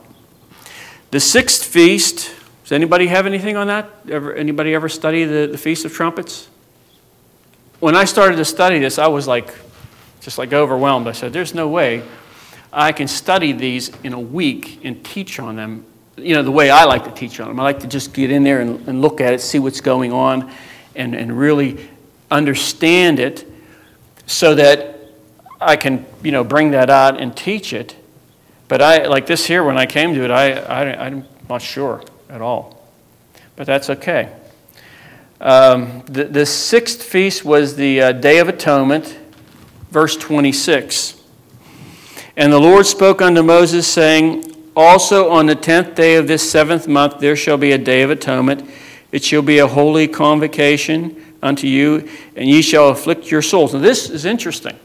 The 1.11 1.19
sixth 1.19 1.65
feast, 1.65 2.33
does 2.63 2.71
anybody 2.71 3.07
have 3.07 3.25
anything 3.25 3.57
on 3.57 3.67
that? 3.67 3.89
Ever, 4.09 4.33
anybody 4.33 4.73
ever 4.73 4.89
study 4.89 5.25
the, 5.25 5.47
the 5.51 5.57
Feast 5.57 5.85
of 5.85 5.93
Trumpets? 5.93 6.47
When 7.79 7.95
I 7.95 8.05
started 8.05 8.37
to 8.37 8.45
study 8.45 8.79
this, 8.79 8.97
I 8.97 9.07
was 9.07 9.27
like, 9.27 9.53
just 10.21 10.37
like 10.37 10.53
overwhelmed. 10.53 11.07
I 11.07 11.11
said, 11.11 11.33
there's 11.33 11.53
no 11.53 11.67
way 11.67 12.03
I 12.71 12.91
can 12.91 13.07
study 13.07 13.51
these 13.51 13.89
in 14.03 14.13
a 14.13 14.19
week 14.19 14.81
and 14.83 15.03
teach 15.03 15.39
on 15.39 15.55
them 15.55 15.85
you 16.23 16.35
know, 16.35 16.43
the 16.43 16.51
way 16.51 16.69
I 16.69 16.83
like 16.83 17.03
to 17.05 17.11
teach 17.11 17.39
on 17.39 17.47
them. 17.47 17.59
I 17.59 17.63
like 17.63 17.79
to 17.79 17.87
just 17.87 18.13
get 18.13 18.31
in 18.31 18.43
there 18.43 18.61
and, 18.61 18.87
and 18.87 19.01
look 19.01 19.21
at 19.21 19.33
it, 19.33 19.41
see 19.41 19.59
what's 19.59 19.81
going 19.81 20.11
on, 20.11 20.51
and, 20.95 21.15
and 21.15 21.37
really 21.37 21.89
understand 22.29 23.19
it 23.19 23.49
so 24.25 24.55
that 24.55 24.99
I 25.59 25.75
can, 25.75 26.05
you 26.23 26.31
know, 26.31 26.43
bring 26.43 26.71
that 26.71 26.89
out 26.89 27.19
and 27.19 27.35
teach 27.35 27.73
it. 27.73 27.95
But 28.67 28.81
I, 28.81 29.07
like 29.07 29.25
this 29.25 29.45
here, 29.45 29.63
when 29.63 29.77
I 29.77 29.85
came 29.85 30.13
to 30.13 30.23
it, 30.23 30.31
I, 30.31 30.53
I, 30.53 31.05
I'm 31.05 31.25
not 31.49 31.61
sure 31.61 32.03
at 32.29 32.41
all. 32.41 32.87
But 33.55 33.65
that's 33.65 33.89
okay. 33.89 34.33
Um, 35.41 36.03
the, 36.05 36.25
the 36.25 36.45
sixth 36.45 37.01
feast 37.01 37.43
was 37.43 37.75
the 37.75 38.01
uh, 38.01 38.11
Day 38.11 38.39
of 38.39 38.49
Atonement, 38.49 39.17
verse 39.89 40.15
26. 40.17 41.18
And 42.39 42.53
the 42.53 42.59
Lord 42.59 42.85
spoke 42.85 43.21
unto 43.21 43.43
Moses, 43.43 43.85
saying, 43.85 44.45
also, 44.73 45.29
on 45.29 45.47
the 45.47 45.55
tenth 45.55 45.93
day 45.95 46.15
of 46.15 46.25
this 46.25 46.49
seventh 46.49 46.87
month, 46.87 47.19
there 47.19 47.35
shall 47.35 47.57
be 47.57 47.73
a 47.73 47.77
day 47.77 48.01
of 48.01 48.11
atonement. 48.11 48.63
It 49.11 49.25
shall 49.25 49.41
be 49.41 49.59
a 49.59 49.67
holy 49.67 50.07
convocation 50.07 51.35
unto 51.43 51.67
you, 51.67 52.07
and 52.37 52.47
ye 52.47 52.61
shall 52.61 52.87
afflict 52.87 53.29
your 53.29 53.41
souls. 53.41 53.73
Now, 53.73 53.81
this 53.81 54.09
is 54.09 54.23
interesting. 54.23 54.79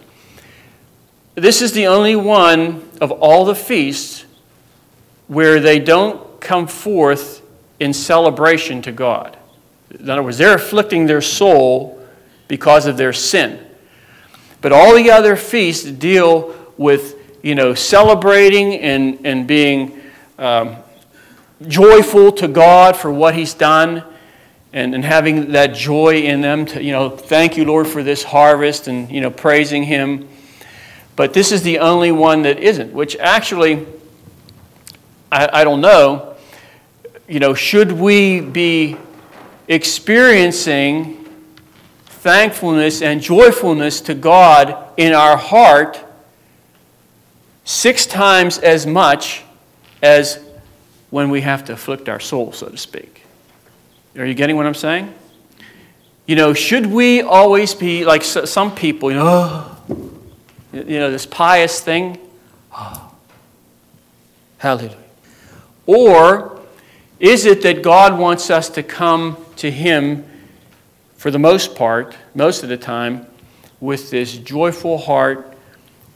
This 1.36 1.62
is 1.62 1.70
the 1.70 1.86
only 1.86 2.16
one 2.16 2.90
of 3.00 3.12
all 3.12 3.44
the 3.44 3.54
feasts 3.54 4.24
where 5.28 5.60
they 5.60 5.78
don't 5.78 6.40
come 6.40 6.66
forth 6.66 7.40
in 7.78 7.92
celebration 7.92 8.82
to 8.82 8.90
God. 8.90 9.38
In 9.90 10.10
other 10.10 10.24
words, 10.24 10.38
they're 10.38 10.56
afflicting 10.56 11.06
their 11.06 11.22
soul 11.22 12.04
because 12.48 12.86
of 12.86 12.96
their 12.96 13.12
sin. 13.12 13.64
But 14.60 14.72
all 14.72 14.96
the 14.96 15.12
other 15.12 15.36
feasts 15.36 15.88
deal 15.88 16.52
with 16.76 17.20
you 17.44 17.54
know, 17.54 17.74
celebrating 17.74 18.76
and, 18.80 19.18
and 19.26 19.46
being 19.46 20.00
um, 20.38 20.76
joyful 21.68 22.32
to 22.32 22.48
God 22.48 22.96
for 22.96 23.12
what 23.12 23.34
He's 23.34 23.52
done 23.52 24.02
and, 24.72 24.94
and 24.94 25.04
having 25.04 25.52
that 25.52 25.74
joy 25.74 26.22
in 26.22 26.40
them 26.40 26.64
to, 26.64 26.82
you 26.82 26.90
know, 26.90 27.10
thank 27.10 27.58
you, 27.58 27.66
Lord, 27.66 27.86
for 27.86 28.02
this 28.02 28.24
harvest 28.24 28.88
and, 28.88 29.10
you 29.10 29.20
know, 29.20 29.30
praising 29.30 29.82
Him. 29.82 30.26
But 31.16 31.34
this 31.34 31.52
is 31.52 31.62
the 31.62 31.80
only 31.80 32.10
one 32.10 32.42
that 32.42 32.60
isn't, 32.60 32.94
which 32.94 33.14
actually, 33.16 33.86
I, 35.30 35.60
I 35.60 35.64
don't 35.64 35.82
know, 35.82 36.36
you 37.28 37.40
know, 37.40 37.52
should 37.52 37.92
we 37.92 38.40
be 38.40 38.96
experiencing 39.68 41.28
thankfulness 42.06 43.02
and 43.02 43.20
joyfulness 43.20 44.00
to 44.00 44.14
God 44.14 44.92
in 44.96 45.12
our 45.12 45.36
heart 45.36 46.02
six 47.64 48.06
times 48.06 48.58
as 48.58 48.86
much 48.86 49.42
as 50.02 50.38
when 51.10 51.30
we 51.30 51.40
have 51.40 51.64
to 51.64 51.72
afflict 51.72 52.08
our 52.08 52.20
soul, 52.20 52.52
so 52.52 52.68
to 52.68 52.76
speak. 52.76 53.24
Are 54.16 54.26
you 54.26 54.34
getting 54.34 54.56
what 54.56 54.66
I'm 54.66 54.74
saying? 54.74 55.12
You 56.26 56.36
know, 56.36 56.54
should 56.54 56.86
we 56.86 57.22
always 57.22 57.74
be 57.74 58.04
like 58.04 58.22
some 58.22 58.74
people, 58.74 59.10
you 59.10 59.16
know, 59.16 59.26
oh, 59.26 60.10
you 60.72 60.98
know, 60.98 61.10
this 61.10 61.26
pious 61.26 61.80
thing? 61.80 62.18
Oh, 62.72 63.14
hallelujah. 64.58 64.96
Or 65.86 66.60
is 67.18 67.44
it 67.46 67.62
that 67.62 67.82
God 67.82 68.18
wants 68.18 68.50
us 68.50 68.68
to 68.70 68.82
come 68.82 69.36
to 69.56 69.70
Him 69.70 70.24
for 71.16 71.30
the 71.30 71.38
most 71.38 71.74
part, 71.74 72.16
most 72.34 72.62
of 72.62 72.68
the 72.68 72.76
time, 72.76 73.26
with 73.80 74.10
this 74.10 74.36
joyful 74.36 74.98
heart 74.98 75.53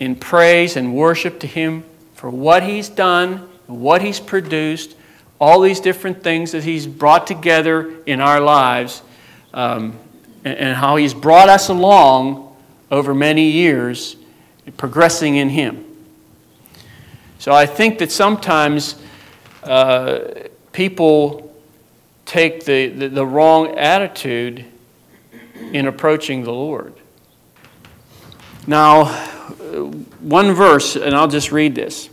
in 0.01 0.15
praise 0.17 0.77
and 0.77 0.95
worship 0.95 1.41
to 1.41 1.47
Him 1.47 1.85
for 2.15 2.31
what 2.31 2.63
He's 2.63 2.89
done, 2.89 3.49
what 3.67 4.03
He's 4.03 4.21
produced, 4.21 4.97
all 5.41 5.61
these 5.61 5.81
different 5.81 6.23
things 6.23 6.53
that 6.53 6.65
He's 6.65 6.87
brought 6.87 7.27
together 7.27 7.95
in 8.07 8.21
our 8.21 8.41
lives, 8.41 9.03
um, 9.55 9.99
and, 10.45 10.59
and 10.59 10.77
how 10.77 10.97
He's 10.97 11.15
brought 11.15 11.49
us 11.49 11.69
along 11.69 12.57
over 12.91 13.15
many 13.15 13.51
years, 13.51 14.17
progressing 14.77 15.37
in 15.37 15.49
Him. 15.49 15.85
So 17.39 17.53
I 17.53 17.67
think 17.67 17.99
that 17.99 18.11
sometimes 18.11 19.01
uh, 19.63 20.21
people 20.73 21.55
take 22.27 22.65
the, 22.65 22.89
the, 22.89 23.09
the 23.09 23.27
wrong 23.27 23.79
attitude 23.79 24.65
in 25.73 25.87
approaching 25.87 26.45
the 26.45 26.53
Lord. 26.53 26.95
Now, 28.67 29.38
Uh, 29.69 29.85
one 30.21 30.53
verse, 30.53 30.97
and 30.97 31.15
I'll 31.15 31.29
just 31.29 31.53
read 31.53 31.75
this. 31.75 32.09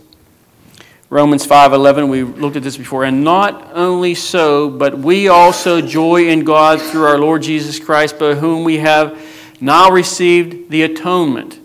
Romans 1.08 1.46
5:11 1.46 2.08
we 2.08 2.24
looked 2.24 2.56
at 2.56 2.64
this 2.64 2.76
before 2.76 3.04
and 3.04 3.22
not 3.22 3.70
only 3.74 4.12
so 4.12 4.68
but 4.68 4.98
we 4.98 5.28
also 5.28 5.80
joy 5.80 6.26
in 6.26 6.42
God 6.42 6.82
through 6.82 7.04
our 7.04 7.16
Lord 7.16 7.42
Jesus 7.42 7.78
Christ 7.78 8.18
by 8.18 8.34
whom 8.34 8.64
we 8.64 8.78
have 8.78 9.16
now 9.60 9.88
received 9.88 10.68
the 10.70 10.82
atonement. 10.82 11.60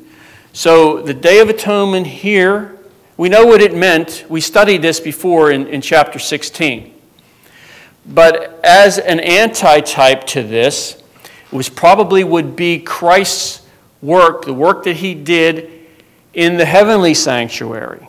So 0.54 1.02
the 1.02 1.16
day 1.16 1.40
of 1.40 1.50
atonement 1.50 2.06
here 2.06 2.78
we 3.18 3.30
know 3.30 3.46
what 3.46 3.62
it 3.62 3.76
meant. 3.76 4.26
We 4.30 4.42
studied 4.42 4.84
this 4.84 5.00
before 5.00 5.52
in, 5.52 5.68
in 5.68 5.82
chapter 5.82 6.20
16. 6.20 6.94
But 8.06 8.60
as 8.64 8.98
an 8.98 9.20
antitype 9.20 10.26
to 10.28 10.44
this, 10.44 11.02
it 11.52 11.56
was 11.56 11.70
probably 11.70 12.24
would 12.24 12.56
be 12.56 12.80
Christ's 12.80 13.62
work, 14.02 14.46
the 14.46 14.54
work 14.54 14.84
that 14.86 14.98
he 14.98 15.14
did 15.14 15.71
in 16.34 16.58
the 16.58 16.66
heavenly 16.66 17.14
sanctuary. 17.14 18.08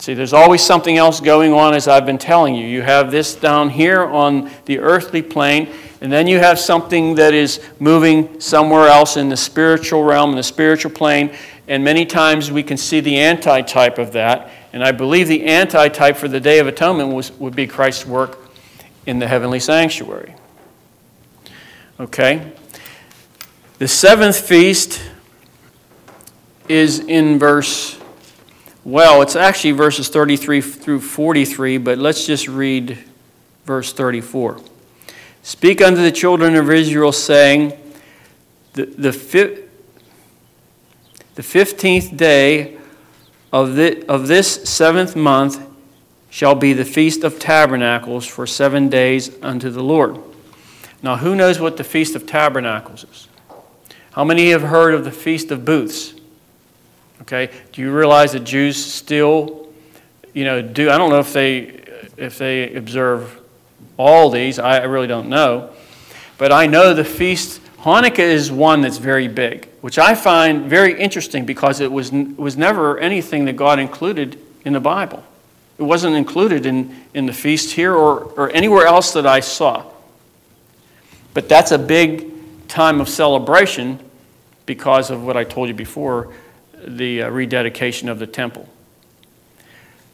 See, 0.00 0.14
there's 0.14 0.32
always 0.32 0.62
something 0.62 0.98
else 0.98 1.20
going 1.20 1.52
on, 1.52 1.74
as 1.74 1.88
I've 1.88 2.04
been 2.04 2.18
telling 2.18 2.54
you. 2.54 2.66
You 2.66 2.82
have 2.82 3.10
this 3.10 3.34
down 3.34 3.70
here 3.70 4.02
on 4.02 4.50
the 4.66 4.80
earthly 4.80 5.22
plane, 5.22 5.70
and 6.00 6.12
then 6.12 6.26
you 6.26 6.38
have 6.38 6.58
something 6.58 7.14
that 7.14 7.32
is 7.32 7.60
moving 7.78 8.38
somewhere 8.40 8.88
else 8.88 9.16
in 9.16 9.30
the 9.30 9.36
spiritual 9.36 10.04
realm, 10.04 10.30
in 10.30 10.36
the 10.36 10.42
spiritual 10.42 10.90
plane, 10.90 11.34
and 11.68 11.82
many 11.82 12.04
times 12.04 12.50
we 12.50 12.62
can 12.62 12.76
see 12.76 13.00
the 13.00 13.18
antitype 13.18 13.96
of 13.96 14.12
that. 14.12 14.50
And 14.74 14.84
I 14.84 14.92
believe 14.92 15.28
the 15.28 15.46
antitype 15.46 16.16
for 16.16 16.28
the 16.28 16.40
Day 16.40 16.58
of 16.58 16.66
Atonement 16.66 17.14
was, 17.14 17.32
would 17.38 17.56
be 17.56 17.66
Christ's 17.66 18.04
work 18.04 18.38
in 19.06 19.18
the 19.18 19.28
heavenly 19.28 19.60
sanctuary. 19.60 20.34
Okay? 21.98 22.52
The 23.78 23.88
seventh 23.88 24.38
feast 24.38 25.00
is 26.68 27.00
in 27.00 27.38
verse, 27.38 27.98
well, 28.84 29.22
it's 29.22 29.36
actually 29.36 29.72
verses 29.72 30.08
33 30.08 30.60
through 30.60 31.00
43, 31.00 31.78
but 31.78 31.98
let's 31.98 32.26
just 32.26 32.48
read 32.48 32.98
verse 33.64 33.92
34. 33.92 34.60
Speak 35.42 35.82
unto 35.82 36.00
the 36.00 36.12
children 36.12 36.56
of 36.56 36.70
Israel, 36.70 37.12
saying, 37.12 37.72
The, 38.72 38.86
the, 38.86 39.12
fi- 39.12 39.58
the 41.34 41.42
15th 41.42 42.16
day 42.16 42.78
of, 43.52 43.76
the, 43.76 44.04
of 44.08 44.26
this 44.26 44.64
seventh 44.68 45.14
month 45.14 45.64
shall 46.30 46.54
be 46.54 46.72
the 46.72 46.84
Feast 46.84 47.22
of 47.22 47.38
Tabernacles 47.38 48.26
for 48.26 48.46
seven 48.46 48.88
days 48.88 49.30
unto 49.42 49.70
the 49.70 49.82
Lord. 49.82 50.18
Now, 51.02 51.16
who 51.16 51.36
knows 51.36 51.60
what 51.60 51.76
the 51.76 51.84
Feast 51.84 52.16
of 52.16 52.26
Tabernacles 52.26 53.04
is? 53.04 53.28
How 54.12 54.24
many 54.24 54.50
have 54.50 54.62
heard 54.62 54.94
of 54.94 55.04
the 55.04 55.12
Feast 55.12 55.50
of 55.50 55.64
Booths? 55.64 56.13
Okay, 57.24 57.50
do 57.72 57.80
you 57.80 57.90
realize 57.90 58.32
that 58.32 58.44
Jews 58.44 58.76
still, 58.76 59.72
you 60.34 60.44
know, 60.44 60.60
do? 60.60 60.90
I 60.90 60.98
don't 60.98 61.08
know 61.08 61.20
if 61.20 61.32
they 61.32 61.82
if 62.18 62.36
they 62.36 62.74
observe 62.74 63.40
all 63.96 64.28
these. 64.28 64.58
I 64.58 64.82
really 64.82 65.06
don't 65.06 65.30
know, 65.30 65.70
but 66.36 66.52
I 66.52 66.66
know 66.66 66.92
the 66.92 67.04
feast. 67.04 67.62
Hanukkah 67.78 68.18
is 68.18 68.52
one 68.52 68.82
that's 68.82 68.98
very 68.98 69.28
big, 69.28 69.68
which 69.80 69.98
I 69.98 70.14
find 70.14 70.66
very 70.66 71.00
interesting 71.00 71.46
because 71.46 71.80
it 71.80 71.90
was 71.90 72.12
was 72.12 72.58
never 72.58 72.98
anything 72.98 73.46
that 73.46 73.56
God 73.56 73.78
included 73.78 74.38
in 74.66 74.74
the 74.74 74.80
Bible. 74.80 75.24
It 75.78 75.82
wasn't 75.82 76.16
included 76.16 76.66
in, 76.66 76.94
in 77.14 77.24
the 77.24 77.32
feast 77.32 77.72
here 77.72 77.94
or, 77.94 78.24
or 78.36 78.50
anywhere 78.50 78.86
else 78.86 79.12
that 79.14 79.26
I 79.26 79.40
saw. 79.40 79.84
But 81.32 81.48
that's 81.48 81.72
a 81.72 81.78
big 81.78 82.68
time 82.68 83.00
of 83.00 83.08
celebration 83.08 83.98
because 84.66 85.10
of 85.10 85.24
what 85.24 85.36
I 85.36 85.44
told 85.44 85.68
you 85.68 85.74
before 85.74 86.32
the 86.86 87.22
uh, 87.22 87.30
rededication 87.30 88.08
of 88.08 88.18
the 88.18 88.26
temple. 88.26 88.68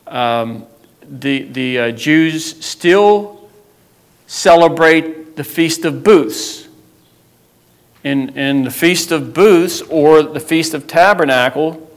Um, 0.06 0.66
the 1.02 1.42
the 1.42 1.78
uh, 1.78 1.90
Jews 1.92 2.64
still 2.64 3.48
celebrate 4.26 5.36
the 5.36 5.44
Feast 5.44 5.84
of 5.84 6.04
Booths. 6.04 6.68
In, 8.02 8.30
in 8.38 8.64
the 8.64 8.70
Feast 8.70 9.10
of 9.10 9.34
Booths 9.34 9.82
or 9.82 10.22
the 10.22 10.40
Feast 10.40 10.72
of 10.72 10.86
Tabernacle, 10.86 11.90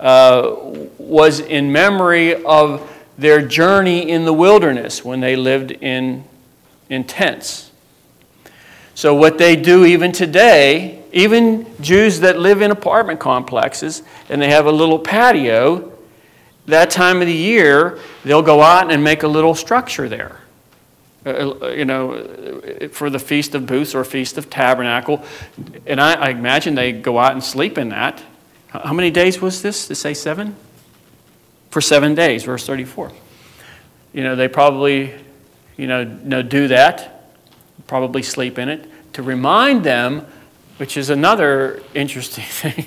uh, 0.00 0.54
was 0.98 1.40
in 1.40 1.70
memory 1.72 2.42
of 2.44 2.90
their 3.16 3.40
journey 3.46 4.10
in 4.10 4.24
the 4.24 4.32
wilderness 4.32 5.04
when 5.04 5.20
they 5.20 5.36
lived 5.36 5.70
in, 5.70 6.24
in 6.90 7.04
tents. 7.04 7.70
So, 8.94 9.14
what 9.14 9.38
they 9.38 9.56
do 9.56 9.84
even 9.84 10.12
today, 10.12 11.03
even 11.14 11.66
Jews 11.80 12.20
that 12.20 12.38
live 12.38 12.60
in 12.60 12.70
apartment 12.70 13.20
complexes 13.20 14.02
and 14.28 14.42
they 14.42 14.50
have 14.50 14.66
a 14.66 14.72
little 14.72 14.98
patio, 14.98 15.92
that 16.66 16.90
time 16.90 17.20
of 17.20 17.28
the 17.28 17.32
year, 17.32 18.00
they'll 18.24 18.42
go 18.42 18.60
out 18.62 18.90
and 18.90 19.04
make 19.04 19.22
a 19.22 19.28
little 19.28 19.54
structure 19.54 20.08
there. 20.08 20.40
Uh, 21.24 21.54
uh 21.62 21.68
you 21.68 21.84
know, 21.84 22.60
for 22.90 23.10
the 23.10 23.18
Feast 23.18 23.54
of 23.54 23.64
Booths 23.64 23.94
or 23.94 24.04
Feast 24.04 24.38
of 24.38 24.50
Tabernacle. 24.50 25.24
And 25.86 26.00
I, 26.00 26.14
I 26.14 26.30
imagine 26.30 26.74
they 26.74 26.90
go 26.90 27.18
out 27.18 27.32
and 27.32 27.42
sleep 27.42 27.78
in 27.78 27.90
that. 27.90 28.22
How 28.68 28.92
many 28.92 29.12
days 29.12 29.40
was 29.40 29.62
this? 29.62 29.86
To 29.86 29.94
say 29.94 30.14
seven? 30.14 30.56
For 31.70 31.80
seven 31.80 32.16
days, 32.16 32.42
verse 32.42 32.66
34. 32.66 33.12
You 34.12 34.24
know, 34.24 34.34
they 34.34 34.48
probably, 34.48 35.14
you 35.76 35.86
know, 35.86 36.02
no, 36.02 36.42
do 36.42 36.68
that, 36.68 37.30
probably 37.86 38.22
sleep 38.22 38.58
in 38.58 38.68
it, 38.68 38.88
to 39.14 39.22
remind 39.22 39.84
them, 39.84 40.26
which 40.76 40.96
is 40.96 41.10
another 41.10 41.82
interesting 41.94 42.44
thing, 42.44 42.86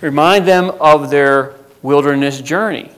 remind 0.00 0.46
them 0.46 0.70
of 0.80 1.10
their 1.10 1.54
wilderness 1.82 2.40
journey. 2.40 2.90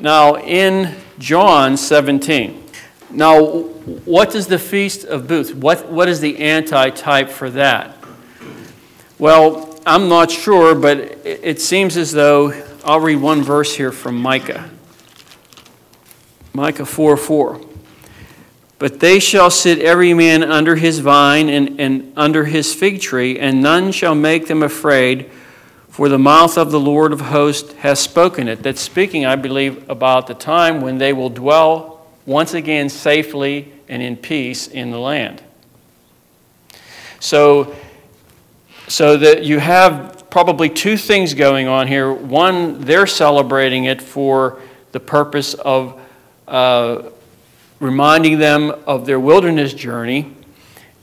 Now, 0.00 0.36
in 0.36 0.94
John 1.18 1.76
17, 1.76 2.64
now, 3.10 3.44
what 3.44 4.30
does 4.30 4.48
the 4.48 4.58
Feast 4.58 5.04
of 5.04 5.28
Booths, 5.28 5.52
what, 5.52 5.88
what 5.88 6.08
is 6.08 6.20
the 6.20 6.38
anti-type 6.38 7.28
for 7.28 7.48
that? 7.50 7.96
Well, 9.18 9.78
I'm 9.86 10.08
not 10.08 10.30
sure, 10.30 10.74
but 10.74 10.98
it 11.24 11.60
seems 11.60 11.96
as 11.96 12.10
though 12.10 12.52
I'll 12.84 13.00
read 13.00 13.16
one 13.16 13.42
verse 13.42 13.74
here 13.74 13.92
from 13.92 14.20
Micah. 14.20 14.68
Micah 16.52 16.86
4 16.86 17.16
4. 17.16 17.60
But 18.78 19.00
they 19.00 19.18
shall 19.18 19.50
sit 19.50 19.78
every 19.78 20.14
man 20.14 20.42
under 20.42 20.76
his 20.76 20.98
vine 20.98 21.48
and, 21.48 21.80
and 21.80 22.12
under 22.16 22.44
his 22.44 22.74
fig 22.74 23.00
tree, 23.00 23.38
and 23.38 23.62
none 23.62 23.92
shall 23.92 24.14
make 24.14 24.46
them 24.48 24.62
afraid, 24.62 25.30
for 25.88 26.08
the 26.08 26.18
mouth 26.18 26.58
of 26.58 26.70
the 26.70 26.80
Lord 26.80 27.12
of 27.12 27.20
hosts 27.20 27.72
has 27.74 28.00
spoken 28.00 28.48
it. 28.48 28.62
That's 28.62 28.80
speaking, 28.80 29.24
I 29.24 29.36
believe, 29.36 29.88
about 29.88 30.26
the 30.26 30.34
time 30.34 30.80
when 30.80 30.98
they 30.98 31.12
will 31.12 31.30
dwell 31.30 32.06
once 32.26 32.54
again 32.54 32.88
safely 32.88 33.72
and 33.88 34.02
in 34.02 34.16
peace 34.16 34.66
in 34.66 34.90
the 34.90 34.98
land. 34.98 35.42
So 37.20 37.74
so 38.88 39.16
that 39.16 39.44
you 39.44 39.58
have 39.58 40.28
probably 40.30 40.68
two 40.68 40.96
things 40.96 41.34
going 41.34 41.68
on 41.68 41.86
here. 41.86 42.12
One, 42.12 42.80
they're 42.80 43.06
celebrating 43.06 43.84
it 43.84 44.02
for 44.02 44.60
the 44.92 45.00
purpose 45.00 45.54
of 45.54 46.00
uh, 46.46 47.10
reminding 47.84 48.38
them 48.38 48.70
of 48.86 49.04
their 49.04 49.20
wilderness 49.20 49.74
journey. 49.74 50.32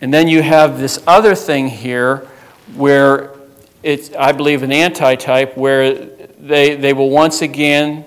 And 0.02 0.12
then 0.12 0.28
you 0.28 0.42
have 0.42 0.80
this 0.80 1.02
other 1.06 1.36
thing 1.36 1.68
here 1.68 2.28
where 2.74 3.36
it's, 3.84 4.12
I 4.16 4.32
believe, 4.32 4.64
an 4.64 4.72
antitype 4.72 5.56
where 5.56 5.94
they, 6.40 6.76
they 6.76 6.94
will 6.94 7.12
once 7.12 7.44
again, 7.44 8.04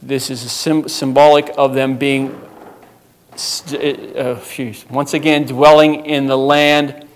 this 0.00 0.30
is 0.30 0.52
sim- 0.52 0.88
symbolic 0.88 1.50
of 1.58 1.74
them 1.74 1.98
being, 1.98 2.30
uh, 3.74 4.40
once 4.88 5.14
again, 5.14 5.44
dwelling 5.44 6.06
in 6.06 6.28
the 6.28 6.38
land 6.38 7.08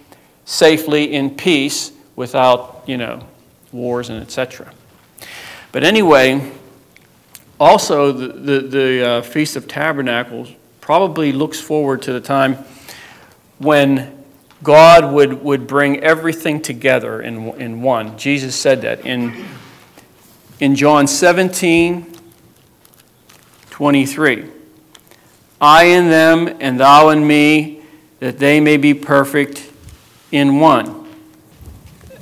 safely 0.45 1.13
in 1.15 1.37
peace 1.37 1.93
without, 2.17 2.83
you 2.87 2.97
know, 2.97 3.25
wars 3.71 4.09
and 4.09 4.21
etc. 4.21 4.73
But 5.71 5.85
anyway, 5.85 6.51
also 7.61 8.11
the, 8.11 8.27
the, 8.27 8.61
the 8.67 9.09
uh, 9.09 9.23
Feast 9.23 9.55
of 9.55 9.69
Tabernacles 9.69 10.57
probably 10.91 11.31
looks 11.31 11.61
forward 11.61 12.03
to 12.03 12.13
the 12.13 12.21
time 12.21 12.55
when 13.59 14.25
God 14.61 15.15
would, 15.15 15.41
would 15.41 15.69
bring 15.69 16.01
everything 16.01 16.61
together 16.61 17.23
in, 17.23 17.49
in 17.61 17.81
one. 17.81 18.19
Jesus 18.19 18.57
said 18.57 18.83
that 18.83 19.07
in, 19.07 19.45
in 20.59 20.75
John 20.75 21.07
17 21.07 22.13
23. 23.71 24.47
I 25.61 25.85
in 25.85 26.09
them, 26.11 26.57
and 26.59 26.81
thou 26.81 27.11
in 27.11 27.25
me, 27.25 27.83
that 28.19 28.41
they 28.41 28.59
may 28.59 28.77
be 28.77 28.93
perfect 28.93 29.71
in 30.33 30.59
one. 30.59 31.09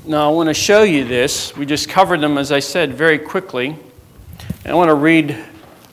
Now, 0.04 0.30
I 0.30 0.34
want 0.34 0.50
to 0.50 0.54
show 0.54 0.82
you 0.82 1.06
this. 1.06 1.56
We 1.56 1.64
just 1.64 1.88
covered 1.88 2.20
them, 2.20 2.36
as 2.36 2.52
I 2.52 2.60
said, 2.60 2.92
very 2.92 3.18
quickly. 3.18 3.68
And 3.68 4.66
I 4.66 4.74
want 4.74 4.90
to 4.90 4.94
read 4.94 5.30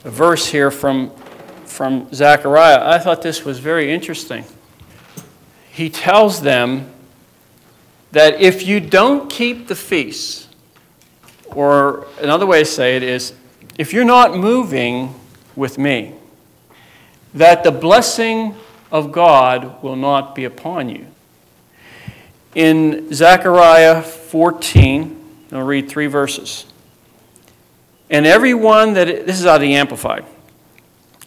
a 0.04 0.10
verse 0.10 0.46
here 0.46 0.72
from, 0.72 1.14
from 1.76 2.12
Zechariah. 2.14 2.88
I 2.88 3.00
thought 3.00 3.22
this 3.22 3.44
was 3.44 3.60
very 3.60 3.94
interesting. 3.94 4.46
He 5.72 5.90
tells 5.90 6.42
them 6.42 6.92
that 8.12 8.40
if 8.40 8.66
you 8.66 8.80
don't 8.80 9.30
keep 9.30 9.68
the 9.68 9.76
feasts, 9.76 10.48
or 11.48 12.08
another 12.22 12.46
way 12.46 12.60
to 12.60 12.66
say 12.66 12.96
it 12.96 13.04
is, 13.04 13.34
if 13.78 13.92
you're 13.92 14.06
not 14.06 14.38
moving 14.38 15.14
with 15.56 15.78
me, 15.78 16.14
that 17.34 17.64
the 17.64 17.72
blessing 17.72 18.56
of 18.92 19.12
God 19.12 19.84
will 19.84 19.98
not 19.98 20.34
be 20.34 20.46
upon 20.46 20.88
you. 20.88 21.06
In 22.56 23.14
Zechariah 23.14 24.02
14, 24.02 25.48
I'll 25.52 25.64
read 25.64 25.90
three 25.90 26.08
verses. 26.08 26.66
And 28.10 28.26
everyone 28.26 28.94
that, 28.94 29.26
this 29.26 29.40
is 29.40 29.46
out 29.46 29.56
of 29.56 29.62
the 29.62 29.76
Amplified, 29.76 30.26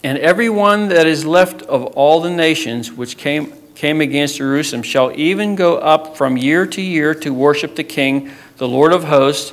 and 0.03 0.19
everyone 0.19 0.89
that 0.89 1.07
is 1.07 1.27
left 1.27 1.63
of 1.63 1.85
all 1.87 2.21
the 2.21 2.31
nations 2.31 2.93
which 2.93 3.17
came, 3.17 3.53
came 3.75 4.01
against 4.01 4.37
Jerusalem 4.37 4.83
shall 4.83 5.13
even 5.19 5.57
go 5.57 5.79
up 5.79 6.17
from 6.17 6.37
year 6.37 6.67
to 6.67 6.81
year 6.81 7.15
to 7.17 7.35
worship 7.35 7.75
the 7.75 7.85
King, 7.85 8.31
the 8.59 8.69
Lord 8.69 8.93
of 8.93 9.05
hosts, 9.05 9.53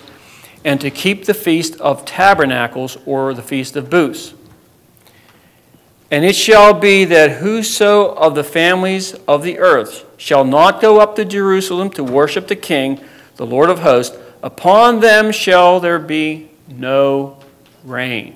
and 0.64 0.80
to 0.82 0.92
keep 0.92 1.26
the 1.26 1.34
feast 1.34 1.80
of 1.82 2.06
tabernacles 2.06 2.98
or 3.06 3.34
the 3.34 3.42
feast 3.42 3.76
of 3.76 3.90
booths. 3.90 4.34
And 6.12 6.24
it 6.24 6.36
shall 6.36 6.74
be 6.74 7.06
that 7.06 7.40
whoso 7.40 8.14
of 8.14 8.36
the 8.36 8.44
families 8.44 9.16
of 9.28 9.44
the 9.44 9.58
earth 9.58 10.06
shall 10.18 10.46
not 10.46 10.80
go 10.80 11.00
up 11.00 11.16
to 11.16 11.26
Jerusalem 11.26 11.90
to 11.92 12.04
worship 12.04 12.48
the 12.48 12.56
King, 12.56 13.04
the 13.38 13.46
Lord 13.46 13.70
of 13.70 13.80
hosts, 13.80 14.16
upon 14.44 15.00
them 15.00 15.32
shall 15.32 15.80
there 15.80 16.00
be 16.00 16.50
no 16.68 17.40
rain. 17.84 18.36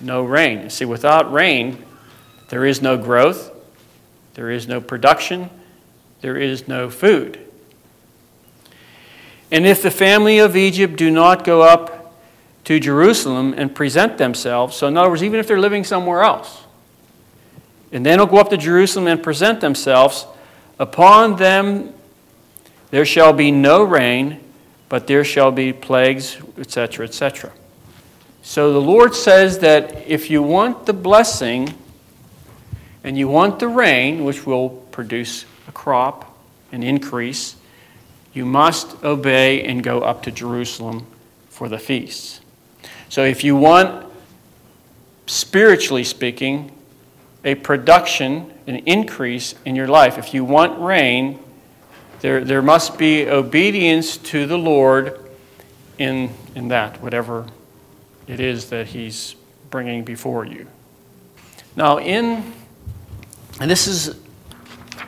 No 0.00 0.22
rain. 0.22 0.62
You 0.62 0.70
see, 0.70 0.84
without 0.84 1.32
rain, 1.32 1.84
there 2.48 2.64
is 2.64 2.82
no 2.82 2.96
growth, 2.96 3.50
there 4.34 4.50
is 4.50 4.68
no 4.68 4.80
production, 4.80 5.50
there 6.20 6.36
is 6.36 6.68
no 6.68 6.90
food. 6.90 7.38
And 9.50 9.66
if 9.66 9.82
the 9.82 9.90
family 9.90 10.38
of 10.38 10.56
Egypt 10.56 10.96
do 10.96 11.10
not 11.10 11.44
go 11.44 11.62
up 11.62 11.96
to 12.66 12.80
Jerusalem 12.80 13.54
and 13.56 13.72
present 13.72 14.18
themselves. 14.18 14.76
So, 14.76 14.88
in 14.88 14.96
other 14.96 15.08
words, 15.08 15.22
even 15.22 15.38
if 15.38 15.46
they're 15.46 15.60
living 15.60 15.84
somewhere 15.84 16.22
else, 16.22 16.64
and 17.92 18.04
then 18.04 18.18
will 18.18 18.26
go 18.26 18.38
up 18.38 18.50
to 18.50 18.56
Jerusalem 18.56 19.06
and 19.06 19.22
present 19.22 19.60
themselves, 19.60 20.26
upon 20.76 21.36
them 21.36 21.94
there 22.90 23.04
shall 23.04 23.32
be 23.32 23.52
no 23.52 23.84
rain, 23.84 24.40
but 24.88 25.06
there 25.06 25.22
shall 25.22 25.52
be 25.52 25.72
plagues, 25.72 26.38
etc., 26.58 27.06
etc. 27.06 27.52
So 28.48 28.72
the 28.72 28.80
Lord 28.80 29.12
says 29.16 29.58
that 29.58 30.06
if 30.06 30.30
you 30.30 30.40
want 30.40 30.86
the 30.86 30.92
blessing 30.92 31.74
and 33.02 33.18
you 33.18 33.26
want 33.26 33.58
the 33.58 33.66
rain, 33.66 34.24
which 34.24 34.46
will 34.46 34.70
produce 34.70 35.44
a 35.66 35.72
crop 35.72 36.38
and 36.70 36.84
increase, 36.84 37.56
you 38.32 38.44
must 38.44 39.02
obey 39.02 39.64
and 39.64 39.82
go 39.82 40.00
up 40.00 40.22
to 40.22 40.30
Jerusalem 40.30 41.08
for 41.48 41.68
the 41.68 41.76
feasts. 41.76 42.40
So 43.08 43.24
if 43.24 43.42
you 43.42 43.56
want, 43.56 44.06
spiritually 45.26 46.04
speaking, 46.04 46.70
a 47.44 47.56
production, 47.56 48.52
an 48.68 48.76
increase 48.86 49.56
in 49.64 49.74
your 49.74 49.88
life, 49.88 50.18
if 50.18 50.32
you 50.32 50.44
want 50.44 50.80
rain, 50.80 51.40
there, 52.20 52.44
there 52.44 52.62
must 52.62 52.96
be 52.96 53.28
obedience 53.28 54.16
to 54.18 54.46
the 54.46 54.56
Lord 54.56 55.18
in, 55.98 56.30
in 56.54 56.68
that, 56.68 57.02
whatever 57.02 57.44
it 58.26 58.40
is 58.40 58.70
that 58.70 58.88
He's 58.88 59.36
bringing 59.70 60.04
before 60.04 60.44
you. 60.44 60.66
Now, 61.76 61.98
in, 61.98 62.52
and 63.60 63.70
this 63.70 63.86
is, 63.86 64.18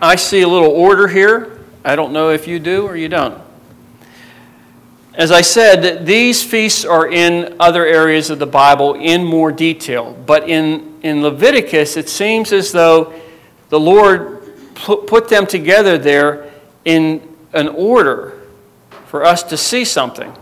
I 0.01 0.17
see 0.17 0.43
a 0.43 0.49
little 0.49 0.71
order 0.71 1.09
here. 1.09 1.59
I 1.85 1.97
don't 1.97 2.13
know 2.13 2.31
if 2.31 2.47
you 2.47 2.59
do 2.59 2.87
or 2.87 2.97
you 2.97 3.09
don't. 3.09 3.41
As 5.15 5.33
I 5.33 5.41
said, 5.41 6.07
these 6.07 6.45
feasts 6.45 6.85
are 6.85 7.11
in 7.11 7.57
other 7.59 7.85
areas 7.85 8.31
of 8.31 8.39
the 8.39 8.47
Bible 8.47 8.95
in 8.95 9.25
more 9.25 9.51
detail. 9.51 10.17
But 10.27 10.49
in, 10.49 11.01
in 11.03 11.23
Leviticus, 11.23 11.97
it 11.97 12.09
seems 12.09 12.53
as 12.53 12.71
though 12.71 13.13
the 13.69 13.81
Lord 13.81 14.43
put 14.77 15.29
them 15.29 15.47
together 15.47 15.99
there 15.99 16.53
in 16.85 17.37
an 17.53 17.69
order 17.69 18.41
for 19.07 19.25
us 19.25 19.43
to 19.45 19.57
see 19.57 19.85
something. 19.85 20.33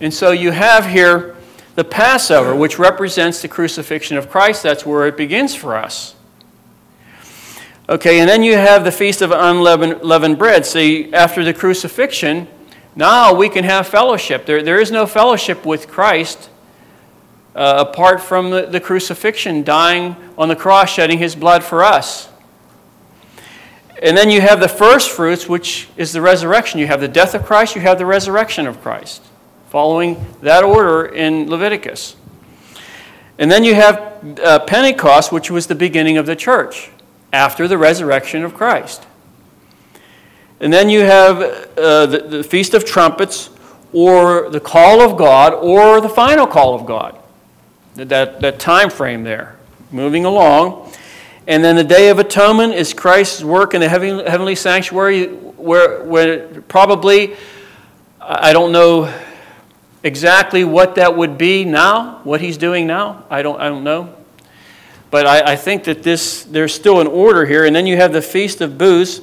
And 0.00 0.12
so 0.12 0.32
you 0.32 0.50
have 0.50 0.86
here 0.86 1.35
the 1.76 1.84
Passover, 1.84 2.56
which 2.56 2.78
represents 2.78 3.40
the 3.40 3.48
crucifixion 3.48 4.16
of 4.16 4.28
Christ. 4.28 4.62
That's 4.62 4.84
where 4.84 5.06
it 5.06 5.16
begins 5.16 5.54
for 5.54 5.76
us. 5.76 6.14
Okay, 7.88 8.18
and 8.18 8.28
then 8.28 8.42
you 8.42 8.54
have 8.54 8.82
the 8.82 8.90
Feast 8.90 9.22
of 9.22 9.30
Unleavened 9.30 10.38
Bread. 10.38 10.66
See, 10.66 11.14
after 11.14 11.44
the 11.44 11.54
crucifixion, 11.54 12.48
now 12.96 13.32
we 13.32 13.48
can 13.48 13.62
have 13.62 13.86
fellowship. 13.86 14.44
There, 14.44 14.62
there 14.62 14.80
is 14.80 14.90
no 14.90 15.06
fellowship 15.06 15.64
with 15.64 15.86
Christ 15.86 16.50
uh, 17.54 17.84
apart 17.88 18.20
from 18.20 18.50
the, 18.50 18.66
the 18.66 18.80
crucifixion, 18.80 19.62
dying 19.62 20.16
on 20.36 20.48
the 20.48 20.56
cross, 20.56 20.90
shedding 20.90 21.18
his 21.18 21.34
blood 21.34 21.64
for 21.64 21.82
us. 21.82 22.28
And 24.02 24.14
then 24.16 24.30
you 24.30 24.42
have 24.42 24.60
the 24.60 24.68
first 24.68 25.10
fruits, 25.10 25.48
which 25.48 25.88
is 25.96 26.12
the 26.12 26.20
resurrection. 26.20 26.80
You 26.80 26.86
have 26.86 27.00
the 27.00 27.08
death 27.08 27.34
of 27.34 27.44
Christ, 27.44 27.74
you 27.74 27.80
have 27.80 27.98
the 27.98 28.04
resurrection 28.04 28.66
of 28.66 28.82
Christ, 28.82 29.22
following 29.68 30.24
that 30.42 30.64
order 30.64 31.06
in 31.06 31.48
Leviticus. 31.48 32.16
And 33.38 33.50
then 33.50 33.64
you 33.64 33.74
have 33.74 34.38
uh, 34.40 34.60
Pentecost, 34.60 35.30
which 35.30 35.50
was 35.50 35.66
the 35.66 35.74
beginning 35.74 36.16
of 36.16 36.26
the 36.26 36.36
church 36.36 36.90
after 37.32 37.68
the 37.68 37.76
resurrection 37.76 38.44
of 38.44 38.54
Christ. 38.54 39.06
And 40.58 40.72
then 40.72 40.88
you 40.88 41.00
have 41.00 41.42
uh, 41.76 42.06
the, 42.06 42.18
the 42.28 42.42
Feast 42.42 42.72
of 42.72 42.84
Trumpets, 42.84 43.50
or 43.92 44.48
the 44.50 44.60
call 44.60 45.00
of 45.00 45.18
God, 45.18 45.52
or 45.54 46.00
the 46.00 46.08
final 46.08 46.46
call 46.46 46.74
of 46.74 46.86
God. 46.86 47.18
That, 47.94 48.40
that 48.40 48.58
time 48.58 48.90
frame 48.90 49.22
there, 49.22 49.56
moving 49.90 50.24
along. 50.24 50.92
And 51.46 51.62
then 51.62 51.76
the 51.76 51.84
Day 51.84 52.08
of 52.08 52.18
Atonement 52.18 52.74
is 52.74 52.92
Christ's 52.92 53.44
work 53.44 53.74
in 53.74 53.80
the 53.80 53.88
heavenly, 53.88 54.28
heavenly 54.28 54.54
sanctuary, 54.54 55.28
where, 55.28 56.04
where 56.04 56.48
probably, 56.62 57.36
I 58.20 58.52
don't 58.52 58.72
know 58.72 59.04
exactly 60.06 60.62
what 60.62 60.94
that 60.94 61.16
would 61.16 61.36
be 61.36 61.64
now, 61.64 62.20
what 62.22 62.40
he's 62.40 62.56
doing 62.56 62.86
now. 62.86 63.24
I 63.28 63.42
don't, 63.42 63.60
I 63.60 63.68
don't 63.68 63.82
know. 63.82 64.14
But 65.10 65.26
I, 65.26 65.52
I 65.52 65.56
think 65.56 65.84
that 65.84 66.04
this, 66.04 66.44
there's 66.44 66.72
still 66.72 67.00
an 67.00 67.08
order 67.08 67.44
here. 67.44 67.64
And 67.64 67.74
then 67.74 67.86
you 67.86 67.96
have 67.96 68.12
the 68.12 68.22
Feast 68.22 68.60
of 68.60 68.78
Booths 68.78 69.20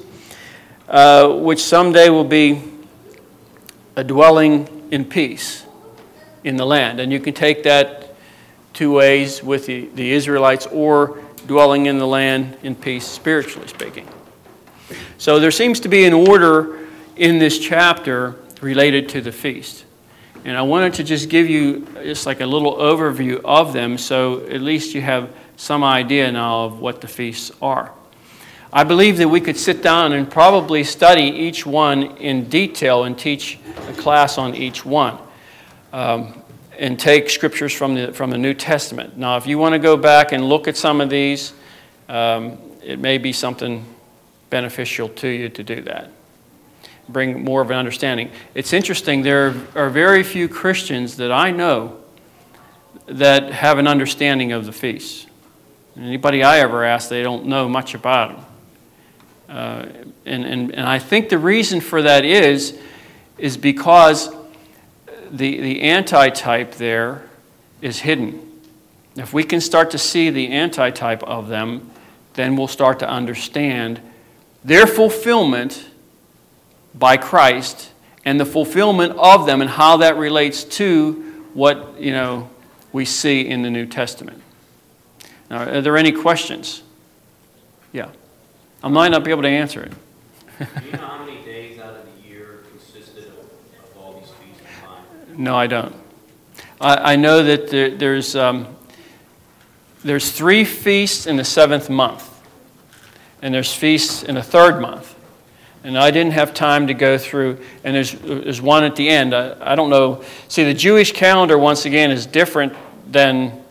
uh, 0.90 1.30
which 1.30 1.64
someday 1.64 2.10
will 2.10 2.26
be 2.26 2.62
a 3.96 4.04
dwelling 4.04 4.88
in 4.92 5.06
peace 5.06 5.66
in 6.44 6.58
the 6.58 6.66
land. 6.66 7.00
And 7.00 7.12
you 7.12 7.20
can 7.20 7.34
take 7.34 7.64
that 7.64 8.16
two 8.74 8.92
ways 8.92 9.42
with 9.42 9.66
the, 9.66 9.88
the 9.96 10.12
Israelites 10.12 10.68
or 10.68 11.22
dwelling 11.48 11.86
in 11.86 11.98
the 11.98 12.08
land 12.08 12.58
in 12.64 12.76
peace, 12.76 13.08
spiritually 13.08 13.68
speaking. 13.68 14.08
So 15.18 15.40
there 15.40 15.52
seems 15.52 15.80
to 15.82 15.88
be 15.88 16.04
an 16.04 16.14
order 16.14 16.80
in 17.16 17.40
this 17.40 17.58
chapter 17.58 18.36
related 18.62 19.08
to 19.10 19.22
the 19.22 19.32
feast. 19.32 19.86
And 20.46 20.58
I 20.58 20.62
wanted 20.62 20.96
to 20.96 21.04
just 21.04 21.30
give 21.30 21.50
you 21.50 21.88
just 22.04 22.26
like 22.26 22.42
a 22.42 22.46
little 22.46 22.76
overview 22.76 23.42
of 23.46 23.72
them 23.72 23.98
so 23.98 24.46
at 24.48 24.62
least 24.62 24.94
you 24.94 25.02
have 25.02 25.34
some 25.56 25.84
idea 25.84 26.32
now 26.32 26.66
of 26.66 26.80
what 26.80 27.00
the 27.00 27.08
feasts 27.08 27.52
are. 27.62 27.94
I 28.72 28.84
believe 28.84 29.18
that 29.18 29.30
we 29.30 29.40
could 29.40 29.56
sit 29.56 29.84
down 29.84 30.14
and 30.14 30.30
probably 30.30 30.84
study 30.84 31.24
each 31.24 31.66
one 31.66 32.18
in 32.18 32.50
detail 32.50 33.04
and 33.04 33.18
teach 33.18 33.60
a 33.88 33.94
class 33.94 34.38
on 34.38 34.56
each 34.56 34.84
one 34.84 35.18
um, 35.94 36.42
and 36.78 37.00
take 37.00 37.30
scriptures 37.30 37.72
from 37.72 37.94
the, 37.94 38.12
from 38.12 38.32
the 38.32 38.38
New 38.38 38.56
Testament. 38.56 39.16
Now, 39.16 39.38
if 39.38 39.46
you 39.46 39.60
want 39.60 39.74
to 39.74 39.80
go 39.80 39.96
back 39.96 40.32
and 40.32 40.50
look 40.50 40.68
at 40.68 40.76
some 40.76 41.02
of 41.02 41.10
these, 41.12 41.54
um, 42.10 42.58
it 42.84 43.00
may 43.00 43.20
be 43.20 43.32
something 43.32 43.86
beneficial 44.50 45.08
to 45.08 45.28
you 45.28 45.50
to 45.50 45.64
do 45.64 45.82
that. 45.84 46.10
Bring 47.10 47.44
more 47.44 47.62
of 47.62 47.70
an 47.70 47.78
understanding. 47.78 48.32
It's 48.56 48.74
interesting, 48.74 49.24
there 49.24 49.54
are 49.76 49.90
very 49.90 50.24
few 50.24 50.48
Christians 50.48 51.18
that 51.18 51.32
I 51.32 51.52
know 51.52 51.98
that 53.08 53.52
have 53.52 53.78
an 53.78 53.88
understanding 53.88 54.52
of 54.52 54.66
the 54.66 54.72
feasts. 54.72 55.28
Anybody 55.98 56.44
I 56.44 56.60
ever 56.60 56.84
ask, 56.84 57.10
they 57.10 57.22
don't 57.22 57.46
know 57.46 57.68
much 57.68 57.94
about 57.94 58.36
them. 58.36 58.46
Uh, 59.50 59.86
and, 60.26 60.46
and, 60.46 60.74
and 60.74 60.88
I 60.88 60.98
think 61.00 61.30
the 61.30 61.38
reason 61.38 61.82
for 61.82 62.02
that 62.02 62.26
is, 62.26 62.80
is 63.38 63.58
because 63.58 64.34
the, 65.30 65.60
the 65.60 65.82
antitype 65.84 66.76
there 66.76 67.28
is 67.82 68.00
hidden. 68.00 68.62
If 69.16 69.34
we 69.34 69.44
can 69.44 69.62
start 69.62 69.92
to 69.92 69.98
see 69.98 70.30
the 70.30 70.52
antitype 70.52 71.22
of 71.24 71.50
them, 71.50 71.92
then 72.34 72.56
we'll 72.56 72.68
start 72.68 73.00
to 73.00 73.08
understand 73.08 74.02
their 74.64 74.88
fulfillment 74.88 75.90
by 76.94 77.18
Christ 77.18 77.92
and 78.26 78.40
the 78.40 78.46
fulfillment 78.46 79.14
of 79.18 79.46
them 79.46 79.62
and 79.62 79.70
how 79.70 79.98
that 79.98 80.18
relates 80.18 80.64
to 80.64 81.14
what 81.54 82.00
you 82.00 82.12
know 82.12 82.50
we 82.92 83.06
see 83.06 83.48
in 83.48 83.62
the 83.62 83.70
New 83.70 83.86
Testament. 83.86 84.42
Now, 85.50 85.70
are 85.70 85.82
there 85.82 85.98
any 85.98 86.12
questions? 86.12 86.84
Yeah. 87.92 88.10
I 88.84 88.90
might 88.90 89.10
not 89.10 89.24
be 89.24 89.32
able 89.32 89.44
to 89.44 89.50
answer 89.50 89.84
it. 89.84 89.92
Do 90.60 90.86
you 90.86 90.92
know 90.94 90.98
how 90.98 91.26
many 91.26 91.42
days 91.44 91.80
out 91.80 91.96
of 91.96 92.06
the 92.06 92.28
year 92.28 92.64
consisted 92.72 93.26
of, 93.28 93.40
of 93.40 93.98
all 93.98 94.14
these 94.14 94.30
feasts 94.30 94.62
combined? 94.82 95.40
No, 95.40 95.56
I 95.56 95.68
don't. 95.68 95.96
I, 96.82 97.14
I 97.14 97.16
know 97.16 97.44
that 97.44 97.70
there, 97.70 97.92
there's, 97.92 98.36
um, 98.36 98.76
there's 100.04 100.32
three 100.32 100.66
feasts 100.66 101.28
in 101.28 101.38
the 101.38 101.46
seventh 101.46 101.90
month, 101.90 102.30
and 103.42 103.54
there's 103.54 103.74
feasts 103.74 104.24
in 104.24 104.36
the 104.36 104.44
third 104.44 104.82
month. 104.82 105.16
And 105.84 105.98
I 105.98 106.12
didn't 106.12 106.34
have 106.34 106.54
time 106.54 106.88
to 106.88 106.94
go 106.94 107.18
through, 107.18 107.60
and 107.84 107.96
there's, 107.96 108.14
there's 108.14 108.62
one 108.62 108.86
at 108.86 108.96
the 108.96 109.10
end. 109.10 109.34
I, 109.34 109.74
I 109.74 109.76
don't 109.76 109.90
know. 109.90 110.24
See, 110.48 110.64
the 110.64 110.74
Jewish 110.74 111.12
calendar, 111.12 111.58
once 111.58 111.86
again, 111.86 112.10
is 112.10 112.26
different 112.26 112.74
than 113.12 113.62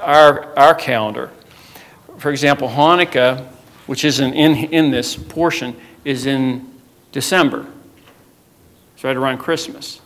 our, 0.00 0.56
our 0.58 0.74
calendar. 0.74 1.30
For 2.18 2.30
example, 2.30 2.68
Hanukkah 2.68 3.48
which 3.86 4.04
isn't 4.04 4.34
in, 4.34 4.54
in 4.72 4.90
this 4.90 5.16
portion, 5.16 5.76
is 6.04 6.26
in 6.26 6.66
December. 7.10 7.66
It's 8.94 9.04
right 9.04 9.16
around 9.16 9.38
Christmas. 9.38 10.00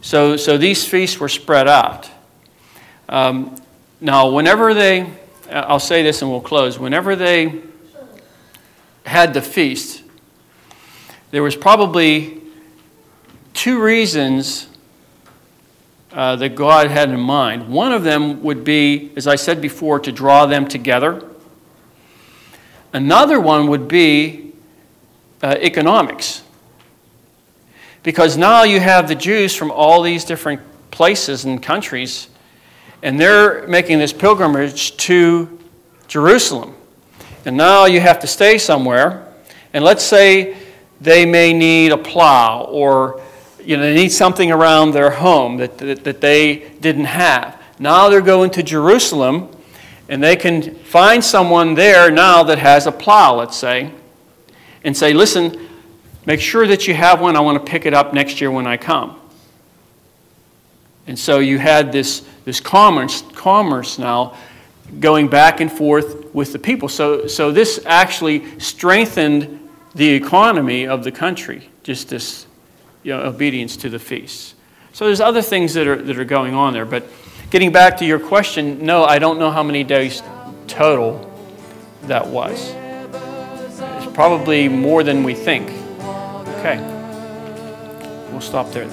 So, 0.00 0.36
so 0.36 0.58
these 0.58 0.84
feasts 0.86 1.18
were 1.18 1.28
spread 1.28 1.68
out. 1.68 2.10
Um, 3.08 3.56
now, 4.00 4.30
whenever 4.30 4.74
they, 4.74 5.12
I'll 5.50 5.80
say 5.80 6.02
this 6.02 6.22
and 6.22 6.30
we'll 6.30 6.40
close, 6.40 6.78
whenever 6.78 7.14
they 7.14 7.62
had 9.04 9.34
the 9.34 9.42
feast, 9.42 10.02
there 11.30 11.42
was 11.42 11.56
probably 11.56 12.40
two 13.54 13.82
reasons 13.82 14.68
uh, 16.12 16.36
that 16.36 16.54
God 16.54 16.88
had 16.88 17.08
in 17.08 17.20
mind. 17.20 17.68
One 17.68 17.92
of 17.92 18.04
them 18.04 18.42
would 18.42 18.64
be, 18.64 19.10
as 19.16 19.26
I 19.26 19.36
said 19.36 19.60
before, 19.60 19.98
to 20.00 20.12
draw 20.12 20.46
them 20.46 20.68
together. 20.68 21.26
Another 22.92 23.40
one 23.40 23.68
would 23.68 23.88
be 23.88 24.52
uh, 25.42 25.56
economics. 25.58 26.42
Because 28.02 28.36
now 28.36 28.64
you 28.64 28.80
have 28.80 29.08
the 29.08 29.14
Jews 29.14 29.54
from 29.54 29.70
all 29.70 30.02
these 30.02 30.24
different 30.24 30.60
places 30.90 31.44
and 31.44 31.62
countries, 31.62 32.28
and 33.02 33.18
they're 33.18 33.66
making 33.66 33.98
this 33.98 34.12
pilgrimage 34.12 34.96
to 34.98 35.58
Jerusalem. 36.08 36.74
And 37.44 37.56
now 37.56 37.86
you 37.86 38.00
have 38.00 38.20
to 38.20 38.26
stay 38.26 38.58
somewhere, 38.58 39.26
and 39.72 39.84
let's 39.84 40.04
say 40.04 40.56
they 41.00 41.26
may 41.26 41.52
need 41.52 41.92
a 41.92 41.98
plow 41.98 42.64
or 42.64 43.20
you 43.64 43.76
know, 43.76 43.82
they 43.82 43.94
need 43.94 44.10
something 44.10 44.50
around 44.50 44.92
their 44.92 45.10
home 45.10 45.56
that, 45.58 45.78
that, 45.78 46.04
that 46.04 46.20
they 46.20 46.70
didn't 46.80 47.04
have. 47.04 47.60
Now 47.78 48.08
they're 48.08 48.20
going 48.20 48.50
to 48.52 48.62
Jerusalem 48.62 49.48
and 50.08 50.22
they 50.22 50.36
can 50.36 50.74
find 50.76 51.22
someone 51.22 51.74
there 51.74 52.10
now 52.10 52.42
that 52.44 52.58
has 52.58 52.86
a 52.86 52.92
plow, 52.92 53.36
let's 53.36 53.56
say, 53.56 53.90
and 54.84 54.96
say, 54.96 55.12
listen, 55.12 55.68
make 56.26 56.40
sure 56.40 56.66
that 56.66 56.86
you 56.88 56.94
have 56.94 57.20
one. 57.20 57.36
I 57.36 57.40
want 57.40 57.64
to 57.64 57.70
pick 57.70 57.86
it 57.86 57.94
up 57.94 58.12
next 58.12 58.40
year 58.40 58.50
when 58.50 58.66
I 58.66 58.76
come. 58.76 59.18
And 61.06 61.18
so 61.18 61.38
you 61.38 61.58
had 61.58 61.92
this, 61.92 62.24
this 62.44 62.60
commerce, 62.60 63.22
commerce 63.34 63.98
now 63.98 64.36
going 65.00 65.28
back 65.28 65.60
and 65.60 65.70
forth 65.70 66.21
with 66.32 66.52
the 66.52 66.58
people. 66.58 66.88
So, 66.88 67.26
so 67.26 67.50
this 67.50 67.80
actually 67.86 68.58
strengthened 68.58 69.68
the 69.94 70.08
economy 70.08 70.86
of 70.86 71.04
the 71.04 71.12
country, 71.12 71.68
just 71.82 72.08
this 72.08 72.46
you 73.02 73.12
know, 73.12 73.22
obedience 73.22 73.76
to 73.78 73.88
the 73.88 73.98
feasts. 73.98 74.54
So 74.92 75.06
there's 75.06 75.20
other 75.20 75.42
things 75.42 75.74
that 75.74 75.86
are, 75.86 76.00
that 76.00 76.18
are 76.18 76.24
going 76.24 76.54
on 76.54 76.72
there. 76.72 76.84
But 76.84 77.06
getting 77.50 77.72
back 77.72 77.96
to 77.98 78.04
your 78.04 78.20
question, 78.20 78.84
no, 78.84 79.04
I 79.04 79.18
don't 79.18 79.38
know 79.38 79.50
how 79.50 79.62
many 79.62 79.84
days 79.84 80.22
total 80.66 81.28
that 82.02 82.26
was. 82.26 82.74
It's 82.74 84.12
probably 84.14 84.68
more 84.68 85.02
than 85.02 85.24
we 85.24 85.34
think. 85.34 85.68
Okay. 86.58 86.78
We'll 88.30 88.40
stop 88.40 88.70
there. 88.72 88.88